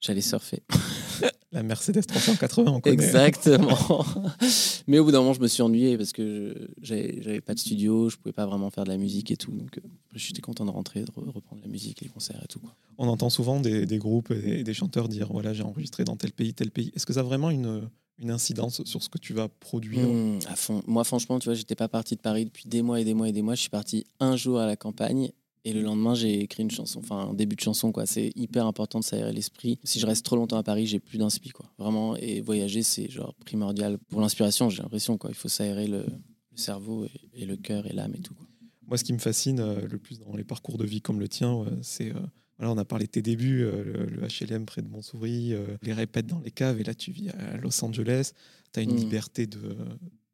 J'allais 0.00 0.20
surfer. 0.20 0.62
La 1.54 1.62
Mercedes 1.62 2.02
380, 2.06 2.70
on 2.72 2.80
connaît. 2.80 2.94
Exactement. 2.96 4.04
Mais 4.88 4.98
au 4.98 5.04
bout 5.04 5.12
d'un 5.12 5.20
moment, 5.20 5.32
je 5.34 5.40
me 5.40 5.46
suis 5.46 5.62
ennuyé 5.62 5.96
parce 5.96 6.12
que 6.12 6.68
j'avais 6.82 7.40
pas 7.40 7.54
de 7.54 7.58
studio, 7.60 8.10
je 8.10 8.16
pouvais 8.16 8.32
pas 8.32 8.44
vraiment 8.44 8.70
faire 8.70 8.84
de 8.84 8.90
la 8.90 8.96
musique 8.96 9.30
et 9.30 9.36
tout. 9.36 9.52
Donc, 9.52 9.78
euh, 9.78 9.80
j'étais 10.14 10.42
content 10.42 10.64
de 10.64 10.70
rentrer, 10.70 11.00
de 11.02 11.06
re- 11.12 11.30
reprendre 11.30 11.62
la 11.62 11.68
musique, 11.68 12.00
les 12.00 12.08
concerts 12.08 12.40
et 12.44 12.48
tout. 12.48 12.60
On 12.98 13.06
entend 13.08 13.30
souvent 13.30 13.60
des, 13.60 13.86
des 13.86 13.98
groupes 13.98 14.30
et 14.32 14.64
des 14.64 14.74
chanteurs 14.74 15.08
dire 15.08 15.28
voilà, 15.30 15.52
j'ai 15.54 15.62
enregistré 15.62 16.04
dans 16.04 16.16
tel 16.16 16.32
pays, 16.32 16.52
tel 16.54 16.70
pays. 16.70 16.90
Est-ce 16.96 17.06
que 17.06 17.12
ça 17.12 17.20
a 17.20 17.22
vraiment 17.22 17.50
une, 17.50 17.88
une 18.18 18.30
incidence 18.32 18.82
sur 18.84 19.02
ce 19.02 19.08
que 19.08 19.18
tu 19.18 19.32
vas 19.32 19.48
produire? 19.48 20.08
Mmh, 20.08 20.40
à 20.48 20.56
fond. 20.56 20.82
Moi, 20.88 21.04
franchement, 21.04 21.38
tu 21.38 21.44
vois, 21.44 21.54
j'étais 21.54 21.76
pas 21.76 21.88
parti 21.88 22.16
de 22.16 22.20
Paris 22.20 22.44
depuis 22.46 22.68
des 22.68 22.82
mois 22.82 23.00
et 23.00 23.04
des 23.04 23.14
mois 23.14 23.28
et 23.28 23.32
des 23.32 23.42
mois. 23.42 23.54
Je 23.54 23.60
suis 23.60 23.70
parti 23.70 24.04
un 24.18 24.36
jour 24.36 24.58
à 24.58 24.66
la 24.66 24.76
campagne. 24.76 25.30
Et 25.66 25.72
le 25.72 25.80
lendemain, 25.80 26.14
j'ai 26.14 26.40
écrit 26.42 26.62
une 26.62 26.70
chanson, 26.70 26.98
enfin 26.98 27.28
un 27.30 27.34
début 27.34 27.56
de 27.56 27.60
chanson, 27.60 27.90
quoi. 27.90 28.04
C'est 28.04 28.32
hyper 28.36 28.66
important 28.66 29.00
de 29.00 29.04
s'aérer 29.04 29.32
l'esprit. 29.32 29.78
Si 29.84 29.98
je 29.98 30.06
reste 30.06 30.24
trop 30.24 30.36
longtemps 30.36 30.58
à 30.58 30.62
Paris, 30.62 30.86
j'ai 30.86 31.00
plus 31.00 31.16
d'inspi, 31.18 31.50
quoi. 31.50 31.70
Vraiment. 31.78 32.16
Et 32.16 32.40
voyager, 32.42 32.82
c'est 32.82 33.08
genre 33.10 33.34
primordial 33.46 33.96
pour 34.10 34.20
l'inspiration, 34.20 34.68
j'ai 34.68 34.82
l'impression, 34.82 35.16
quoi. 35.16 35.30
Il 35.30 35.36
faut 35.36 35.48
s'aérer 35.48 35.86
le, 35.86 36.00
le 36.04 36.56
cerveau 36.56 37.06
et, 37.06 37.42
et 37.42 37.46
le 37.46 37.56
cœur 37.56 37.86
et 37.86 37.92
l'âme 37.94 38.14
et 38.14 38.20
tout, 38.20 38.34
quoi. 38.34 38.46
Moi, 38.86 38.98
ce 38.98 39.04
qui 39.04 39.14
me 39.14 39.18
fascine 39.18 39.60
euh, 39.60 39.80
le 39.88 39.96
plus 39.98 40.18
dans 40.18 40.36
les 40.36 40.44
parcours 40.44 40.76
de 40.76 40.84
vie 40.84 41.00
comme 41.00 41.18
le 41.18 41.28
tien, 41.28 41.62
euh, 41.62 41.70
c'est. 41.80 42.10
euh, 42.14 42.18
voilà, 42.58 42.72
on 42.72 42.76
a 42.78 42.84
parlé 42.84 43.06
de 43.06 43.10
tes 43.10 43.22
débuts, 43.22 43.62
euh, 43.64 43.82
le, 43.82 44.04
le 44.04 44.28
HLM 44.28 44.66
près 44.66 44.82
de 44.82 44.88
Montsouris, 44.88 45.54
les 45.82 45.92
répètes 45.94 46.26
dans 46.26 46.38
les 46.40 46.50
caves, 46.52 46.78
et 46.80 46.84
là, 46.84 46.94
tu 46.94 47.10
vis 47.10 47.30
à 47.30 47.56
Los 47.56 47.82
Angeles. 47.84 48.32
Tu 48.72 48.80
as 48.80 48.82
une 48.82 48.92
Mm. 48.92 48.96
liberté 48.96 49.46
de, 49.46 49.58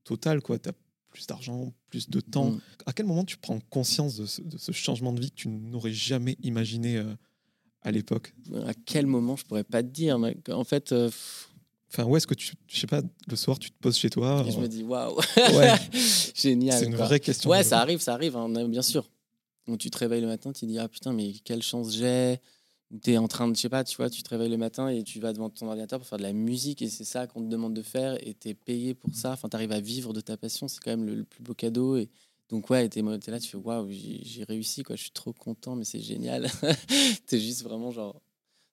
totale, 0.04 0.42
quoi. 0.42 0.58
Tu 0.58 0.68
plus 1.10 1.26
d'argent, 1.26 1.72
plus 1.88 2.08
de 2.08 2.20
temps. 2.20 2.52
Mm. 2.52 2.60
À 2.86 2.92
quel 2.92 3.06
moment 3.06 3.24
tu 3.24 3.36
prends 3.36 3.58
conscience 3.70 4.16
de 4.16 4.26
ce, 4.26 4.42
de 4.42 4.58
ce 4.58 4.72
changement 4.72 5.12
de 5.12 5.20
vie 5.20 5.30
que 5.30 5.36
tu 5.36 5.48
n'aurais 5.48 5.92
jamais 5.92 6.36
imaginé 6.42 6.96
euh, 6.96 7.14
à 7.82 7.90
l'époque? 7.90 8.34
À 8.66 8.74
quel 8.86 9.06
moment, 9.06 9.36
je 9.36 9.44
pourrais 9.44 9.64
pas 9.64 9.82
te 9.82 9.88
dire. 9.88 10.18
mais 10.18 10.36
en 10.50 10.64
fait, 10.64 10.92
euh, 10.92 11.10
Enfin, 11.92 12.04
où 12.04 12.16
est-ce 12.16 12.26
que 12.26 12.34
tu, 12.34 12.54
je 12.68 12.78
sais 12.78 12.86
pas, 12.86 13.02
le 13.26 13.34
soir, 13.36 13.58
tu 13.58 13.70
te 13.72 13.76
poses 13.80 13.96
chez 13.96 14.10
toi 14.10 14.44
je 14.48 14.56
euh, 14.56 14.60
me 14.60 14.68
dis 14.68 14.84
waouh, 14.84 15.16
Ouais. 15.36 15.74
génial. 16.36 16.78
C'est 16.78 16.86
une 16.86 16.94
quoi. 16.94 17.06
vraie 17.06 17.18
question. 17.18 17.50
Ouais, 17.50 17.64
ça 17.64 17.80
arrive, 17.80 17.98
ça 18.00 18.14
arrive, 18.14 18.36
hein, 18.36 18.68
bien 18.68 18.82
sûr. 18.82 19.10
Donc 19.66 19.78
tu 19.78 19.90
te 19.90 19.98
réveilles 19.98 20.20
le 20.20 20.28
matin, 20.28 20.52
tu 20.52 20.60
te 20.60 20.66
dis 20.66 20.78
ah 20.78 20.88
putain 20.88 21.12
mais 21.12 21.32
quelle 21.44 21.62
chance 21.62 21.92
j'ai. 21.92 22.38
Tu 23.02 23.12
es 23.12 23.18
en 23.18 23.28
train 23.28 23.46
de, 23.46 23.54
je 23.54 23.60
sais 23.60 23.68
pas, 23.68 23.84
tu 23.84 23.96
vois, 23.96 24.10
tu 24.10 24.22
te 24.22 24.30
réveilles 24.30 24.50
le 24.50 24.56
matin 24.56 24.88
et 24.88 25.04
tu 25.04 25.20
vas 25.20 25.32
devant 25.32 25.48
ton 25.48 25.68
ordinateur 25.68 26.00
pour 26.00 26.08
faire 26.08 26.18
de 26.18 26.24
la 26.24 26.32
musique 26.32 26.82
et 26.82 26.88
c'est 26.88 27.04
ça 27.04 27.28
qu'on 27.28 27.40
te 27.40 27.46
demande 27.46 27.72
de 27.72 27.82
faire 27.82 28.16
et 28.26 28.34
tu 28.34 28.48
es 28.48 28.54
payé 28.54 28.94
pour 28.94 29.14
ça. 29.14 29.32
Enfin, 29.32 29.48
tu 29.48 29.54
arrives 29.54 29.70
à 29.72 29.80
vivre 29.80 30.12
de 30.12 30.20
ta 30.20 30.36
passion, 30.36 30.66
c'est 30.66 30.80
quand 30.80 30.90
même 30.90 31.06
le, 31.06 31.22
plus 31.24 31.42
beau 31.42 31.54
cadeau. 31.54 31.96
Et 31.96 32.08
donc 32.48 32.68
ouais, 32.68 32.88
tu 32.88 32.98
es, 32.98 33.02
là, 33.02 33.38
tu 33.38 33.48
fais 33.48 33.56
waouh, 33.56 33.88
j'ai 33.90 34.20
j'ai 34.24 34.44
réussi, 34.44 34.82
quoi, 34.82 34.96
je 34.96 35.02
suis 35.02 35.12
trop 35.12 35.32
content, 35.32 35.76
mais 35.76 35.84
c'est 35.84 36.00
génial. 36.00 36.50
tu 37.28 37.36
es 37.36 37.38
juste 37.38 37.62
vraiment 37.62 37.92
genre 37.92 38.20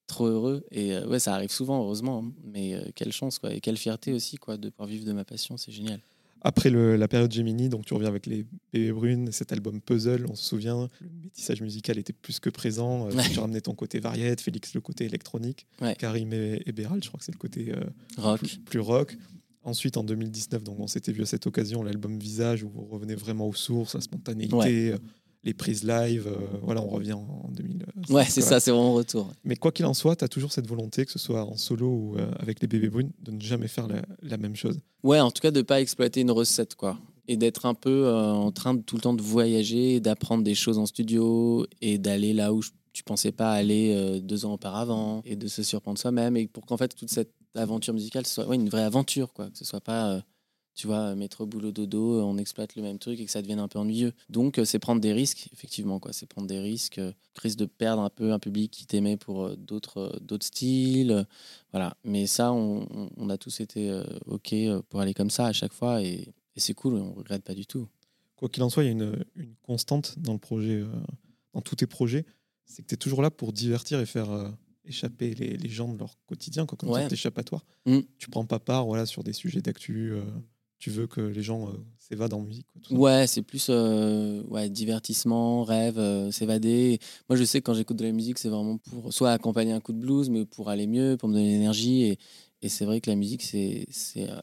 trop 0.07 0.25
heureux 0.25 0.65
et 0.71 0.95
euh, 0.95 1.07
ouais, 1.07 1.19
ça 1.19 1.35
arrive 1.35 1.51
souvent, 1.51 1.83
heureusement, 1.83 2.23
hein. 2.25 2.31
mais 2.43 2.73
euh, 2.75 2.89
quelle 2.95 3.11
chance, 3.11 3.39
quoi, 3.39 3.53
et 3.53 3.61
quelle 3.61 3.77
fierté 3.77 4.13
aussi, 4.13 4.37
quoi, 4.37 4.57
de 4.57 4.69
pouvoir 4.69 4.87
vivre 4.87 5.05
de 5.05 5.13
ma 5.13 5.25
passion, 5.25 5.57
c'est 5.57 5.71
génial. 5.71 6.01
Après 6.41 6.69
le- 6.69 6.95
la 6.95 7.07
période 7.07 7.31
Gemini, 7.31 7.67
donc 7.69 7.85
tu 7.85 7.93
reviens 7.93 8.09
avec 8.09 8.25
les 8.25 8.45
bébés 8.71 8.91
brunes, 8.91 9.31
cet 9.31 9.51
album 9.51 9.81
Puzzle, 9.81 10.25
on 10.29 10.35
se 10.35 10.43
souvient, 10.45 10.87
le 11.01 11.09
métissage 11.23 11.61
musical 11.61 11.97
était 11.97 12.13
plus 12.13 12.39
que 12.39 12.49
présent. 12.49 13.07
Euh, 13.07 13.11
Ouais. 13.15 13.27
Tu 13.29 13.39
ramenais 13.39 13.61
ton 13.61 13.73
côté 13.73 13.99
variette, 13.99 14.39
Félix 14.41 14.73
le 14.75 14.81
côté 14.81 15.05
électronique, 15.05 15.65
Ouais. 15.81 15.95
Karim 15.95 16.31
et, 16.33 16.61
et 16.65 16.71
Béral, 16.71 17.03
je 17.03 17.07
crois 17.09 17.17
que 17.19 17.25
c'est 17.25 17.31
le 17.33 17.39
côté 17.39 17.73
euh, 17.75 17.83
Rock. 18.17 18.39
plus, 18.39 18.57
plus 18.59 18.79
rock. 18.79 19.17
Ensuite, 19.63 19.97
en 19.97 20.03
2019, 20.03 20.63
donc 20.63 20.79
on 20.79 20.87
s'était 20.87 21.11
vu 21.11 21.23
à 21.23 21.25
cette 21.25 21.45
occasion, 21.47 21.83
l'album 21.83 22.17
Visage, 22.17 22.63
où 22.63 22.69
vous 22.69 22.85
revenez 22.85 23.15
vraiment 23.15 23.47
aux 23.47 23.53
sources, 23.53 23.95
à 23.95 23.97
la 23.97 24.01
spontanéité, 24.03 24.55
Ouais. 24.55 24.95
Les 25.47 25.53
prises 25.55 25.83
live. 25.83 26.27
euh, 26.27 26.57
voilà, 26.61 26.81
on 26.81 26.87
revient 26.89 27.13
en 27.13 27.49
2000. 27.51 27.83
euh, 27.83 28.13
Ouais, 28.13 28.25
c'est 28.25 28.41
ça, 28.41 28.59
c'est 28.59 28.69
vraiment 28.71 28.93
retour. 28.93 29.31
Mais 29.43 29.55
quoi 29.55 29.71
qu'il 29.71 29.85
en 29.85 29.93
soit, 29.95 30.15
tu 30.15 30.23
as 30.23 30.27
toujours 30.27 30.51
cette 30.51 30.67
volonté, 30.67 31.05
que 31.05 31.11
ce 31.11 31.17
soit 31.19 31.43
en 31.43 31.57
solo 31.57 31.87
ou 31.87 32.15
euh, 32.17 32.29
avec 32.39 32.61
les 32.61 32.67
bébés 32.67 32.89
brunes, 32.89 33.11
de 33.23 33.31
ne 33.31 33.41
jamais 33.41 33.67
faire 33.67 33.87
la, 33.87 34.01
la 34.21 34.37
même 34.37 34.55
chose. 34.55 34.79
Ouais, 35.03 35.19
en 35.19 35.31
tout 35.31 35.41
cas, 35.41 35.51
de 35.51 35.61
pas 35.61 35.81
exploiter 35.81 36.21
une 36.21 36.31
recette, 36.31 36.75
quoi. 36.75 36.99
Et 37.27 37.35
d'être 37.37 37.65
un 37.65 37.73
peu 37.73 38.05
euh, 38.07 38.31
en 38.31 38.51
train 38.51 38.73
de 38.73 38.81
tout 38.81 38.95
le 38.95 39.01
temps 39.01 39.13
de 39.13 39.21
voyager, 39.21 39.99
d'apprendre 39.99 40.43
des 40.43 40.55
choses 40.55 40.77
en 40.77 40.85
studio 40.85 41.65
et 41.81 41.97
d'aller 41.97 42.33
là 42.33 42.53
où 42.53 42.61
je- 42.61 42.69
tu 42.93 43.03
pensais 43.03 43.31
pas 43.31 43.51
aller 43.51 43.93
euh, 43.95 44.19
deux 44.19 44.45
ans 44.45 44.53
auparavant 44.53 45.21
et 45.25 45.35
de 45.35 45.47
se 45.47 45.61
surprendre 45.61 45.99
soi-même 45.99 46.35
et 46.37 46.47
pour 46.47 46.65
qu'en 46.65 46.77
fait 46.77 46.95
toute 46.95 47.09
cette 47.11 47.31
aventure 47.53 47.93
musicale 47.93 48.25
soit 48.25 48.47
ouais, 48.47 48.55
une 48.55 48.69
vraie 48.69 48.83
aventure, 48.83 49.33
quoi. 49.33 49.49
Que 49.49 49.57
ce 49.57 49.65
soit 49.65 49.81
pas, 49.81 50.13
euh, 50.13 50.21
tu 50.77 50.85
vois, 50.85 51.15
métro, 51.15 51.47
boulot, 51.47 51.71
dodo, 51.71 52.21
on 52.21 52.37
exploite 52.37 52.75
le 52.75 52.83
même 52.83 52.99
truc 52.99 53.19
et 53.19 53.25
que 53.25 53.31
ça 53.31 53.41
devienne 53.41 53.57
un 53.57 53.67
peu 53.67 53.79
ennuyeux. 53.79 54.13
Donc, 54.29 54.59
euh, 54.59 54.63
c'est 54.63 54.77
prendre 54.77 55.01
des 55.01 55.11
risques, 55.11 55.49
effectivement, 55.51 55.99
quoi. 55.99 56.13
C'est 56.13 56.27
prendre 56.27 56.47
des 56.47 56.59
risques, 56.59 56.99
euh, 56.99 57.11
risque 57.35 57.57
de 57.57 57.65
perdre 57.65 58.03
un 58.03 58.11
peu 58.11 58.31
un 58.31 58.37
public 58.37 58.69
qui 58.69 58.85
t'aimait 58.85 59.17
pour 59.17 59.47
euh, 59.47 59.55
d'autres 59.55 60.19
d'autres 60.21 60.45
styles. 60.45 61.25
voilà. 61.71 61.97
Mais 62.03 62.27
ça, 62.27 62.53
on, 62.53 63.09
on, 63.17 63.29
a 63.31 63.39
tous 63.39 63.59
été 63.59 64.01
OK 64.27 64.53
pour 64.89 65.01
aller 65.01 65.15
comme 65.15 65.31
ça 65.31 65.47
à 65.47 65.53
chaque 65.53 65.73
fois 65.73 66.03
et, 66.03 66.31
et 66.55 66.59
c'est 66.59 66.75
cool, 66.75 66.93
on 66.93 67.13
regrette 67.13 67.43
pas 67.43 67.55
du 67.55 67.65
tout. 67.65 67.87
Quoi 68.35 68.47
qu'il 68.47 68.61
en 68.61 68.69
soit, 68.69 68.83
il 68.83 68.85
y 68.85 68.89
a 68.89 68.91
une, 68.91 69.25
une, 69.35 69.55
constante 69.63 70.19
dans 70.19 70.33
le 70.33 70.39
projet, 70.39 70.83
dans 71.53 71.61
tous 71.61 71.75
tes 71.75 71.87
projets, 71.87 72.23
c'est 72.65 72.83
que 72.83 72.87
tu 72.87 72.93
es 72.93 72.97
toujours 72.97 73.23
là 73.23 73.31
pour 73.31 73.51
divertir 73.51 73.99
et 73.99 74.05
faire 74.05 74.53
échapper 74.85 75.33
les, 75.33 75.57
les, 75.57 75.69
gens 75.69 75.91
de 75.91 75.97
leur 75.97 76.15
quotidien, 76.27 76.67
quoi, 76.67 76.77
comme 76.77 76.89
ouais. 76.89 77.11
échappatoire. 77.11 77.65
Mm. 77.87 77.99
Tu 78.19 78.29
prends 78.29 78.45
pas 78.45 78.59
part 78.59 78.85
voilà, 78.85 79.07
sur 79.07 79.23
des 79.23 79.33
sujets 79.33 79.61
d'actu 79.61 80.13
tu 80.79 80.91
veux 80.91 81.07
que 81.07 81.21
les 81.21 81.41
gens 81.41 81.67
euh, 81.67 81.71
s'évadent 81.97 82.33
en 82.33 82.41
musique. 82.41 82.67
ouais, 82.91 83.25
c'est 83.27 83.41
plus 83.41 83.67
euh, 83.69 84.43
ouais, 84.43 84.69
divertissement, 84.69 85.63
rêve, 85.63 85.97
euh, 85.97 86.31
s'évader. 86.31 86.99
Moi, 87.29 87.37
je 87.37 87.43
sais 87.43 87.61
que 87.61 87.65
quand 87.65 87.73
j'écoute 87.73 87.97
de 87.97 88.05
la 88.05 88.11
musique, 88.11 88.37
c'est 88.37 88.49
vraiment 88.49 88.77
pour 88.77 89.11
soit 89.11 89.31
accompagner 89.31 89.71
un 89.71 89.79
coup 89.79 89.93
de 89.93 89.99
blues, 89.99 90.29
mais 90.29 90.45
pour 90.45 90.69
aller 90.69 90.87
mieux, 90.87 91.17
pour 91.17 91.29
me 91.29 91.33
donner 91.33 91.51
l'énergie. 91.51 92.03
Et, 92.03 92.19
c'est 92.69 92.85
vrai 92.85 93.01
que 93.01 93.09
la 93.09 93.15
musique, 93.15 93.43
c'est 93.43 93.87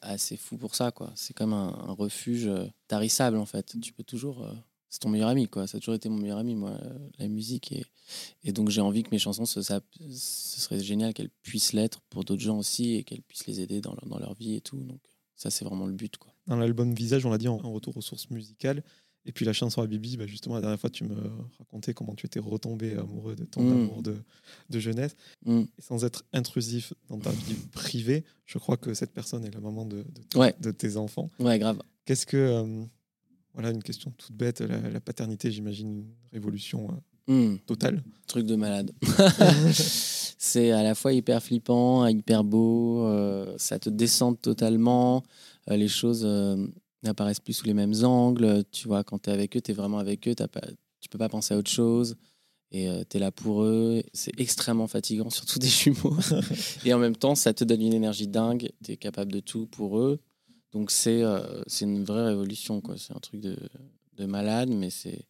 assez 0.00 0.36
fou 0.36 0.56
pour 0.56 0.74
ça. 0.74 0.92
quoi. 0.92 1.12
C'est 1.14 1.34
comme 1.34 1.52
un, 1.52 1.92
refuge 1.98 2.48
tarissable, 2.88 3.36
en 3.36 3.44
fait. 3.44 3.76
Tu 3.82 3.92
peux 3.92 4.04
toujours. 4.04 4.48
c'est 4.88 5.00
ton 5.00 5.10
meilleur 5.10 5.28
ami, 5.28 5.46
quoi. 5.46 5.66
Ça 5.66 5.76
a 5.76 5.80
toujours 5.80 5.96
été 5.96 6.08
mon 6.08 6.16
meilleur 6.16 6.38
ami, 6.38 6.54
moi, 6.54 6.78
la 7.18 7.28
musique. 7.28 7.74
Et, 8.44 8.52
donc, 8.52 8.70
j'ai 8.70 8.80
envie 8.80 9.02
que 9.02 9.10
mes 9.10 9.18
chansons, 9.18 9.44
ça, 9.44 9.60
ce 9.62 9.80
serait 10.60 10.80
génial 10.80 11.12
qu'elles 11.12 11.28
puissent 11.42 11.74
l'être 11.74 12.00
pour 12.08 12.24
d'autres 12.24 12.40
gens 12.40 12.56
aussi 12.56 12.94
et 12.94 13.04
qu'elles 13.04 13.22
puissent 13.22 13.46
les 13.46 13.60
aider 13.60 13.80
dans, 13.80 13.94
dans 14.06 14.18
leur 14.18 14.34
vie 14.34 14.54
et 14.54 14.60
tout. 14.60 14.78
Donc, 14.78 15.00
ça, 15.36 15.50
c'est 15.50 15.64
vraiment 15.64 15.86
le 15.86 15.92
but. 15.92 16.16
Quoi. 16.16 16.32
Dans 16.46 16.56
l'album 16.56 16.94
Visage, 16.94 17.24
on 17.26 17.30
l'a 17.30 17.38
dit, 17.38 17.48
en, 17.48 17.56
retour 17.56 17.96
aux 17.96 18.02
sources 18.02 18.30
musicales. 18.30 18.82
Et 19.26 19.32
puis 19.32 19.46
la 19.46 19.54
chanson 19.54 19.80
à 19.80 19.86
Bibi, 19.86 20.18
bah 20.18 20.26
justement, 20.26 20.56
la 20.56 20.60
dernière 20.60 20.78
fois, 20.78 20.90
tu 20.90 21.04
me 21.04 21.16
racontais 21.58 21.94
comment 21.94 22.14
tu 22.14 22.26
étais 22.26 22.40
retombé 22.40 22.92
amoureux 22.92 23.34
de 23.34 23.44
ton 23.46 23.62
mm. 23.62 23.72
amour 23.72 24.02
de, 24.02 24.16
de 24.68 24.78
jeunesse. 24.78 25.16
Mm. 25.46 25.60
Et 25.60 25.82
sans 25.82 26.04
être 26.04 26.24
intrusif 26.34 26.92
dans 27.08 27.18
ta 27.18 27.30
vie 27.30 27.54
privée, 27.72 28.24
je 28.44 28.58
crois 28.58 28.76
que 28.76 28.92
cette 28.92 29.12
personne 29.12 29.44
est 29.46 29.54
la 29.54 29.60
maman 29.60 29.86
de, 29.86 30.04
de, 30.60 30.70
tes 30.72 30.98
enfants. 30.98 31.30
Ouais, 31.38 31.58
grave. 31.58 31.80
Qu'est-ce 32.04 32.26
que. 32.26 32.36
Euh, 32.36 32.84
voilà, 33.54 33.70
une 33.70 33.82
question 33.82 34.10
toute 34.10 34.36
bête. 34.36 34.60
La, 34.60 35.00
paternité, 35.00 35.50
j'imagine, 35.50 35.88
une 35.88 36.14
révolution 36.32 36.88
euh, 37.28 37.54
mm. 37.54 37.58
totale. 37.66 38.02
Truc 38.26 38.46
de 38.46 38.56
malade. 38.56 38.92
c'est 40.44 40.72
à 40.72 40.82
la 40.82 40.94
fois 40.94 41.12
hyper 41.12 41.42
flippant, 41.42 42.06
hyper 42.06 42.44
beau, 42.44 43.06
euh, 43.06 43.54
ça 43.56 43.78
te 43.78 43.88
descend 43.88 44.38
totalement, 44.40 45.22
euh, 45.70 45.76
les 45.76 45.88
choses 45.88 46.22
euh, 46.24 46.66
n'apparaissent 47.02 47.40
plus 47.40 47.54
sous 47.54 47.66
les 47.66 47.72
mêmes 47.72 47.94
angles, 48.04 48.62
tu 48.70 48.86
vois, 48.86 49.04
quand 49.04 49.22
tu 49.22 49.30
es 49.30 49.32
avec 49.32 49.56
eux, 49.56 49.62
tu 49.62 49.70
es 49.70 49.74
vraiment 49.74 49.98
avec 49.98 50.28
eux, 50.28 50.34
pas, 50.34 50.60
tu 51.00 51.08
peux 51.08 51.16
pas 51.18 51.30
penser 51.30 51.54
à 51.54 51.56
autre 51.56 51.70
chose, 51.70 52.16
et 52.70 52.88
tu 53.08 53.16
es 53.16 53.20
là 53.20 53.32
pour 53.32 53.62
eux, 53.62 54.02
c'est 54.12 54.38
extrêmement 54.38 54.86
fatigant, 54.86 55.30
surtout 55.38 55.58
des 55.58 55.68
jumeaux, 55.68 56.16
et 56.84 56.92
en 56.92 56.98
même 56.98 57.16
temps, 57.16 57.34
ça 57.34 57.54
te 57.54 57.64
donne 57.64 57.80
une 57.80 57.94
énergie 57.94 58.28
dingue, 58.28 58.70
tu 58.84 58.92
es 58.92 58.96
capable 58.98 59.32
de 59.32 59.40
tout 59.40 59.66
pour 59.66 59.98
eux, 59.98 60.20
donc 60.72 60.90
c'est 60.90 61.22
c'est 61.66 61.86
une 61.86 62.04
vraie 62.04 62.26
révolution, 62.26 62.82
quoi. 62.82 62.96
c'est 62.98 63.16
un 63.16 63.20
truc 63.20 63.40
de, 63.40 63.56
de 64.18 64.26
malade, 64.26 64.68
mais 64.68 64.90
c'est 64.90 65.24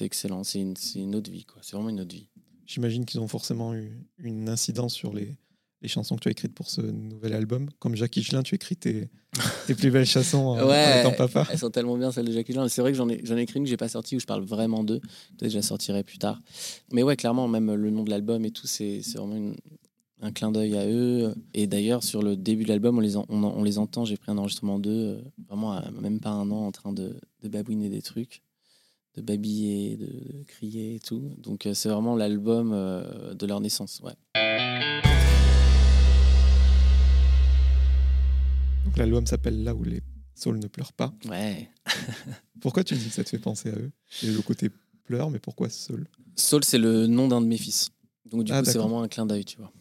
excellent, 0.00 0.44
c'est 0.44 0.60
une, 0.60 0.74
une 0.94 1.14
autre 1.14 1.30
vie, 1.30 1.46
c'est 1.60 1.76
vraiment 1.76 1.90
une 1.90 2.00
autre 2.00 2.14
vie. 2.14 2.28
J'imagine 2.66 3.04
qu'ils 3.04 3.20
ont 3.20 3.28
forcément 3.28 3.74
eu 3.74 3.92
une 4.18 4.48
incidence 4.48 4.94
sur 4.94 5.12
les, 5.12 5.36
les, 5.82 5.88
chansons 5.88 6.16
que 6.16 6.20
tu 6.20 6.28
as 6.28 6.30
écrites 6.30 6.54
pour 6.54 6.70
ce 6.70 6.80
nouvel 6.80 7.34
album. 7.34 7.68
Comme 7.80 7.96
Jacques 7.96 8.16
Higelin, 8.16 8.42
tu 8.42 8.54
écris 8.54 8.76
tes, 8.76 9.10
tes 9.66 9.74
plus 9.74 9.90
belles 9.90 10.06
chansons 10.06 10.38
en, 10.38 10.68
ouais, 10.68 11.00
étant 11.00 11.12
papa. 11.12 11.46
Elles 11.50 11.58
sont 11.58 11.70
tellement 11.70 11.98
bien, 11.98 12.12
celles 12.12 12.26
de 12.26 12.32
Jacques 12.32 12.48
Higelin. 12.48 12.68
C'est 12.68 12.80
vrai 12.80 12.92
que 12.92 12.96
j'en 12.96 13.08
ai, 13.08 13.14
ai 13.16 13.40
écrit 13.40 13.58
une 13.58 13.64
que 13.64 13.70
j'ai 13.70 13.76
pas 13.76 13.88
sortie 13.88 14.16
où 14.16 14.20
je 14.20 14.26
parle 14.26 14.44
vraiment 14.44 14.84
d'eux. 14.84 15.00
Peut-être 15.00 15.40
que 15.40 15.48
je 15.50 15.56
la 15.56 15.62
sortirai 15.62 16.02
plus 16.02 16.18
tard. 16.18 16.40
Mais 16.92 17.02
ouais, 17.02 17.16
clairement, 17.16 17.48
même 17.48 17.74
le 17.74 17.90
nom 17.90 18.04
de 18.04 18.10
l'album 18.10 18.44
et 18.44 18.52
tout, 18.52 18.66
c'est, 18.66 19.02
c'est 19.02 19.18
vraiment 19.18 19.52
un 20.22 20.32
clin 20.32 20.52
d'œil 20.52 20.76
à 20.78 20.86
eux. 20.86 21.34
Et 21.52 21.66
d'ailleurs, 21.66 22.02
sur 22.04 22.22
le 22.22 22.36
début 22.36 22.62
de 22.62 22.68
l'album, 22.68 22.96
on 22.96 23.00
les, 23.00 23.16
on, 23.16 23.26
on, 23.28 23.64
les 23.64 23.78
entend. 23.78 24.04
J'ai 24.04 24.16
pris 24.16 24.30
un 24.30 24.38
enregistrement 24.38 24.78
d'eux, 24.78 25.18
euh, 25.18 25.20
vraiment 25.48 25.78
même 26.00 26.20
pas 26.20 26.30
un 26.30 26.50
an, 26.50 26.66
en 26.66 26.72
train 26.72 26.92
de, 26.92 27.16
de 27.42 27.48
babouiner 27.48 27.88
des 27.88 28.02
trucs 28.02 28.42
de 29.16 29.22
babiller, 29.22 29.96
de, 29.96 30.42
crier 30.46 30.96
et 30.96 31.00
tout. 31.00 31.34
Donc 31.38 31.66
euh, 31.66 31.74
c'est 31.74 31.88
vraiment 31.88 32.16
l'album 32.16 32.72
euh, 32.72 33.34
de 33.34 33.46
leur 33.46 33.60
naissance. 33.60 34.00
Ouais. 34.02 34.14
Donc 38.84 38.96
l'album 38.96 39.26
s'appelle 39.26 39.62
Là 39.62 39.74
où 39.74 39.84
les 39.84 40.00
saules 40.34 40.58
ne 40.58 40.66
pleurent 40.66 40.92
pas. 40.92 41.14
Ouais. 41.28 41.70
pourquoi 42.60 42.84
tu 42.84 42.94
dis 42.94 43.06
que 43.06 43.14
ça 43.14 43.24
te 43.24 43.28
fait 43.28 43.38
penser 43.38 43.70
à 43.70 43.76
eux? 43.76 43.92
Et 44.22 44.26
le 44.26 44.40
côté 44.42 44.70
pleure, 45.04 45.30
mais 45.30 45.38
pourquoi 45.38 45.68
Saul 45.68 46.06
Saul, 46.36 46.64
c'est 46.64 46.78
le 46.78 47.06
nom 47.06 47.28
d'un 47.28 47.40
de 47.40 47.46
mes 47.46 47.58
fils. 47.58 47.90
Donc 48.30 48.44
du 48.44 48.52
ah, 48.52 48.60
coup, 48.60 48.70
c'est 48.70 48.78
vraiment 48.78 49.02
un 49.02 49.08
clin 49.08 49.26
d'œil, 49.26 49.44
tu 49.44 49.58
vois. 49.58 49.72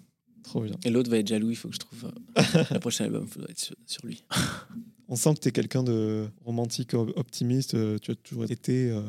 Trop 0.43 0.61
bien. 0.61 0.75
Et 0.83 0.89
l'autre 0.89 1.09
va 1.09 1.17
être 1.17 1.27
jaloux, 1.27 1.49
il 1.49 1.55
faut 1.55 1.69
que 1.69 1.75
je 1.75 1.79
trouve 1.79 2.11
euh, 2.37 2.63
le 2.71 2.79
prochain 2.79 3.05
album, 3.05 3.23
il 3.25 3.31
faudra 3.31 3.49
être 3.49 3.73
sur, 3.85 4.05
lui. 4.05 4.23
On 5.11 5.17
sent 5.17 5.33
que 5.33 5.39
tu 5.41 5.49
es 5.49 5.51
quelqu'un 5.51 5.83
de 5.83 6.29
romantique, 6.45 6.93
optimiste. 6.93 7.73
Euh, 7.73 7.97
tu 7.99 8.11
as 8.11 8.15
toujours 8.15 8.45
été 8.45 8.89
euh, 8.89 9.01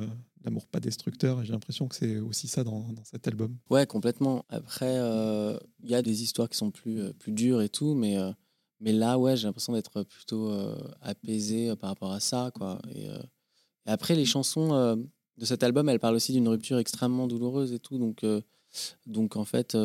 l'amour 0.45 0.67
pas 0.67 0.81
destructeur. 0.81 1.41
Et 1.41 1.45
j'ai 1.45 1.53
l'impression 1.53 1.87
que 1.87 1.95
c'est 1.95 2.19
aussi 2.19 2.49
ça 2.49 2.65
dans, 2.65 2.85
cet 3.05 3.29
album. 3.29 3.57
Ouais, 3.71 3.87
complètement. 3.87 4.45
Après, 4.49 4.97
il 4.97 5.89
y 5.89 5.95
a 5.95 6.03
des 6.03 6.25
histoires 6.25 6.49
qui 6.49 6.59
sont 6.59 6.73
plus, 6.73 7.13
dures 7.29 7.63
et 7.63 7.69
tout, 7.69 7.95
mais, 7.95 8.17
là, 8.81 9.17
ouais, 9.17 9.37
j'ai 9.37 9.47
l'impression 9.47 9.75
d'être 9.75 10.03
plutôt 10.03 10.53
apaisé 11.01 11.77
par 11.77 11.91
rapport 11.91 12.11
à 12.11 12.19
ça. 12.19 12.51
Quoi. 12.53 12.83
Et, 12.93 13.07
après, 13.87 14.17
les 14.17 14.25
chansons 14.25 14.97
de 15.39 15.45
cet 15.45 15.63
album, 15.63 15.89
elles 15.89 16.01
parlent 16.01 16.17
aussi 16.17 16.33
d'une 16.33 16.49
rupture 16.49 16.79
extrêmement 16.79 17.29
douloureuse 17.29 17.73
et 17.73 17.79
tout. 17.79 18.15
Donc 19.07 19.37
en 19.37 19.45
fait, 19.45 19.77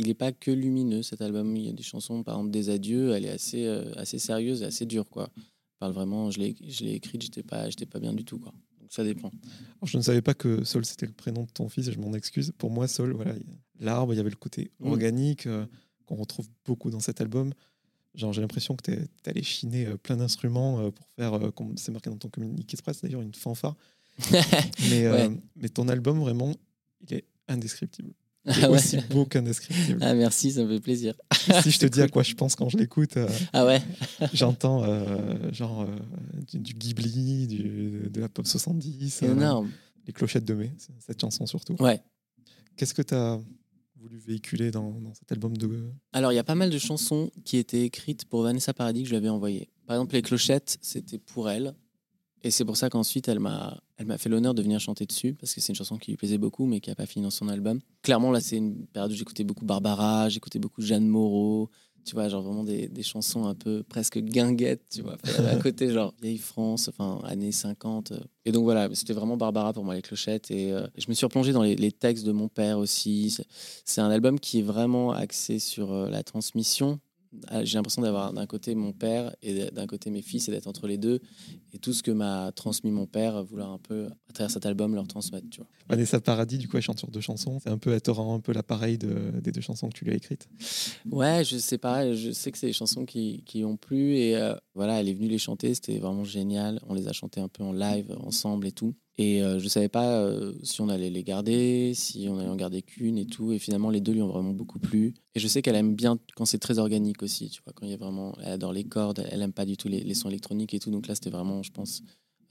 il 0.00 0.06
n'est 0.06 0.14
pas 0.14 0.32
que 0.32 0.50
lumineux 0.50 1.02
cet 1.02 1.20
album. 1.20 1.54
Il 1.56 1.66
y 1.66 1.68
a 1.68 1.72
des 1.72 1.82
chansons, 1.82 2.22
par 2.22 2.36
exemple 2.36 2.50
Des 2.50 2.70
Adieux, 2.70 3.12
elle 3.12 3.26
est 3.26 3.30
assez, 3.30 3.66
euh, 3.66 3.92
assez 3.96 4.18
sérieuse 4.18 4.62
et 4.62 4.64
assez 4.64 4.86
dure. 4.86 5.08
Quoi. 5.10 5.30
parle 5.78 5.92
vraiment, 5.92 6.30
je 6.30 6.40
l'ai 6.40 6.94
écrite, 6.94 7.22
j'étais 7.22 7.42
pas, 7.42 7.68
pas 7.90 8.00
bien 8.00 8.14
du 8.14 8.24
tout. 8.24 8.38
Quoi. 8.38 8.52
Donc 8.80 8.92
ça 8.92 9.04
dépend. 9.04 9.30
je 9.84 9.98
ne 9.98 10.02
savais 10.02 10.22
pas 10.22 10.32
que 10.32 10.64
Sol 10.64 10.86
c'était 10.86 11.06
le 11.06 11.12
prénom 11.12 11.42
de 11.42 11.50
ton 11.50 11.68
fils 11.68 11.86
et 11.88 11.92
je 11.92 12.00
m'en 12.00 12.14
excuse. 12.14 12.52
Pour 12.56 12.70
moi, 12.70 12.88
Sol, 12.88 13.12
voilà, 13.12 13.34
l'arbre, 13.78 14.14
il 14.14 14.16
y 14.16 14.20
avait 14.20 14.30
le 14.30 14.36
côté 14.36 14.70
mm. 14.80 14.86
organique 14.86 15.46
euh, 15.46 15.66
qu'on 16.06 16.16
retrouve 16.16 16.48
beaucoup 16.64 16.90
dans 16.90 17.00
cet 17.00 17.20
album. 17.20 17.52
Genre, 18.14 18.32
j'ai 18.32 18.40
l'impression 18.40 18.74
que 18.76 18.90
tu 18.90 18.92
es, 18.92 19.06
allé 19.26 19.42
chiner 19.42 19.86
euh, 19.86 19.96
plein 19.98 20.16
d'instruments 20.16 20.90
pour 20.90 21.06
faire, 21.16 21.52
comme 21.54 21.76
c'est 21.76 21.92
marqué 21.92 22.08
dans 22.08 22.16
ton 22.16 22.30
communiqué 22.30 22.72
express 22.72 23.02
d'ailleurs, 23.02 23.20
une 23.20 23.34
fanfare. 23.34 23.76
mais, 24.90 25.30
mais 25.56 25.68
ton 25.68 25.88
album, 25.88 26.20
vraiment, 26.20 26.54
il 27.02 27.14
est 27.14 27.24
indescriptible. 27.48 28.12
Ah 28.46 28.70
aussi 28.70 28.96
beau 29.10 29.26
qu'indescriptible. 29.26 29.98
Ah 30.00 30.14
merci, 30.14 30.52
ça 30.52 30.64
me 30.64 30.74
fait 30.74 30.80
plaisir. 30.80 31.14
si 31.62 31.70
je 31.70 31.78
te 31.78 31.86
dis 31.86 32.00
à 32.00 32.08
quoi 32.08 32.22
je 32.22 32.34
pense 32.34 32.56
quand 32.56 32.68
je 32.68 32.78
l'écoute, 32.78 33.16
euh, 33.16 33.28
ah 33.52 33.66
ouais 33.66 33.82
j'entends 34.32 34.82
euh, 34.84 35.52
genre 35.52 35.82
euh, 35.82 35.86
du, 36.54 36.72
Ghibli, 36.72 37.46
du, 37.46 38.08
de 38.10 38.20
la 38.20 38.28
pop 38.28 38.46
70, 38.46 39.22
énorme. 39.22 39.70
les 40.06 40.12
clochettes 40.12 40.44
de 40.44 40.54
mai, 40.54 40.72
cette 40.98 41.20
chanson 41.20 41.46
surtout. 41.46 41.76
Ouais. 41.80 42.00
Qu'est-ce 42.76 42.94
que 42.94 43.02
tu 43.02 43.14
as 43.14 43.38
voulu 43.96 44.18
véhiculer 44.18 44.70
dans, 44.70 44.90
dans, 45.00 45.12
cet 45.12 45.30
album 45.32 45.54
de 45.56 45.68
Alors 46.14 46.32
il 46.32 46.36
y 46.36 46.38
a 46.38 46.44
pas 46.44 46.54
mal 46.54 46.70
de 46.70 46.78
chansons 46.78 47.30
qui 47.44 47.58
étaient 47.58 47.82
écrites 47.82 48.24
pour 48.24 48.42
Vanessa 48.42 48.72
Paradis 48.72 49.02
que 49.02 49.08
je 49.08 49.12
lui 49.12 49.18
avais 49.18 49.28
envoyées. 49.28 49.68
Par 49.86 49.96
exemple 49.96 50.14
les 50.14 50.22
clochettes, 50.22 50.78
c'était 50.80 51.18
pour 51.18 51.50
elle. 51.50 51.74
Et 52.42 52.50
c'est 52.50 52.64
pour 52.64 52.76
ça 52.76 52.88
qu'ensuite, 52.88 53.28
elle 53.28 53.40
m'a, 53.40 53.82
elle 54.00 54.06
m'a 54.06 54.16
fait 54.16 54.30
l'honneur 54.30 54.54
de 54.54 54.62
venir 54.62 54.80
chanter 54.80 55.04
dessus, 55.04 55.34
parce 55.34 55.52
que 55.52 55.60
c'est 55.60 55.68
une 55.68 55.76
chanson 55.76 55.98
qui 55.98 56.10
lui 56.10 56.16
plaisait 56.16 56.38
beaucoup, 56.38 56.64
mais 56.64 56.80
qui 56.80 56.88
n'a 56.88 56.96
pas 56.96 57.04
fini 57.04 57.22
dans 57.22 57.30
son 57.30 57.48
album. 57.48 57.80
Clairement, 58.00 58.32
là, 58.32 58.40
c'est 58.40 58.56
une 58.56 58.86
période 58.86 59.12
où 59.12 59.14
j'écoutais 59.14 59.44
beaucoup 59.44 59.66
Barbara, 59.66 60.30
j'écoutais 60.30 60.58
beaucoup 60.58 60.80
Jeanne 60.80 61.06
Moreau, 61.06 61.68
tu 62.06 62.14
vois, 62.14 62.30
genre 62.30 62.40
vraiment 62.40 62.64
des, 62.64 62.88
des 62.88 63.02
chansons 63.02 63.44
un 63.44 63.54
peu 63.54 63.82
presque 63.82 64.18
guinguettes, 64.18 64.86
tu 64.90 65.02
vois, 65.02 65.18
à 65.50 65.56
côté, 65.56 65.90
genre 65.92 66.14
vieille 66.22 66.38
France, 66.38 66.88
enfin, 66.88 67.20
années 67.24 67.52
50. 67.52 68.14
Et 68.46 68.52
donc 68.52 68.64
voilà, 68.64 68.88
c'était 68.94 69.12
vraiment 69.12 69.36
Barbara 69.36 69.74
pour 69.74 69.84
moi, 69.84 69.94
les 69.94 70.00
clochettes. 70.00 70.50
Et 70.50 70.72
euh, 70.72 70.86
je 70.96 71.04
me 71.08 71.12
suis 71.12 71.26
replongé 71.26 71.52
dans 71.52 71.62
les, 71.62 71.92
textes 71.92 72.24
de 72.24 72.32
mon 72.32 72.48
père 72.48 72.78
aussi. 72.78 73.36
C'est 73.84 74.00
un 74.00 74.10
album 74.10 74.40
qui 74.40 74.60
est 74.60 74.62
vraiment 74.62 75.12
axé 75.12 75.58
sur 75.58 75.92
euh, 75.92 76.08
la 76.08 76.22
transmission 76.22 77.00
j'ai 77.62 77.78
l'impression 77.78 78.02
d'avoir 78.02 78.32
d'un 78.32 78.46
côté 78.46 78.74
mon 78.74 78.92
père 78.92 79.34
et 79.42 79.70
d'un 79.70 79.86
côté 79.86 80.10
mes 80.10 80.22
fils 80.22 80.48
et 80.48 80.52
d'être 80.52 80.66
entre 80.66 80.86
les 80.86 80.98
deux. 80.98 81.20
Et 81.72 81.78
tout 81.78 81.92
ce 81.92 82.02
que 82.02 82.10
m'a 82.10 82.52
transmis 82.52 82.90
mon 82.90 83.06
père 83.06 83.42
vouloir 83.44 83.70
un 83.70 83.78
peu 83.78 84.08
à 84.28 84.32
travers 84.32 84.50
cet 84.50 84.66
album 84.66 84.94
leur 84.94 85.06
transmettre 85.06 85.48
tu 85.50 85.60
vois. 85.60 85.68
Vanessa 85.88 86.20
Paradis 86.20 86.58
du 86.58 86.68
coup 86.68 86.76
elle 86.76 86.82
chante 86.82 86.98
sur 86.98 87.10
deux 87.10 87.20
chansons. 87.20 87.58
C'est 87.62 87.70
un 87.70 87.78
peu 87.78 87.92
elle 87.92 88.02
te 88.02 88.10
rend 88.10 88.34
un 88.34 88.40
peu 88.40 88.52
l'appareil 88.52 88.98
de, 88.98 89.40
des 89.40 89.52
deux 89.52 89.60
chansons 89.60 89.88
que 89.88 89.94
tu 89.94 90.04
lui 90.04 90.12
as 90.12 90.16
écrites. 90.16 90.48
Ouais 91.10 91.44
je 91.44 91.56
sais 91.56 91.78
pas 91.78 92.12
je 92.12 92.32
sais 92.32 92.50
que 92.50 92.58
c'est 92.58 92.68
des 92.68 92.72
chansons 92.72 93.04
qui, 93.04 93.42
qui 93.44 93.64
ont 93.64 93.76
plu 93.76 94.16
et 94.16 94.36
euh, 94.36 94.54
voilà 94.74 95.00
elle 95.00 95.08
est 95.08 95.14
venue 95.14 95.28
les 95.28 95.38
chanter. 95.38 95.74
C'était 95.74 95.98
vraiment 95.98 96.24
génial. 96.24 96.80
On 96.88 96.94
les 96.94 97.08
a 97.08 97.12
chantées 97.12 97.40
un 97.40 97.48
peu 97.48 97.62
en 97.62 97.72
live 97.72 98.16
ensemble 98.20 98.66
et 98.66 98.72
tout 98.72 98.94
Et 99.20 99.42
euh, 99.42 99.58
je 99.58 99.68
savais 99.68 99.90
pas 99.90 100.14
euh, 100.14 100.54
si 100.62 100.80
on 100.80 100.88
allait 100.88 101.10
les 101.10 101.22
garder, 101.22 101.92
si 101.94 102.26
on 102.30 102.38
allait 102.38 102.48
en 102.48 102.56
garder 102.56 102.80
qu'une 102.80 103.18
et 103.18 103.26
tout. 103.26 103.52
Et 103.52 103.58
finalement, 103.58 103.90
les 103.90 104.00
deux 104.00 104.12
lui 104.12 104.22
ont 104.22 104.28
vraiment 104.28 104.54
beaucoup 104.54 104.78
plu. 104.78 105.12
Et 105.34 105.40
je 105.40 105.46
sais 105.46 105.60
qu'elle 105.60 105.76
aime 105.76 105.94
bien 105.94 106.18
quand 106.36 106.46
c'est 106.46 106.58
très 106.58 106.78
organique 106.78 107.22
aussi. 107.22 107.50
Tu 107.50 107.60
vois, 107.62 107.74
quand 107.74 107.84
il 107.84 107.90
y 107.90 107.94
a 107.94 107.98
vraiment, 107.98 108.34
elle 108.42 108.52
adore 108.52 108.72
les 108.72 108.84
cordes, 108.84 109.22
elle 109.30 109.42
aime 109.42 109.52
pas 109.52 109.66
du 109.66 109.76
tout 109.76 109.88
les, 109.88 110.00
les 110.00 110.14
sons 110.14 110.30
électroniques 110.30 110.72
et 110.72 110.78
tout. 110.78 110.90
Donc 110.90 111.06
là, 111.06 111.14
c'était 111.14 111.28
vraiment, 111.28 111.62
je 111.62 111.70
pense, 111.70 112.00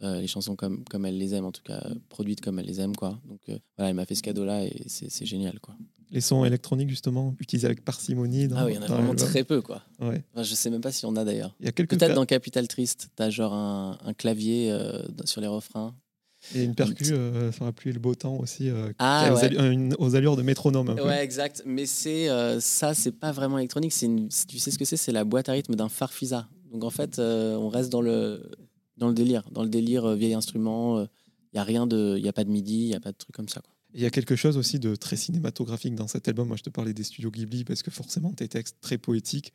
euh, 0.03 0.21
les 0.21 0.27
chansons 0.27 0.55
comme, 0.55 0.83
comme 0.83 1.07
elle 1.07 1.17
les 1.17 1.33
aime, 1.33 1.45
en 1.45 1.51
tout 1.51 1.63
cas, 1.63 1.83
produites 2.07 2.39
comme 2.39 2.59
elle 2.59 2.67
les 2.67 2.79
aime, 2.79 2.95
quoi. 2.95 3.19
Donc 3.27 3.41
voilà, 3.47 3.89
elle 3.89 3.95
m'a 3.95 4.05
fait 4.05 4.13
ce 4.13 4.21
cadeau-là 4.21 4.63
et 4.65 4.83
c'est 4.85 5.25
génial, 5.25 5.59
quoi. 5.59 5.75
Les 6.11 6.21
sons 6.21 6.45
électroniques, 6.45 6.89
justement, 6.89 7.35
utilisés 7.39 7.65
avec 7.65 7.83
parcimonie. 7.83 8.47
Dans, 8.47 8.57
ah 8.57 8.65
oui, 8.65 8.73
il 8.73 8.75
y 8.75 8.77
en 8.77 8.83
a 8.83 8.85
vraiment 8.85 9.15
très 9.15 9.43
peu, 9.43 9.63
quoi. 9.63 9.81
Ouais. 9.99 10.23
Enfin, 10.33 10.43
je 10.43 10.53
sais 10.53 10.69
même 10.69 10.81
pas 10.81 10.91
si 10.91 11.03
on 11.07 11.15
a 11.15 11.25
d'ailleurs. 11.25 11.55
Peut-être 11.59 12.13
dans 12.13 12.27
Capital 12.27 12.67
Triste, 12.67 13.09
t'as 13.15 13.31
genre 13.31 13.53
un, 13.55 13.97
un 14.05 14.13
clavier 14.13 14.71
sur 15.25 15.41
les 15.41 15.47
refrains. 15.47 15.95
Et 16.55 16.63
une 16.63 16.75
percu 16.75 17.11
euh, 17.13 17.51
sur 17.51 17.65
la 17.65 17.71
pluie 17.71 17.89
et 17.91 17.93
le 17.93 17.99
beau 17.99 18.15
temps 18.15 18.37
aussi, 18.37 18.69
euh, 18.69 18.91
Ah, 18.99 19.31
aux, 19.99 20.15
allures 20.15 20.35
de 20.35 20.41
métronome. 20.41 20.89
Un 20.89 20.95
peu. 20.95 21.03
Ouais, 21.05 21.23
exact. 21.23 21.63
Mais 21.65 21.85
c'est 21.85 22.29
euh, 22.29 22.59
ça, 22.59 22.93
c'est 22.93 23.11
pas 23.11 23.31
vraiment 23.31 23.57
électronique. 23.57 23.93
C'est 23.93 24.05
une- 24.07 24.29
tu 24.47 24.59
sais 24.59 24.71
ce 24.71 24.77
que 24.79 24.85
c'est? 24.85 24.97
C'est 24.97 25.11
la 25.11 25.23
boîte 25.23 25.49
à 25.49 25.53
rythme 25.53 25.75
d'un 25.75 25.89
farfisa. 25.89 26.47
Donc 26.71 26.83
en 26.83 26.89
fait, 26.89 27.19
euh, 27.19 27.55
on 27.55 27.69
reste 27.69 27.91
dans 27.91 28.01
le 28.01 28.49
dans 28.97 29.07
le 29.07 29.13
délire, 29.13 29.43
dans 29.51 29.63
le 29.63 29.69
délire 29.69 30.05
euh, 30.05 30.15
vieil 30.15 30.33
instrument. 30.33 31.01
Il 31.53 31.57
y 31.57 31.59
a 31.59 31.63
rien 31.63 31.87
de, 31.87 32.15
il 32.17 32.23
y 32.23 32.27
a 32.29 32.33
pas 32.33 32.43
de 32.43 32.51
midi, 32.51 32.75
il 32.83 32.89
y 32.89 32.95
a 32.95 32.99
pas 32.99 33.11
de 33.11 33.17
truc 33.17 33.35
comme 33.35 33.49
ça. 33.49 33.61
Quoi. 33.61 33.71
Il 33.95 34.01
y 34.01 34.05
a 34.05 34.11
quelque 34.11 34.35
chose 34.35 34.55
aussi 34.55 34.77
de 34.79 34.95
très 34.95 35.15
cinématographique 35.15 35.95
dans 35.95 36.07
cet 36.07 36.27
album. 36.27 36.47
Moi, 36.47 36.57
je 36.57 36.63
te 36.63 36.69
parlais 36.69 36.93
des 36.93 37.03
studios 37.03 37.31
Ghibli 37.31 37.63
parce 37.63 37.81
que 37.81 37.89
forcément, 37.89 38.31
tes 38.33 38.47
textes 38.47 38.77
très 38.81 38.99
poétiques, 38.99 39.51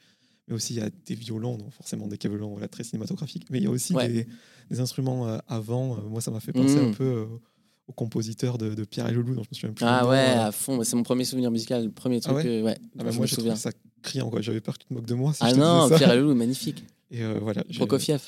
mais 0.49 0.55
aussi 0.55 0.75
il 0.75 0.81
y 0.81 0.83
a 0.83 0.91
des 1.07 1.15
violons, 1.15 1.57
donc 1.57 1.71
forcément 1.73 2.07
des 2.07 2.17
violons 2.17 2.51
voilà, 2.53 2.69
très 2.69 2.85
cinématographiques. 2.85 3.47
Mais 3.51 3.59
il 3.59 3.65
y 3.65 3.67
a 3.67 3.71
aussi 3.71 3.95
Ouais. 3.95 4.09
des, 4.09 4.27
des 4.71 4.81
instruments 4.81 5.27
euh, 5.29 5.39
avant. 5.49 5.97
Euh, 5.99 6.03
moi, 6.09 6.21
ça 6.21 6.31
m'a 6.31 6.41
fait 6.41 6.53
penser 6.53 6.77
Mm. 6.81 6.89
un 6.89 6.93
peu 6.93 7.05
euh, 7.05 7.27
au 7.87 7.93
compositeur 7.93 8.57
de, 8.59 8.75
de 8.75 8.85
Pierre 8.85 9.09
et 9.09 9.13
Loulou, 9.13 9.35
dont 9.35 9.43
je 9.43 9.49
me 9.51 9.55
souviens 9.55 9.73
plus. 9.75 9.85
Ah 9.87 10.07
ouais, 10.09 10.19
à 10.19 10.53
fond. 10.53 10.83
C'est 10.85 10.97
mon 10.97 11.03
premier 11.03 11.25
souvenir 11.25 11.51
musical, 11.51 11.85
le 11.85 11.91
premier 11.91 12.21
truc. 12.21 12.37
ouais 12.37 12.47
euh, 12.47 12.63
ouais, 12.63 12.79
Ah 12.99 13.05
bah, 13.05 13.11
je 13.11 13.19
moi, 13.19 13.27
souviens. 13.27 13.55
trouvé 13.55 13.57
ça 13.57 13.71
criant. 14.03 14.31
quoi. 14.31 14.41
J'avais 14.41 14.61
peur 14.61 14.75
que 14.79 14.83
tu 14.83 14.89
te 14.89 14.95
moques 14.95 15.07
de 15.07 15.15
moi. 15.15 15.33
Si 15.33 15.41
Ah 15.43 15.51
je 15.51 15.57
non. 15.57 15.89
Pierre 15.97 16.13
et 16.13 16.19
Loulou, 16.21 16.35
magnifique. 16.35 16.85
Et 17.11 17.23
euh, 17.23 17.39
voilà. 17.41 17.63
Prokofiev. 17.77 18.23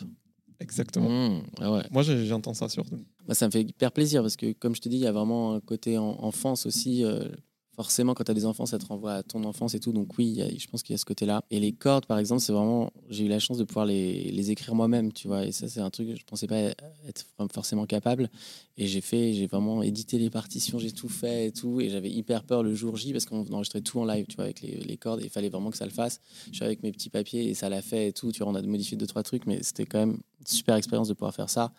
Exactement. 0.58 1.08
Mmh, 1.08 1.42
ah 1.60 1.72
ouais. 1.72 1.82
Moi, 1.90 2.02
j'entends 2.02 2.54
ça 2.54 2.68
sur. 2.68 2.84
Moi, 3.26 3.34
ça 3.34 3.46
me 3.46 3.50
fait 3.50 3.60
hyper 3.62 3.92
plaisir 3.92 4.22
parce 4.22 4.36
que, 4.36 4.52
comme 4.52 4.74
je 4.74 4.80
te 4.80 4.88
dis, 4.88 4.96
il 4.96 5.02
y 5.02 5.06
a 5.06 5.12
vraiment 5.12 5.54
un 5.54 5.60
côté 5.60 5.98
en- 5.98 6.16
enfance 6.22 6.64
aussi. 6.66 7.04
euh, 7.04 7.28
forcément, 7.76 8.14
quand 8.14 8.24
tu 8.24 8.30
as 8.30 8.34
des 8.34 8.46
enfants, 8.46 8.64
ça 8.66 8.78
te 8.78 8.86
renvoie 8.86 9.12
à 9.14 9.22
ton 9.22 9.44
enfance 9.44 9.74
et 9.74 9.80
tout. 9.80 9.92
Donc, 9.92 10.16
oui, 10.18 10.42
je 10.58 10.66
pense 10.66 10.82
qu'il 10.82 10.94
y 10.94 10.96
a 10.96 10.98
ce 10.98 11.04
côté-là. 11.04 11.42
Et 11.50 11.60
les 11.60 11.72
cordes, 11.72 12.06
par 12.06 12.18
exemple, 12.18 12.40
c'est 12.40 12.52
vraiment. 12.52 12.90
J'ai 13.10 13.26
eu 13.26 13.28
la 13.28 13.38
chance 13.38 13.58
de 13.58 13.64
pouvoir 13.64 13.84
les, 13.84 14.50
écrire 14.50 14.74
moi-même, 14.74 15.12
tu 15.12 15.28
vois. 15.28 15.44
Et 15.44 15.52
ça, 15.52 15.68
c'est 15.68 15.80
un 15.80 15.90
truc 15.90 16.08
que 16.08 16.16
je 16.16 16.24
pensais 16.24 16.46
pas 16.46 16.56
être 16.56 17.26
forcément 17.52 17.86
capable. 17.86 18.30
Et 18.78 18.86
j'ai 18.86 19.00
fait, 19.00 19.34
j'ai 19.34 19.46
vraiment 19.46 19.82
édité 19.82 20.18
les 20.18 20.30
partitions, 20.30 20.78
j'ai 20.78 20.92
tout 20.92 21.08
fait 21.08 21.48
et 21.48 21.52
tout. 21.52 21.80
Et 21.80 21.90
j'avais 21.90 22.10
hyper 22.10 22.44
peur 22.44 22.62
le 22.62 22.74
jour 22.74 22.96
J 22.96 23.12
parce 23.12 23.26
qu'on 23.26 23.46
enregistrait 23.52 23.82
tout 23.82 24.00
en 24.00 24.06
live, 24.06 24.26
tu 24.26 24.36
vois, 24.36 24.44
avec 24.44 24.62
les, 24.62 24.96
cordes. 24.96 25.20
Et 25.20 25.24
il 25.24 25.30
fallait 25.30 25.50
vraiment 25.50 25.70
que 25.70 25.76
ça 25.76 25.84
le 25.84 25.92
fasse. 25.92 26.20
Je 26.50 26.56
suis 26.56 26.64
avec 26.64 26.82
mes 26.82 26.92
petits 26.92 27.10
papiers 27.10 27.48
et 27.48 27.54
ça 27.54 27.68
l'a 27.68 27.82
fait 27.82 28.08
et 28.08 28.12
tout. 28.12 28.32
Tu 28.32 28.42
vois, 28.42 28.50
on 28.50 28.54
a 28.54 28.62
modifié 28.62 28.96
deux, 28.96 29.06
trois 29.06 29.22
trucs, 29.22 29.46
mais 29.46 29.62
c'était 29.62 29.84
quand 29.84 29.98
même 29.98 30.18
une 30.40 30.46
super 30.46 30.76
expérience 30.76 31.08
de 31.08 31.14
pouvoir 31.14 31.34
faire 31.34 31.50
ça. 31.50 31.72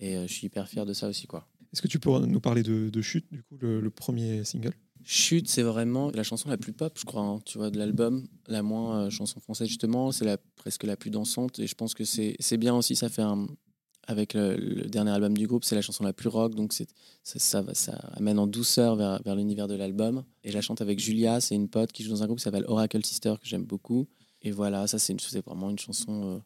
Et 0.00 0.16
euh, 0.16 0.26
je 0.26 0.32
suis 0.32 0.46
hyper 0.46 0.68
fier 0.68 0.84
de 0.84 0.92
ça 0.92 1.08
aussi, 1.08 1.26
quoi. 1.26 1.46
Est-ce 1.72 1.82
que 1.82 1.88
tu 1.88 1.98
peux 1.98 2.10
nous 2.20 2.40
parler 2.40 2.62
de, 2.62 3.02
Chute, 3.02 3.26
du 3.30 3.42
coup, 3.42 3.58
le 3.60 3.90
premier 3.90 4.42
single? 4.44 4.72
Chute, 5.04 5.48
c'est 5.48 5.62
vraiment 5.62 6.10
la 6.10 6.22
chanson 6.22 6.48
la 6.48 6.56
plus 6.56 6.72
pop, 6.72 6.98
je 6.98 7.04
crois, 7.04 7.22
hein, 7.22 7.40
tu 7.44 7.58
vois, 7.58 7.70
de 7.70 7.78
l'album, 7.78 8.26
la 8.46 8.62
moins 8.62 9.04
euh, 9.04 9.10
chanson 9.10 9.40
française 9.40 9.68
justement, 9.68 10.12
c'est 10.12 10.24
la 10.24 10.36
presque 10.56 10.84
la 10.84 10.96
plus 10.96 11.10
dansante 11.10 11.58
et 11.58 11.66
je 11.66 11.74
pense 11.74 11.94
que 11.94 12.04
c'est 12.04 12.56
bien 12.58 12.74
aussi, 12.74 12.94
ça 12.96 13.08
fait 13.08 13.22
avec 14.06 14.34
le, 14.34 14.86
dernier 14.88 15.10
album 15.10 15.36
du 15.36 15.46
groupe, 15.46 15.64
c'est 15.64 15.74
la 15.74 15.82
chanson 15.82 16.04
la 16.04 16.12
plus 16.12 16.28
rock, 16.28 16.54
donc 16.54 16.72
ça, 16.72 16.84
ça, 17.22 17.64
ça 17.74 17.92
amène 18.14 18.38
en 18.38 18.46
douceur 18.46 18.96
vers, 18.96 19.22
vers 19.22 19.36
l'univers 19.36 19.68
de 19.68 19.74
l'album. 19.74 20.24
Et 20.44 20.50
je 20.50 20.54
la 20.54 20.62
chante 20.62 20.80
avec 20.80 20.98
Julia, 20.98 21.40
c'est 21.40 21.54
une 21.54 21.68
pote 21.68 21.92
qui 21.92 22.02
joue 22.02 22.10
dans 22.10 22.22
un 22.22 22.26
groupe 22.26 22.38
qui 22.38 22.44
s'appelle 22.44 22.64
Oracle 22.68 23.04
Sister 23.04 23.34
que 23.40 23.46
j'aime 23.46 23.64
beaucoup. 23.64 24.08
Et 24.40 24.50
voilà, 24.50 24.86
ça 24.86 24.98
c'est 24.98 25.14
vraiment 25.44 25.68
une 25.70 25.78
chanson 25.78 26.36
euh, 26.36 26.38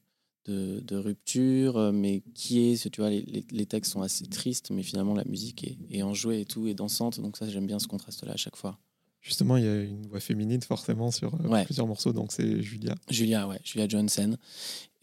de, 0.46 0.80
de 0.80 0.96
rupture, 0.96 1.76
euh, 1.76 1.92
mais 1.92 2.22
qui 2.34 2.60
est, 2.72 2.90
tu 2.90 3.00
vois, 3.00 3.10
les, 3.10 3.22
les- 3.22 3.44
les 3.50 3.66
textes 3.66 3.92
sont 3.92 4.02
assez 4.02 4.26
tristes, 4.26 4.70
mais 4.70 4.82
finalement 4.82 5.14
la 5.14 5.24
musique 5.24 5.62
est, 5.64 5.76
est 5.90 6.02
enjouée 6.02 6.40
et 6.40 6.44
tout, 6.44 6.66
et 6.66 6.74
dansante, 6.74 7.20
donc 7.20 7.36
ça 7.36 7.48
j'aime 7.48 7.66
bien 7.66 7.78
ce 7.78 7.86
contraste-là 7.86 8.32
à 8.32 8.36
chaque 8.36 8.56
fois. 8.56 8.78
Justement, 9.20 9.56
il 9.56 9.64
y 9.64 9.68
a 9.68 9.82
une 9.82 10.08
voix 10.08 10.18
féminine 10.18 10.60
forcément 10.62 11.12
sur 11.12 11.32
euh, 11.34 11.48
Ouais. 11.48 11.64
plusieurs 11.64 11.86
morceaux, 11.86 12.12
donc 12.12 12.32
c'est 12.32 12.60
Julia. 12.60 12.96
Julia, 13.08 13.46
ouais, 13.46 13.60
Julia 13.62 13.86
Johnson. 13.86 14.36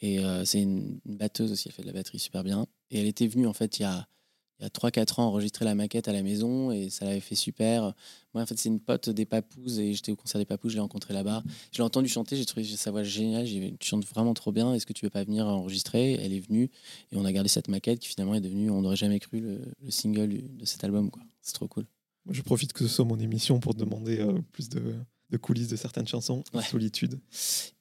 Et 0.02 0.20
euh, 0.20 0.44
c'est 0.44 0.62
une, 0.62 1.00
une 1.06 1.16
batteuse 1.18 1.52
aussi, 1.54 1.70
elle 1.70 1.74
fait 1.74 1.82
de 1.84 1.88
la 1.88 1.94
batterie 1.94 2.20
super 2.20 2.44
bien. 2.44 2.68
Et 2.92 3.00
elle 3.00 3.06
était 3.08 3.28
venue 3.28 3.48
en 3.48 3.54
fait 3.54 3.80
il 3.80 3.84
y 3.84 3.86
a, 3.86 4.08
il 4.60 4.64
y 4.64 4.66
a 4.66 4.70
3-4 4.70 5.22
ans 5.22 5.28
enregistrer 5.28 5.66
la 5.66 5.76
maquette 5.76 6.08
à 6.08 6.14
la 6.14 6.22
maison 6.22 6.72
et 6.72 6.90
ça 6.90 7.06
l'avait 7.06 7.20
fait 7.20 7.36
super. 7.36 7.94
Moi 8.34 8.44
en 8.44 8.46
fait 8.46 8.58
c'est 8.58 8.70
une 8.70 8.80
pote 8.80 9.10
des 9.10 9.26
Papous 9.26 9.80
et 9.80 9.94
j'étais 9.94 10.12
au 10.12 10.16
concert 10.16 10.40
des 10.40 10.46
Papous, 10.46 10.70
je 10.70 10.76
l'ai 10.76 10.82
rencontrée 10.82 11.14
là-bas. 11.14 11.44
Je 11.72 11.78
l'ai 11.78 11.84
entendu 11.84 12.10
chanter, 12.10 12.36
j'ai 12.36 12.46
trouvé 12.46 12.66
sa 12.66 12.92
voix 12.92 13.04
géniale, 13.04 13.46
j'ai 13.46 13.76
tu 13.80 13.88
chantes 13.88 14.06
vraiment 14.06 14.34
trop 14.34 14.52
bien, 14.52 14.74
est-ce 14.74 14.86
que 14.86 14.94
tu 14.94 15.06
veux 15.06 15.10
pas 15.10 15.24
venir 15.24 15.48
enregistrer? 15.48 16.14
Elle 16.14 16.34
est 16.34 16.40
venue 16.40 16.70
et 17.12 17.16
on 17.16 17.26
a 17.26 17.32
gardé 17.32 17.50
cette 17.50 17.68
maquette 17.70 18.00
qui 18.00 18.10
finalement 18.10 18.36
est 18.36 18.42
devenue, 18.42 18.70
on 18.70 18.82
n'aurait 18.82 18.96
jamais 18.96 19.20
cru, 19.20 19.40
le, 19.40 19.60
le 19.82 19.92
single 19.92 20.56
de 20.58 20.66
cet 20.66 20.84
album. 20.84 21.10
quoi. 21.10 21.22
C'est 21.42 21.54
trop 21.54 21.68
cool. 21.68 21.86
Moi, 22.26 22.34
je 22.34 22.42
profite 22.42 22.74
que 22.74 22.86
ce 22.86 22.94
soit 22.94 23.06
mon 23.06 23.18
émission 23.20 23.60
pour 23.60 23.74
te 23.74 23.80
demander 23.80 24.20
euh, 24.20 24.34
plus 24.52 24.70
de, 24.70 24.94
de 25.30 25.38
coulisses 25.38 25.70
de 25.70 25.76
certaines 25.76 26.08
chansons. 26.08 26.44
Ouais. 26.54 26.64
Solitude. 26.64 27.20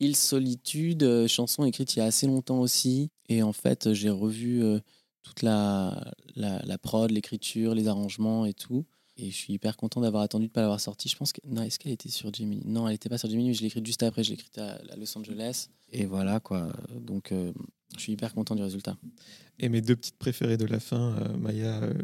Il 0.00 0.14
Solitude, 0.16 1.02
euh, 1.02 1.26
chanson 1.28 1.64
écrite 1.64 1.96
il 1.96 1.98
y 1.98 2.02
a 2.02 2.04
assez 2.06 2.26
longtemps 2.26 2.60
aussi. 2.60 3.10
Et 3.28 3.42
en 3.42 3.52
fait, 3.52 3.92
j'ai 3.92 4.10
revu 4.10 4.62
euh, 4.62 4.78
toute 5.22 5.42
la, 5.42 6.12
la, 6.36 6.60
la 6.64 6.78
prod, 6.78 7.10
l'écriture, 7.10 7.74
les 7.74 7.88
arrangements 7.88 8.46
et 8.46 8.54
tout. 8.54 8.84
Et 9.20 9.30
je 9.30 9.36
suis 9.36 9.52
hyper 9.54 9.76
content 9.76 10.00
d'avoir 10.00 10.22
attendu 10.22 10.44
de 10.46 10.50
ne 10.50 10.52
pas 10.52 10.60
l'avoir 10.60 10.80
sortie. 10.80 11.08
Je 11.08 11.16
pense 11.16 11.32
que. 11.32 11.40
Non, 11.44 11.62
est-ce 11.62 11.78
qu'elle 11.80 11.90
était 11.92 12.08
sur 12.08 12.32
Gemini? 12.32 12.62
Non, 12.64 12.86
elle 12.86 12.94
n'était 12.94 13.08
pas 13.08 13.18
sur 13.18 13.28
Gemini, 13.28 13.48
mais 13.48 13.54
je 13.54 13.60
l'ai 13.62 13.66
écrite 13.66 13.84
juste 13.84 14.04
après. 14.04 14.22
Je 14.22 14.28
l'ai 14.28 14.34
écrite 14.34 14.56
à, 14.58 14.74
à 14.76 14.96
Los 14.96 15.18
Angeles. 15.18 15.68
Et 15.90 16.06
voilà, 16.06 16.38
quoi. 16.38 16.72
Donc, 17.00 17.32
euh, 17.32 17.52
je 17.96 18.00
suis 18.00 18.12
hyper 18.12 18.32
content 18.32 18.54
du 18.54 18.62
résultat. 18.62 18.96
Et 19.58 19.68
mes 19.68 19.80
deux 19.80 19.96
petites 19.96 20.18
préférées 20.18 20.56
de 20.56 20.66
la 20.66 20.78
fin, 20.78 21.16
euh, 21.18 21.36
Maya 21.36 21.82
euh, 21.82 21.94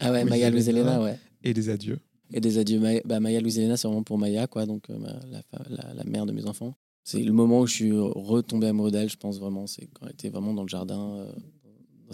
Ah 0.00 0.12
ouais, 0.12 0.22
Louise 0.50 0.68
Maya 0.68 1.00
ouais. 1.00 1.18
et 1.42 1.54
les 1.54 1.70
adieux. 1.70 1.98
Et 2.32 2.40
des 2.40 2.58
adieux. 2.58 2.78
Maya, 2.78 3.00
bah, 3.06 3.20
Maya 3.20 3.40
c'est 3.48 3.84
vraiment 3.84 4.02
pour 4.02 4.18
Maya, 4.18 4.46
quoi. 4.46 4.66
Donc, 4.66 4.90
euh, 4.90 4.98
ma- 4.98 5.18
la, 5.30 5.42
fa- 5.42 5.64
la, 5.70 5.94
la 5.94 6.04
mère 6.04 6.26
de 6.26 6.32
mes 6.32 6.44
enfants. 6.44 6.76
C'est 7.04 7.22
le 7.22 7.32
moment 7.32 7.60
où 7.60 7.66
je 7.66 7.72
suis 7.74 7.92
retombé 7.92 8.66
amoureux 8.66 8.90
d'elle, 8.90 9.08
je 9.08 9.16
pense 9.16 9.38
vraiment. 9.40 9.66
C'est 9.66 9.86
quand 9.94 10.04
elle 10.04 10.12
était 10.12 10.28
vraiment 10.28 10.52
dans 10.52 10.62
le 10.62 10.68
jardin, 10.68 11.14
euh, 11.16 11.32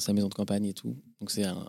sa 0.00 0.12
maison 0.12 0.28
de 0.28 0.34
campagne 0.34 0.64
et 0.66 0.74
tout. 0.74 0.96
Donc, 1.20 1.30
c'est 1.30 1.44
un, 1.44 1.66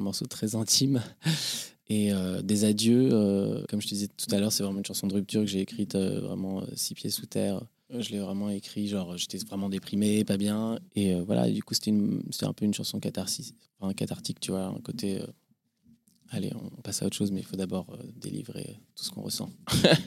morceau 0.00 0.26
très 0.26 0.54
intime. 0.54 1.02
Et 1.90 2.12
euh, 2.12 2.40
des 2.40 2.64
adieux, 2.64 3.08
euh, 3.10 3.64
comme 3.68 3.82
je 3.82 3.88
te 3.88 3.94
disais 3.94 4.06
tout 4.06 4.32
à 4.32 4.38
l'heure, 4.38 4.52
c'est 4.52 4.62
vraiment 4.62 4.78
une 4.78 4.86
chanson 4.86 5.08
de 5.08 5.14
rupture 5.14 5.40
que 5.40 5.48
j'ai 5.48 5.60
écrite 5.60 5.96
euh, 5.96 6.20
vraiment 6.20 6.62
six 6.76 6.94
pieds 6.94 7.10
sous 7.10 7.26
terre. 7.26 7.60
Je 7.90 8.10
l'ai 8.10 8.20
vraiment 8.20 8.48
écrit, 8.48 8.86
genre 8.86 9.16
j'étais 9.16 9.38
vraiment 9.38 9.68
déprimé, 9.68 10.24
pas 10.24 10.36
bien. 10.36 10.78
Et 10.94 11.20
voilà, 11.20 11.50
du 11.50 11.64
coup, 11.64 11.74
c'était 11.74 12.46
un 12.46 12.52
peu 12.52 12.64
une 12.64 12.72
chanson 12.72 13.00
catharsis, 13.00 13.54
enfin, 13.80 13.92
cathartique, 13.92 14.38
tu 14.38 14.52
vois, 14.52 14.66
un 14.66 14.78
côté. 14.78 15.20
allez, 16.28 16.52
on 16.54 16.80
passe 16.82 17.02
à 17.02 17.06
autre 17.06 17.16
chose, 17.16 17.32
mais 17.32 17.40
il 17.40 17.44
faut 17.44 17.56
d'abord 17.56 17.98
délivrer 18.14 18.78
tout 18.94 19.02
ce 19.02 19.10
qu'on 19.10 19.22
ressent. 19.22 19.50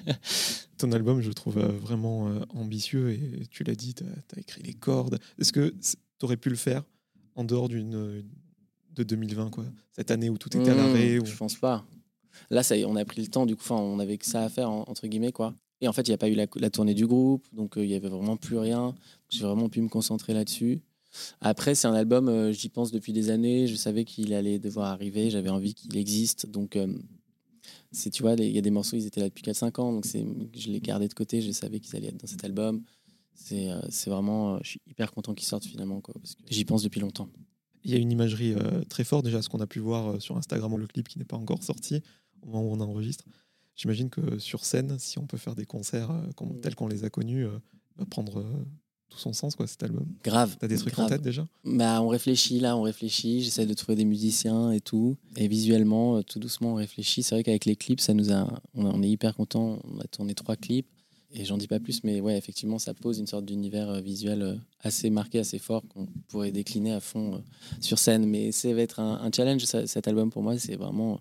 Ton 0.77 0.93
album, 0.93 1.19
je 1.19 1.27
le 1.27 1.33
trouve 1.33 1.59
vraiment 1.59 2.33
ambitieux 2.51 3.11
et 3.11 3.45
tu 3.51 3.65
l'as 3.65 3.75
dit, 3.75 3.93
tu 3.93 4.05
as, 4.05 4.39
écrit 4.39 4.63
les 4.63 4.73
cordes. 4.73 5.19
Est-ce 5.37 5.51
que 5.51 5.75
tu 5.81 6.25
aurais 6.25 6.37
pu 6.37 6.49
le 6.49 6.55
faire 6.55 6.83
en 7.35 7.43
dehors 7.43 7.69
d'une 7.69 7.95
euh, 7.95 8.21
de 8.95 9.03
2020, 9.03 9.49
quoi 9.49 9.65
Cette 9.91 10.11
année 10.11 10.29
où 10.29 10.37
tout 10.37 10.55
était 10.55 10.69
à 10.69 10.73
Mmh, 10.73 10.77
l'arrêt 10.77 11.19
où- 11.19 11.25
Je 11.25 11.35
pense 11.35 11.55
pas. 11.55 11.85
Là, 12.49 12.63
ça 12.63 12.75
on 12.87 12.95
a 12.95 13.05
pris 13.05 13.21
le 13.21 13.27
temps, 13.27 13.45
du 13.45 13.55
coup, 13.55 13.61
enfin, 13.63 13.75
on 13.75 13.99
avait 13.99 14.17
que 14.17 14.25
ça 14.25 14.43
à 14.43 14.49
faire, 14.49 14.69
en- 14.69 14.83
entre 14.87 15.07
guillemets, 15.07 15.31
quoi. 15.31 15.55
Et 15.81 15.87
en 15.87 15.93
fait, 15.93 16.07
il 16.07 16.11
n'y 16.11 16.15
a 16.15 16.17
pas 16.17 16.29
eu 16.29 16.35
la, 16.35 16.47
la 16.55 16.69
tournée 16.69 16.93
du 16.93 17.05
groupe, 17.07 17.45
donc 17.53 17.77
euh, 17.77 17.83
il 17.83 17.91
y 17.91 17.95
avait 17.95 18.07
vraiment 18.09 18.37
plus 18.37 18.57
rien. 18.57 18.95
J'ai 19.29 19.43
vraiment 19.43 19.67
pu 19.69 19.81
me 19.81 19.89
concentrer 19.89 20.33
là-dessus. 20.33 20.81
Après, 21.41 21.75
c'est 21.75 21.87
un 21.87 21.93
album, 21.93 22.27
euh, 22.29 22.51
j'y 22.51 22.69
pense 22.69 22.91
depuis 22.91 23.13
des 23.13 23.29
années. 23.29 23.67
Je 23.67 23.75
savais 23.75 24.03
qu'il 24.05 24.33
allait 24.33 24.57
devoir 24.59 24.87
arriver. 24.91 25.29
J'avais 25.29 25.49
envie 25.49 25.73
qu'il 25.75 25.95
existe. 25.97 26.47
Donc, 26.47 26.75
euh, 26.75 26.87
c'est, 27.91 28.09
tu 28.09 28.23
vois, 28.23 28.33
il 28.33 28.49
y 28.51 28.57
a 28.57 28.61
des 28.61 28.71
morceaux, 28.71 28.95
ils 28.97 29.05
étaient 29.05 29.19
là 29.21 29.27
depuis 29.29 29.43
4-5 29.43 29.79
ans. 29.79 29.91
Donc, 29.93 30.05
c'est, 30.05 30.25
je 30.55 30.69
les 30.69 30.79
gardais 30.79 31.07
de 31.07 31.13
côté. 31.13 31.41
Je 31.41 31.51
savais 31.51 31.79
qu'ils 31.79 31.95
allaient 31.95 32.07
être 32.07 32.17
dans 32.21 32.27
cet 32.27 32.43
album. 32.43 32.81
C'est, 33.35 33.69
euh, 33.71 33.79
c'est 33.89 34.09
vraiment, 34.09 34.55
euh, 34.55 34.59
je 34.63 34.69
suis 34.69 34.81
hyper 34.87 35.11
content 35.11 35.33
qu'ils 35.33 35.47
sortent 35.47 35.65
finalement, 35.65 36.01
quoi, 36.01 36.13
parce 36.21 36.35
que 36.35 36.41
j'y 36.49 36.65
pense 36.65 36.83
depuis 36.83 36.99
longtemps. 37.01 37.29
Il 37.83 37.91
y 37.91 37.95
a 37.95 37.97
une 37.97 38.11
imagerie 38.11 38.53
euh, 38.53 38.81
très 38.89 39.03
forte, 39.03 39.25
déjà, 39.25 39.41
ce 39.41 39.49
qu'on 39.49 39.59
a 39.59 39.67
pu 39.67 39.79
voir 39.79 40.21
sur 40.21 40.37
Instagram, 40.37 40.77
le 40.77 40.87
clip 40.87 41.07
qui 41.09 41.19
n'est 41.19 41.25
pas 41.25 41.37
encore 41.37 41.63
sorti 41.63 42.01
au 42.41 42.47
moment 42.47 42.63
où 42.63 42.71
on 42.73 42.79
enregistre. 42.79 43.25
J'imagine 43.75 44.09
que 44.09 44.37
sur 44.39 44.63
scène, 44.65 44.97
si 44.99 45.17
on 45.19 45.25
peut 45.25 45.37
faire 45.37 45.55
des 45.55 45.65
concerts 45.65 46.11
euh, 46.11 46.29
comme- 46.35 46.57
Mm. 46.57 46.61
tels 46.61 46.75
qu'on 46.75 46.87
les 46.87 47.03
a 47.03 47.09
connus, 47.09 47.45
euh, 47.45 47.57
va 47.97 48.05
prendre 48.05 48.45
tout 49.09 49.17
son 49.19 49.33
sens, 49.33 49.55
quoi, 49.55 49.67
cet 49.67 49.83
album. 49.83 50.07
Grave. 50.23 50.55
T'as 50.59 50.67
des 50.67 50.77
trucs 50.77 50.93
grave. 50.93 51.05
en 51.05 51.09
tête 51.09 51.21
déjà? 51.21 51.47
Bah, 51.65 52.01
on 52.01 52.07
réfléchit 52.07 52.59
là, 52.59 52.75
on 52.77 52.81
réfléchit. 52.81 53.41
J'essaie 53.43 53.65
de 53.65 53.73
trouver 53.73 53.95
des 53.95 54.05
musiciens 54.05 54.71
et 54.71 54.79
tout. 54.79 55.17
Et 55.37 55.47
visuellement, 55.47 56.23
tout 56.23 56.39
doucement, 56.39 56.71
on 56.71 56.75
réfléchit. 56.75 57.21
C'est 57.21 57.35
vrai 57.35 57.43
qu'avec 57.43 57.65
les 57.65 57.75
clips, 57.75 57.99
ça 58.01 58.13
nous 58.13 58.31
a, 58.31 58.61
on, 58.73 58.85
a- 58.85 58.89
on 58.89 59.03
est 59.03 59.09
hyper 59.09 59.35
content. 59.35 59.79
On 59.83 59.99
a 59.99 60.05
tourné 60.05 60.33
trois 60.33 60.55
clips 60.55 60.87
et 61.33 61.45
j'en 61.45 61.57
dis 61.57 61.67
pas 61.67 61.79
plus, 61.79 62.03
mais 62.03 62.21
ouais, 62.21 62.37
effectivement, 62.37 62.77
ça 62.79 62.93
pose 62.93 63.19
une 63.19 63.27
sorte 63.27 63.45
d'univers 63.45 63.89
euh, 63.89 63.99
visuel 64.01 64.41
euh, 64.41 64.55
assez 64.81 65.09
marqué, 65.09 65.39
assez 65.39 65.59
fort, 65.59 65.81
qu'on 65.89 66.05
pourrait 66.27 66.51
décliner 66.51 66.93
à 66.93 66.99
fond 66.99 67.35
euh, 67.35 67.37
sur 67.81 67.97
scène. 67.99 68.25
Mais 68.25 68.51
ça 68.51 68.73
va 68.73 68.81
être 68.81 68.99
un, 68.99 69.15
un 69.21 69.31
challenge, 69.31 69.63
ça- 69.65 69.87
cet 69.87 70.07
album 70.07 70.29
pour 70.29 70.43
moi. 70.43 70.57
C'est 70.57 70.75
vraiment, 70.75 71.19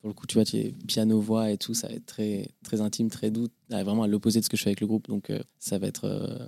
pour 0.00 0.08
le 0.08 0.14
coup, 0.14 0.26
tu 0.26 0.34
vois, 0.34 0.44
tu 0.44 0.56
es 0.58 0.72
piano-voix 0.86 1.50
et 1.50 1.58
tout, 1.58 1.74
ça 1.74 1.88
va 1.88 1.94
être 1.94 2.06
très, 2.06 2.48
très 2.62 2.80
intime, 2.80 3.10
très 3.10 3.30
doux, 3.30 3.48
là, 3.68 3.82
vraiment 3.84 4.04
à 4.04 4.06
l'opposé 4.08 4.38
de 4.40 4.44
ce 4.44 4.48
que 4.48 4.56
je 4.56 4.62
fais 4.62 4.70
avec 4.70 4.80
le 4.80 4.86
groupe. 4.86 5.08
Donc, 5.08 5.30
euh, 5.30 5.40
ça 5.58 5.78
va 5.78 5.86
être 5.88 6.04
euh, 6.04 6.46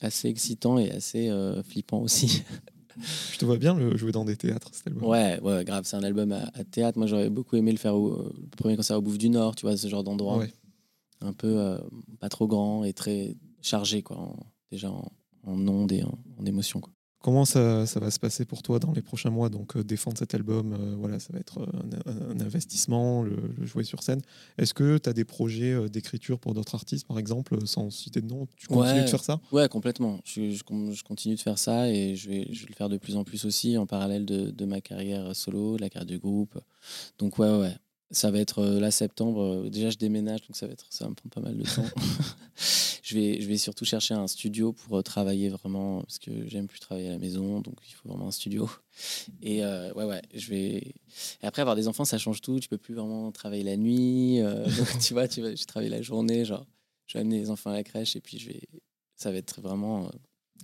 assez 0.00 0.28
excitant 0.28 0.78
et 0.78 0.90
assez 0.90 1.28
euh, 1.30 1.62
flippant 1.62 2.00
aussi. 2.02 2.42
Je 3.32 3.38
te 3.38 3.44
vois 3.46 3.56
bien 3.56 3.74
le 3.74 3.96
jouer 3.96 4.12
dans 4.12 4.24
des 4.26 4.36
théâtres, 4.36 4.68
cet 4.72 4.88
album. 4.88 5.04
ouais, 5.04 5.40
ouais, 5.40 5.64
grave, 5.64 5.84
c'est 5.86 5.96
un 5.96 6.02
album 6.02 6.32
à, 6.32 6.50
à 6.52 6.64
théâtre. 6.64 6.98
Moi, 6.98 7.06
j'aurais 7.06 7.30
beaucoup 7.30 7.56
aimé 7.56 7.72
le 7.72 7.78
faire 7.78 7.94
au 7.94 8.24
le 8.34 8.56
premier 8.58 8.76
concert 8.76 8.98
au 8.98 9.00
Bouffe 9.00 9.16
du 9.16 9.30
Nord, 9.30 9.54
tu 9.56 9.64
vois, 9.64 9.76
ce 9.76 9.88
genre 9.88 10.04
d'endroit 10.04 10.36
Ouais. 10.38 10.52
Un 11.20 11.32
peu 11.32 11.58
euh, 11.58 11.78
pas 12.20 12.28
trop 12.28 12.46
grand 12.46 12.84
et 12.84 12.92
très 12.92 13.36
chargé 13.62 14.02
quoi 14.02 14.18
en- 14.18 14.36
déjà 14.70 14.90
en, 14.90 15.10
en 15.46 15.68
ondes 15.68 15.92
et 15.92 16.02
en, 16.02 16.18
en 16.38 16.44
émotions 16.46 16.80
quoi. 16.80 16.92
Comment 17.22 17.44
ça, 17.44 17.84
ça 17.84 18.00
va 18.00 18.10
se 18.10 18.18
passer 18.18 18.46
pour 18.46 18.62
toi 18.62 18.78
dans 18.78 18.92
les 18.92 19.02
prochains 19.02 19.28
mois? 19.28 19.50
Donc 19.50 19.76
euh, 19.76 19.84
défendre 19.84 20.16
cet 20.16 20.32
album, 20.34 20.72
euh, 20.72 20.94
voilà, 20.98 21.18
ça 21.18 21.34
va 21.34 21.38
être 21.38 21.60
un, 22.06 22.40
investissement, 22.40 23.22
le, 23.22 23.36
le 23.58 23.66
jouer 23.66 23.84
sur 23.84 24.02
scène. 24.02 24.22
Est-ce 24.56 24.72
que 24.72 24.96
tu 24.96 25.06
as 25.06 25.12
des 25.12 25.26
projets 25.26 25.90
d'écriture 25.90 26.38
pour 26.38 26.54
d'autres 26.54 26.74
artistes, 26.74 27.06
par 27.06 27.18
exemple, 27.18 27.58
sans 27.66 27.90
citer 27.90 28.22
de 28.22 28.26
nom? 28.26 28.48
Tu 28.56 28.68
continues 28.68 29.00
Ouais. 29.00 29.04
de 29.04 29.10
faire 29.10 29.22
ça? 29.22 29.38
Ouais 29.52 29.68
complètement 29.68 30.20
je, 30.24 30.50
je, 30.50 30.62
je 30.92 31.02
continue 31.04 31.34
de 31.34 31.40
faire 31.40 31.58
ça 31.58 31.90
et 31.90 32.16
je 32.16 32.26
vais, 32.30 32.46
je 32.52 32.62
vais 32.62 32.68
le 32.70 32.74
faire 32.74 32.88
de 32.88 32.96
plus 32.96 33.16
en 33.16 33.24
plus 33.24 33.44
aussi 33.44 33.76
en 33.76 33.84
parallèle 33.84 34.24
de, 34.24 34.50
de 34.50 34.64
ma 34.64 34.80
carrière 34.80 35.36
solo 35.36 35.76
de 35.76 35.82
la 35.82 35.90
carrière 35.90 36.06
du 36.06 36.18
groupe 36.18 36.58
donc 37.18 37.38
ouais, 37.38 37.54
ouais. 37.58 37.76
Ça 38.10 38.30
va 38.30 38.38
être 38.38 38.58
euh, 38.60 38.80
là 38.80 38.90
septembre 38.90 39.42
euh, 39.42 39.70
déjà 39.70 39.90
je 39.90 39.98
déménage 39.98 40.42
donc 40.42 40.56
ça 40.56 40.66
va 40.66 40.72
être 40.72 40.86
ça 40.90 41.04
va 41.04 41.10
me 41.10 41.14
prendre 41.14 41.34
pas 41.34 41.40
mal 41.40 41.56
de 41.56 41.64
temps. 41.64 41.84
Je 43.10 43.16
vais 43.16 43.40
je 43.40 43.48
vais 43.48 43.56
surtout 43.56 43.84
chercher 43.84 44.14
un 44.14 44.28
studio 44.28 44.72
pour 44.72 44.98
euh, 44.98 45.02
travailler 45.02 45.48
vraiment 45.48 46.00
parce 46.02 46.20
que 46.20 46.46
j'aime 46.46 46.68
plus 46.68 46.78
travailler 46.78 47.08
à 47.08 47.12
la 47.12 47.18
maison 47.18 47.60
donc 47.60 47.74
il 47.88 47.92
faut 47.92 48.08
vraiment 48.08 48.28
un 48.28 48.30
studio. 48.30 48.70
Et 49.42 49.64
euh, 49.64 49.92
ouais 49.94 50.04
ouais 50.04 50.22
je 50.32 50.48
vais 50.50 50.76
et 50.76 50.94
après 51.42 51.62
avoir 51.62 51.74
des 51.74 51.88
enfants 51.88 52.04
ça 52.04 52.18
change 52.18 52.40
tout. 52.40 52.60
Tu 52.60 52.68
peux 52.68 52.78
plus 52.78 52.94
vraiment 52.94 53.32
travailler 53.32 53.64
la 53.64 53.76
nuit 53.76 54.40
euh, 54.40 54.64
donc 54.78 54.98
tu 55.00 55.12
vois 55.12 55.26
tu 55.26 55.40
vas 55.42 55.54
je 55.56 55.64
travaille 55.64 55.88
la 55.88 56.02
journée 56.02 56.44
genre 56.44 56.64
je 57.06 57.14
vais 57.14 57.22
amener 57.22 57.40
les 57.40 57.50
enfants 57.50 57.70
à 57.70 57.74
la 57.74 57.82
crèche 57.82 58.14
et 58.14 58.20
puis 58.20 58.38
je 58.38 58.46
vais 58.48 58.60
ça 59.16 59.32
va 59.32 59.38
être 59.38 59.60
vraiment 59.60 60.06
euh, 60.06 60.10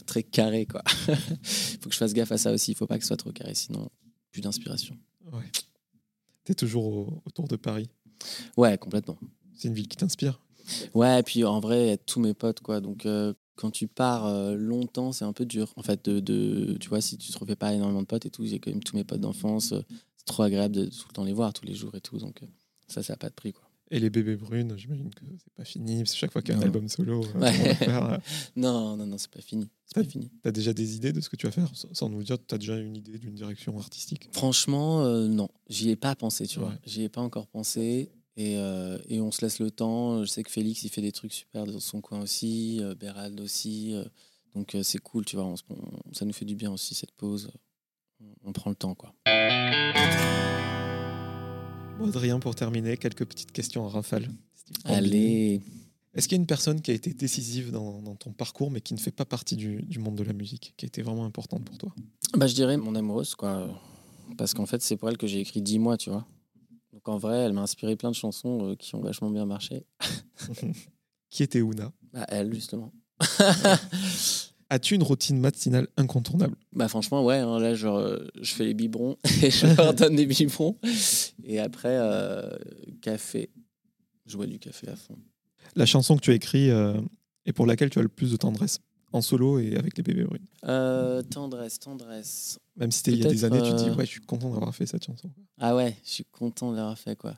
très 0.07 0.23
carré 0.23 0.67
quoi. 0.67 0.85
Faut 1.81 1.89
que 1.89 1.95
je 1.95 1.99
fasse 1.99 2.13
gaffe 2.15 2.31
à 2.31 2.39
ça 2.39 2.53
aussi. 2.53 2.73
Il 2.73 2.77
faut 2.77 2.87
pas 2.87 2.97
que 2.97 3.03
ce 3.03 3.09
soit 3.09 3.17
trop 3.17 3.33
carré 3.33 3.55
sinon 3.55 3.89
plus 4.31 4.41
d'inspiration. 4.41 4.97
Ouais. 5.33 5.43
Tu 6.47 6.53
es 6.53 6.55
toujours 6.55 6.87
au- 6.87 7.23
autour 7.27 7.47
de 7.49 7.57
Paris. 7.57 7.91
ouais 8.57 8.79
complètement 8.79 9.19
C'est 9.55 9.69
une 9.69 9.75
ville 9.75 9.89
qui 9.89 9.97
t'inspire. 9.99 10.41
Ouais, 10.95 11.21
et 11.21 11.23
puis 11.23 11.45
en 11.45 11.61
vrai, 11.61 11.99
tous 12.07 12.19
mes 12.21 12.35
potes, 12.35 12.61
quoi. 12.61 12.81
Donc, 12.81 13.07
euh, 13.07 13.33
quand 13.55 13.71
tu 13.71 13.87
pars 13.87 14.27
euh, 14.27 14.55
longtemps, 14.57 15.13
c'est 15.13 15.25
un 15.25 15.33
peu 15.33 15.45
dur. 15.47 15.73
En 15.77 15.83
fait, 15.83 16.05
de, 16.09 16.19
de- 16.21 16.77
tu 16.81 16.89
vois, 16.89 17.01
si 17.01 17.17
tu 17.19 17.31
te 17.33 17.39
refais 17.39 17.55
pas 17.57 17.73
énormément 17.73 18.01
de 18.03 18.07
potes 18.07 18.27
et 18.27 18.31
tout, 18.31 18.45
j'ai 18.47 18.59
quand 18.59 18.71
même 18.71 18.83
tous 18.83 18.97
mes 18.97 19.05
potes 19.05 19.21
d'enfance. 19.21 19.73
euh, 19.73 19.81
c'est 20.17 20.25
trop 20.27 20.43
agréable 20.43 20.75
de 20.75 20.87
tout 20.87 21.05
le 21.09 21.13
temps 21.13 21.25
les 21.25 21.33
voir, 21.33 21.53
tous 21.53 21.65
les 21.67 21.75
jours 21.75 21.95
et 21.95 22.01
tout. 22.01 22.19
Donc, 22.19 22.41
ça, 22.89 23.03
ça 23.03 23.13
n'a 23.13 23.17
pas 23.17 23.29
de 23.29 23.35
prix, 23.35 23.53
quoi. 23.53 23.66
Et 23.91 24.01
les 24.01 24.11
bébés 24.11 24.35
brunes, 24.37 24.77
j'imagine 24.77 25.11
que 25.15 25.25
c'est 25.39 25.53
pas 25.55 25.65
fini. 25.65 25.99
parce 25.99 26.13
que 26.13 26.17
chaque 26.19 26.33
fois 26.33 26.43
qu'il 26.43 26.51
y 26.51 26.55
a 26.55 26.57
un 26.57 26.61
Non. 26.61 26.67
album 26.67 26.89
solo, 26.89 27.25
euh, 27.25 27.39
Ouais. 27.41 27.53
on 27.61 27.65
va 27.65 27.75
faire, 27.77 28.05
euh, 28.13 28.19
Non, 28.57 28.97
non, 28.97 29.07
non, 29.07 29.17
c'est 29.19 29.31
pas 29.31 29.41
fini. 29.41 29.69
C'est 29.85 30.03
pas 30.03 30.09
fini. 30.09 30.29
T'as 30.43 30.51
déjà 30.51 30.73
des 30.73 30.97
idées 30.97 31.13
de 31.13 31.21
ce 31.21 31.29
que 31.29 31.37
tu 31.37 31.47
vas 31.47 31.53
faire? 31.53 31.71
Sans- 31.93 32.09
nous 32.09 32.23
dire, 32.25 32.37
t'as 32.45 32.59
déjà 32.59 32.77
une 32.79 32.97
idée 32.97 33.17
d'une 33.19 33.35
direction 33.35 33.79
artistique? 33.79 34.29
Franchement, 34.33 35.05
euh, 35.05 35.29
non. 35.29 35.49
J'y 35.69 35.91
ai 35.91 35.97
pas 35.97 36.17
pensé, 36.17 36.47
tu 36.49 36.59
vois. 36.59 36.75
J'y 36.85 37.03
ai 37.03 37.09
pas 37.09 37.21
encore 37.21 37.47
pensé. 37.47 38.11
Et, 38.37 38.57
euh, 38.59 38.99
et 39.09 39.21
on 39.21 39.31
se 39.31 39.41
laisse 39.43 39.61
le 39.61 39.71
temps. 39.71 40.23
Je 40.25 40.29
sais 40.29 40.43
que 40.43 40.51
Félix, 40.51 40.83
il 40.83 40.91
fait 40.91 41.01
des 41.01 41.13
trucs 41.13 41.33
super 41.33 41.65
dans 41.65 41.79
son 41.81 42.01
coin 42.01 42.21
aussi. 42.21 42.79
euh, 42.83 42.95
Bérald 42.97 43.41
aussi. 43.41 43.95
donc, 44.57 44.77
c'est 44.83 44.99
cool, 44.99 45.25
tu 45.25 45.37
vois. 45.37 45.45
On 45.47 45.57
se- 45.57 45.63
on- 45.71 46.13
ça 46.13 46.25
nous 46.25 46.33
fait 46.33 46.45
du 46.45 46.57
bien 46.57 46.73
aussi, 46.73 46.95
cette 46.97 47.13
pause. 47.13 47.51
On, 48.21 48.49
on 48.49 48.53
prend 48.53 48.71
le 48.71 48.77
temps, 48.77 48.95
quoi. 48.97 49.15
Bon, 51.99 52.09
Adrien, 52.09 52.39
pour 52.39 52.55
terminer, 52.55 52.97
quelques 52.97 53.25
petites 53.25 53.53
questions 53.53 53.87
à 53.87 53.89
rafale. 53.89 54.29
Allez. 54.85 55.61
Est-ce 56.15 56.29
qu'il 56.29 56.37
y 56.37 56.41
a 56.41 56.43
une 56.43 56.47
personne 56.47 56.81
qui 56.81 56.91
a 56.91 56.95
été 56.95 57.13
décisive 57.13 57.71
dans, 57.71 58.01
dans 58.01 58.15
ton 58.15 58.33
parcours, 58.33 58.71
mais 58.71 58.81
qui 58.81 58.95
ne 58.95 58.99
fait 58.99 59.11
pas 59.11 59.25
partie 59.25 59.57
du, 59.57 59.83
du 59.83 59.99
monde 59.99 60.17
de 60.17 60.23
la 60.25 60.33
musique, 60.33 60.75
qui 60.77 60.87
a 60.87 60.89
été 60.89 61.03
vraiment 61.03 61.25
importante 61.25 61.65
pour 61.65 61.77
toi? 61.79 61.95
Bah, 62.35 62.47
je 62.47 62.55
dirais 62.55 62.77
mon 62.77 62.95
amoureuse, 62.95 63.35
quoi. 63.35 63.69
Parce 64.37 64.55
qu'en 64.55 64.67
fait, 64.67 64.83
c'est 64.83 64.97
pour 64.97 65.09
elle 65.09 65.19
que 65.19 65.27
j'ai 65.27 65.41
écrit 65.41 65.63
10 65.63 65.79
mois, 65.79 65.97
tu 65.97 66.11
vois. 66.11 66.27
Donc 66.93 67.09
en 67.09 67.19
vrai, 67.19 67.39
elle 67.41 67.53
m'a 67.53 67.63
inspiré 67.63 67.97
plein 67.97 68.11
de 68.11 68.15
chansons 68.17 68.71
euh, 68.71 68.75
qui 68.75 68.95
ont 68.95 69.01
vachement 69.01 69.31
bien 69.31 69.47
marché. 69.47 69.85
Qui 71.31 71.43
était 71.43 71.61
Ouna 71.61 71.93
Bah, 72.13 72.25
elle, 72.29 72.55
justement. 72.55 72.93
As-tu 74.69 74.95
une 74.97 75.03
routine 75.05 75.39
matinale 75.39 75.87
incontournable? 75.97 76.57
Bah 76.73 76.89
franchement, 76.89 77.25
ouais, 77.25 77.37
hein, 77.37 77.61
là, 77.61 77.75
genre, 77.75 77.99
euh, 77.99 78.27
je 78.41 78.53
fais 78.53 78.65
les 78.65 78.75
biberons 78.75 79.17
et 79.43 79.51
je 79.51 79.67
leur 79.77 79.95
donne 79.95 80.17
des 80.17 80.27
biberons. 80.27 80.77
Et 81.45 81.61
après, 81.61 81.97
euh, 81.97 82.51
café. 83.01 83.51
Je 84.27 84.37
bois 84.37 84.47
du 84.47 84.59
café 84.59 84.89
à 84.89 84.97
fond. 84.97 85.17
La 85.77 85.87
chanson 85.87 86.17
que 86.17 86.21
tu 86.23 86.33
as 86.33 86.35
écrite 86.35 86.71
euh, 86.71 87.01
et 87.45 87.53
pour 87.53 87.65
laquelle 87.67 87.91
tu 87.91 88.01
as 88.01 88.03
le 88.03 88.09
plus 88.09 88.33
de 88.33 88.37
tendresse, 88.37 88.81
en 89.13 89.21
solo 89.23 89.61
et 89.61 89.77
avec 89.77 89.97
les 89.97 90.03
bébés 90.03 90.25
brunes? 90.25 90.45
Euh, 90.65 91.23
tendresse, 91.23 91.79
tendresse. 91.79 92.59
Même 92.77 92.91
si 92.91 92.99
c'était 92.99 93.13
il 93.13 93.19
y 93.19 93.27
a 93.27 93.31
des 93.31 93.37
Peut-être, 93.37 93.53
années, 93.55 93.63
tu 93.63 93.71
te 93.71 93.83
dis, 93.85 93.89
euh, 93.91 93.95
ouais, 93.95 94.05
je 94.05 94.11
suis 94.11 94.21
content 94.21 94.51
d'avoir 94.51 94.75
fait 94.75 94.87
cette 94.87 95.05
chanson. 95.05 95.31
Ah 95.61 95.77
ouais, 95.77 95.97
je 96.05 96.11
suis 96.11 96.25
content 96.25 96.73
de 96.73 96.77
l'avoir 96.77 96.99
fait, 96.99 97.15
quoi. 97.15 97.37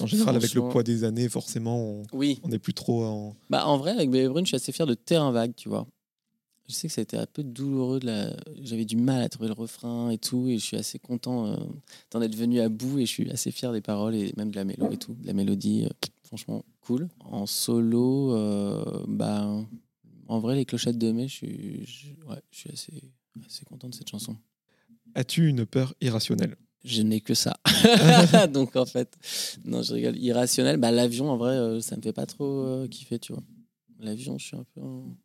En 0.00 0.06
général, 0.06 0.36
avec 0.36 0.52
le 0.52 0.60
Franchement- 0.60 0.72
poids 0.72 0.82
des 0.82 1.04
années, 1.04 1.28
forcément, 1.30 1.78
on 1.78 2.02
Oui. 2.12 2.38
on 2.42 2.48
n'est 2.48 2.58
plus 2.58 2.74
trop 2.74 3.04
en. 3.04 3.36
Bah, 3.48 3.66
en 3.66 3.78
vrai, 3.78 3.92
avec 3.92 4.10
Bébé 4.10 4.28
Brune, 4.28 4.44
je 4.44 4.48
suis 4.50 4.56
assez 4.56 4.72
fier 4.72 4.86
de 4.86 4.94
Terrain 4.94 5.30
Vague, 5.32 5.54
tu 5.56 5.68
vois. 5.70 5.86
Je 6.68 6.74
sais 6.74 6.88
que 6.88 6.94
ça 6.94 7.00
a 7.00 7.02
été 7.02 7.16
un 7.16 7.26
peu 7.26 7.44
douloureux. 7.44 8.00
La... 8.02 8.34
J'avais 8.62 8.84
du 8.84 8.96
mal 8.96 9.22
à 9.22 9.28
trouver 9.28 9.48
le 9.48 9.54
refrain 9.54 10.10
et 10.10 10.18
tout, 10.18 10.48
et 10.48 10.58
je 10.58 10.64
suis 10.64 10.76
assez 10.76 10.98
content 10.98 11.46
euh, 11.46 11.56
d'en 12.10 12.20
être 12.22 12.34
venu 12.34 12.60
à 12.60 12.68
bout, 12.68 12.98
et 12.98 13.06
je 13.06 13.10
suis 13.10 13.30
assez 13.30 13.50
fier 13.52 13.72
des 13.72 13.80
paroles 13.80 14.14
et 14.14 14.32
même 14.36 14.50
de 14.50 14.56
la 14.56 14.64
mélo 14.64 14.90
et 14.90 14.96
tout. 14.96 15.14
De 15.14 15.26
la 15.26 15.32
mélodie, 15.32 15.84
euh, 15.84 15.88
franchement, 16.24 16.64
cool. 16.80 17.08
En 17.20 17.46
solo, 17.46 18.34
euh, 18.34 19.04
bah, 19.06 19.48
en 20.28 20.38
vrai, 20.40 20.56
les 20.56 20.64
clochettes 20.64 20.98
de 20.98 21.12
mai, 21.12 21.28
je 21.28 21.34
suis, 21.34 21.86
je- 21.86 22.24
ouais, 22.28 22.40
je 22.50 22.58
suis 22.58 22.70
assez, 22.72 22.92
assez 23.46 23.64
content 23.64 23.88
de 23.88 23.94
cette 23.94 24.08
chanson. 24.10 24.36
As-tu 25.14 25.48
une 25.48 25.64
peur 25.66 25.94
irrationnelle? 26.00 26.56
Je 26.84 27.02
n'ai 27.02 27.20
que 27.20 27.34
ça. 27.34 27.56
Donc 28.52 28.76
en 28.76 28.86
fait, 28.86 29.16
non, 29.64 29.82
je 29.82 29.94
rigole. 29.94 30.16
Irrationnel, 30.18 30.76
bah, 30.78 30.90
l'avion, 30.90 31.30
en 31.30 31.36
vrai, 31.36 31.54
euh, 31.54 31.80
ça 31.80 31.96
me 31.96 32.02
fait 32.02 32.12
pas 32.12 32.26
trop 32.26 32.86
kiffer, 32.90 33.18
tu 33.20 33.32
vois. 33.32 33.42
L'avion, 34.00 34.36
je 34.38 34.46
suis 34.46 34.56
un 34.56 34.64
peu. 34.74 34.80
en- 34.82 35.16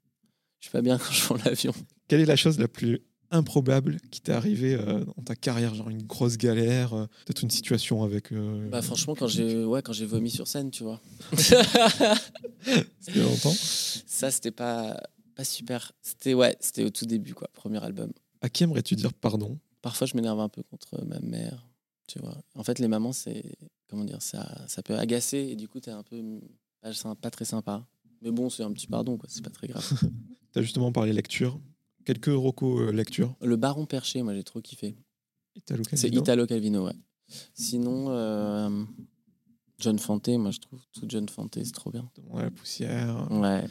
Je 0.61 0.67
suis 0.67 0.71
pas 0.71 0.81
bien 0.81 0.97
quand 0.97 1.11
je 1.11 1.25
prends 1.25 1.35
l'avion. 1.43 1.73
Quelle 2.07 2.21
est 2.21 2.25
la 2.25 2.35
chose 2.37 2.57
la 2.59 2.67
plus 2.69 3.01
improbable 3.31 3.97
qui 4.11 4.21
t'est 4.21 4.31
arrivée 4.33 4.75
euh, 4.75 5.03
dans 5.05 5.23
ta 5.25 5.35
carrière 5.35 5.73
Genre 5.73 5.89
une 5.89 6.03
grosse 6.03 6.37
galère, 6.37 6.93
euh, 6.93 7.05
peut-être 7.25 7.41
une 7.43 7.49
situation 7.49 8.03
avec. 8.03 8.31
euh, 8.31 8.69
Bah, 8.69 8.81
franchement, 8.81 9.15
quand 9.15 9.27
j'ai 9.27 9.63
ouais, 9.65 9.81
quand 9.81 9.93
j'ai 9.93 10.05
vomi 10.05 10.29
sur 10.29 10.47
scène, 10.47 10.69
tu 10.71 10.83
vois. 10.83 11.01
C'était 12.99 13.19
longtemps. 13.19 13.53
Ça, 14.05 14.29
c'était 14.31 14.51
pas, 14.51 15.01
pas 15.35 15.43
super. 15.43 15.91
C'était 16.01 16.33
ouais, 16.33 16.55
c'était 16.59 16.83
au 16.83 16.89
tout 16.89 17.05
début, 17.05 17.33
quoi. 17.33 17.49
Premier 17.53 17.83
album. 17.83 18.11
À 18.41 18.49
qui 18.49 18.63
aimerais-tu 18.63 18.95
dire 18.95 19.13
pardon? 19.13 19.57
Parfois, 19.81 20.05
je 20.07 20.15
m'énerve 20.15 20.39
un 20.39 20.49
peu 20.49 20.61
contre 20.63 21.03
ma 21.05 21.19
mère, 21.21 21.67
tu 22.07 22.19
vois. 22.19 22.37
En 22.55 22.63
fait, 22.63 22.77
les 22.79 22.87
mamans, 22.87 23.13
c'est. 23.13 23.43
Comment 23.89 24.03
dire 24.05 24.21
Ça, 24.21 24.47
ça 24.67 24.83
peut 24.83 24.95
agacer 24.95 25.37
et 25.39 25.55
du 25.55 25.67
coup, 25.67 25.79
t'es 25.79 25.91
un 25.91 26.03
peu. 26.03 26.21
Pas 27.21 27.31
très 27.31 27.45
sympa. 27.45 27.85
Mais 28.21 28.31
bon, 28.31 28.49
c'est 28.49 28.63
un 28.63 28.71
petit 28.71 28.87
pardon, 28.87 29.17
quoi. 29.17 29.27
C'est 29.31 29.43
pas 29.43 29.49
très 29.49 29.67
grave. 29.67 29.89
Tu 30.53 30.59
as 30.59 30.61
justement 30.61 30.91
parlé 30.91 31.13
lecture. 31.13 31.59
Quelques 32.05 32.25
recos 32.27 32.81
euh, 32.81 32.91
lecture. 32.91 33.35
Le 33.41 33.55
Baron 33.55 33.85
Perché, 33.85 34.21
moi, 34.23 34.33
j'ai 34.33 34.43
trop 34.43 34.61
kiffé. 34.61 34.95
Italo 35.55 35.83
C'est 35.83 36.01
Calvino. 36.01 36.21
Italo 36.21 36.45
Calvino, 36.47 36.85
ouais. 36.85 36.95
Sinon, 37.53 38.07
euh, 38.09 38.83
John 39.79 39.97
Fante, 39.99 40.29
moi, 40.29 40.51
je 40.51 40.59
trouve 40.59 40.79
tout 40.93 41.05
John 41.07 41.27
Fante, 41.29 41.57
c'est 41.63 41.71
trop 41.73 41.89
bien. 41.91 42.09
Ouais, 42.29 42.43
la 42.43 42.51
poussière, 42.51 43.27
Ouais, 43.31 43.63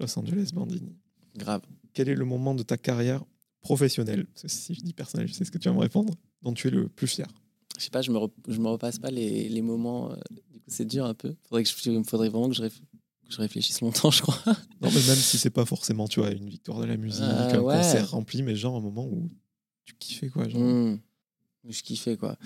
Los 0.00 0.18
Angeles 0.18 0.50
Bandini. 0.52 0.94
grave. 1.36 1.62
Quel 1.94 2.08
est 2.08 2.14
le 2.14 2.24
moment 2.24 2.54
de 2.54 2.62
ta 2.62 2.76
carrière 2.76 3.24
professionnelle? 3.62 4.26
Si 4.34 4.74
je 4.74 4.80
dis 4.80 4.92
personnel, 4.92 5.28
je 5.28 5.32
sais 5.32 5.44
ce 5.44 5.50
que 5.50 5.58
tu 5.58 5.68
vas 5.68 5.74
me 5.74 5.80
répondre. 5.80 6.12
Dont 6.42 6.52
tu 6.52 6.68
es 6.68 6.70
le 6.70 6.88
plus 6.88 7.06
fier. 7.06 7.26
Je 7.78 7.84
sais 7.84 7.90
pas, 7.90 8.02
je 8.02 8.10
me, 8.10 8.18
re- 8.18 8.30
je 8.48 8.58
me 8.60 8.68
repasse 8.68 8.98
pas 8.98 9.10
les, 9.10 9.48
les 9.48 9.62
moments. 9.62 10.12
euh, 10.12 10.16
du 10.30 10.40
coup, 10.42 10.60
c'est 10.66 10.84
dur 10.84 11.04
un 11.06 11.14
peu. 11.14 11.34
Faudrait 11.48 11.62
que 11.64 11.68
je, 11.70 12.02
faudrait 12.04 12.28
vraiment 12.28 12.48
que 12.48 12.54
je, 12.54 12.62
réf- 12.62 12.80
que 13.26 13.32
je 13.34 13.40
réfléchisse 13.40 13.80
longtemps, 13.80 14.10
je 14.10 14.22
crois. 14.22 14.38
Non, 14.80 14.88
mais 14.90 15.06
même 15.06 15.16
si 15.16 15.38
c'est 15.38 15.50
pas 15.50 15.64
forcément, 15.64 16.06
tu 16.08 16.20
vois, 16.20 16.30
une 16.30 16.48
victoire 16.48 16.80
de 16.80 16.84
la 16.86 16.96
musique, 16.96 17.22
Euh, 17.22 17.54
un 17.54 17.60
ouais. 17.60 17.76
concert 17.76 18.10
rempli, 18.10 18.42
mais 18.42 18.54
genre 18.56 18.76
un 18.76 18.80
moment 18.80 19.04
où 19.06 19.30
tu 19.84 19.94
kiffais 19.94 20.28
quoi. 20.28 20.48
Genre. 20.48 20.60
Hmm. 20.60 20.98
Je 21.68 21.82
kiffais, 21.82 22.16
quoi. 22.16 22.36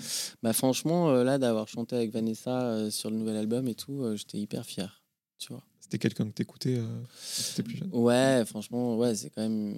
Bah, 0.41 0.51
franchement, 0.51 1.11
euh, 1.11 1.23
là, 1.23 1.37
d'avoir 1.37 1.67
chanté 1.67 1.95
avec 1.95 2.11
Vanessa 2.11 2.63
euh, 2.63 2.89
sur 2.89 3.11
le 3.11 3.17
nouvel 3.17 3.35
album 3.37 3.67
et 3.67 3.75
tout, 3.75 4.01
euh, 4.01 4.15
j'étais 4.15 4.39
hyper 4.39 4.65
fier. 4.65 5.03
Tu 5.37 5.53
vois. 5.53 5.63
C'était 5.79 5.99
quelqu'un 5.99 6.25
que 6.25 6.31
t'écoutais 6.33 6.77
euh, 6.79 7.61
plus 7.63 7.77
jeune. 7.77 7.89
Ouais, 7.93 8.43
franchement, 8.47 8.97
ouais, 8.97 9.13
c'est 9.13 9.29
quand 9.29 9.41
même 9.43 9.77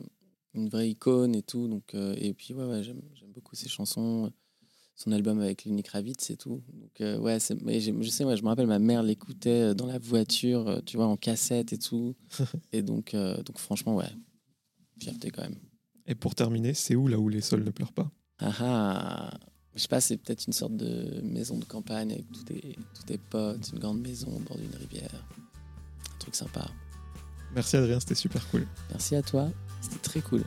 une 0.53 0.69
vraie 0.69 0.89
icône 0.89 1.35
et 1.35 1.41
tout. 1.43 1.67
Donc, 1.67 1.93
euh, 1.93 2.15
et 2.17 2.33
puis, 2.33 2.53
ouais, 2.53 2.63
ouais 2.63 2.83
j'aime 2.83 3.01
j'aime 3.15 3.31
beaucoup 3.33 3.55
ses 3.55 3.67
chansons. 3.67 4.31
Son 4.95 5.11
album 5.11 5.39
avec 5.39 5.65
l'unique 5.65 5.87
Ravitz 5.89 6.23
c'est 6.23 6.37
tout. 6.37 6.61
Donc, 6.73 7.01
euh, 7.01 7.17
ouais, 7.17 7.37
mais 7.63 7.79
je 7.79 8.09
sais, 8.09 8.23
ouais, 8.23 8.37
je 8.37 8.43
me 8.43 8.47
rappelle, 8.47 8.67
ma 8.67 8.79
mère 8.79 9.03
l'écoutait 9.03 9.71
euh, 9.71 9.73
dans 9.73 9.87
la 9.87 9.99
voiture, 9.99 10.67
euh, 10.67 10.79
tu 10.85 10.97
vois, 10.97 11.07
en 11.07 11.17
cassette 11.17 11.73
et 11.73 11.77
tout. 11.77 12.15
et 12.71 12.81
donc, 12.81 13.13
euh, 13.13 13.41
donc, 13.43 13.57
franchement, 13.57 13.95
ouais, 13.95 14.09
fierté 14.99 15.31
quand 15.31 15.43
même. 15.43 15.57
Et 16.05 16.15
pour 16.15 16.35
terminer, 16.35 16.73
c'est 16.73 16.95
où 16.95 17.07
là 17.07 17.17
où 17.17 17.29
les 17.29 17.41
sols 17.41 17.63
ne 17.63 17.71
pleurent 17.71 17.93
pas? 17.93 18.11
Ah 18.39 18.53
ah 18.59 19.31
Je 19.75 19.81
sais 19.81 19.87
pas, 19.87 20.01
c'est 20.01 20.17
peut-être 20.17 20.45
une 20.45 20.53
sorte 20.53 20.75
de 20.75 21.21
maison 21.21 21.57
de 21.57 21.65
campagne 21.65 22.11
avec 22.11 22.31
tous 22.31 22.43
tes, 22.43 22.75
tous 22.93 23.03
tes 23.03 23.17
potes, 23.17 23.71
une 23.71 23.79
grande 23.79 24.01
maison 24.01 24.27
au 24.35 24.39
bord 24.39 24.57
d'une 24.57 24.75
rivière. 24.75 25.25
Un 26.13 26.17
truc 26.19 26.35
sympa. 26.35 26.69
Merci 27.55 27.77
Adrien, 27.77 27.99
c'était 27.99 28.15
super 28.15 28.47
cool. 28.49 28.67
Merci 28.89 29.15
à 29.15 29.21
toi, 29.21 29.49
c'était 29.81 29.99
très 29.99 30.21
cool. 30.21 30.43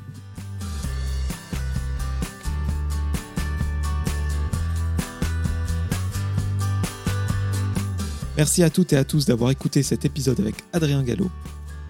Merci 8.36 8.62
à 8.62 8.68
toutes 8.68 8.92
et 8.92 8.98
à 8.98 9.04
tous 9.04 9.24
d'avoir 9.24 9.50
écouté 9.50 9.82
cet 9.82 10.04
épisode 10.04 10.38
avec 10.40 10.56
Adrien 10.74 11.02
Gallo. 11.02 11.30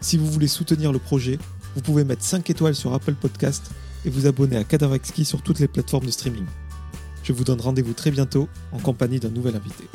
Si 0.01 0.17
vous 0.17 0.31
voulez 0.31 0.47
soutenir 0.47 0.93
le 0.93 1.01
projet, 1.01 1.41
vous 1.75 1.81
pouvez 1.81 2.05
mettre 2.05 2.23
5 2.23 2.49
étoiles 2.49 2.77
sur 2.77 2.95
Apple 2.95 3.15
Podcast 3.15 3.73
et 4.05 4.11
vous 4.11 4.29
abonner 4.29 4.57
à 4.57 4.63
Cadavre 4.63 4.95
Exquis 4.95 5.25
sur 5.25 5.43
toutes 5.43 5.59
les 5.59 5.67
plateformes 5.67 6.07
de 6.07 6.11
streaming. 6.13 6.45
Je 7.25 7.33
vous 7.33 7.43
donne 7.43 7.61
rendez-vous 7.61 7.95
très 7.95 8.13
bientôt 8.13 8.49
en 8.71 8.79
compagnie 8.79 9.19
d'un 9.19 9.31
nouvel 9.31 9.57
invité. 9.57 9.89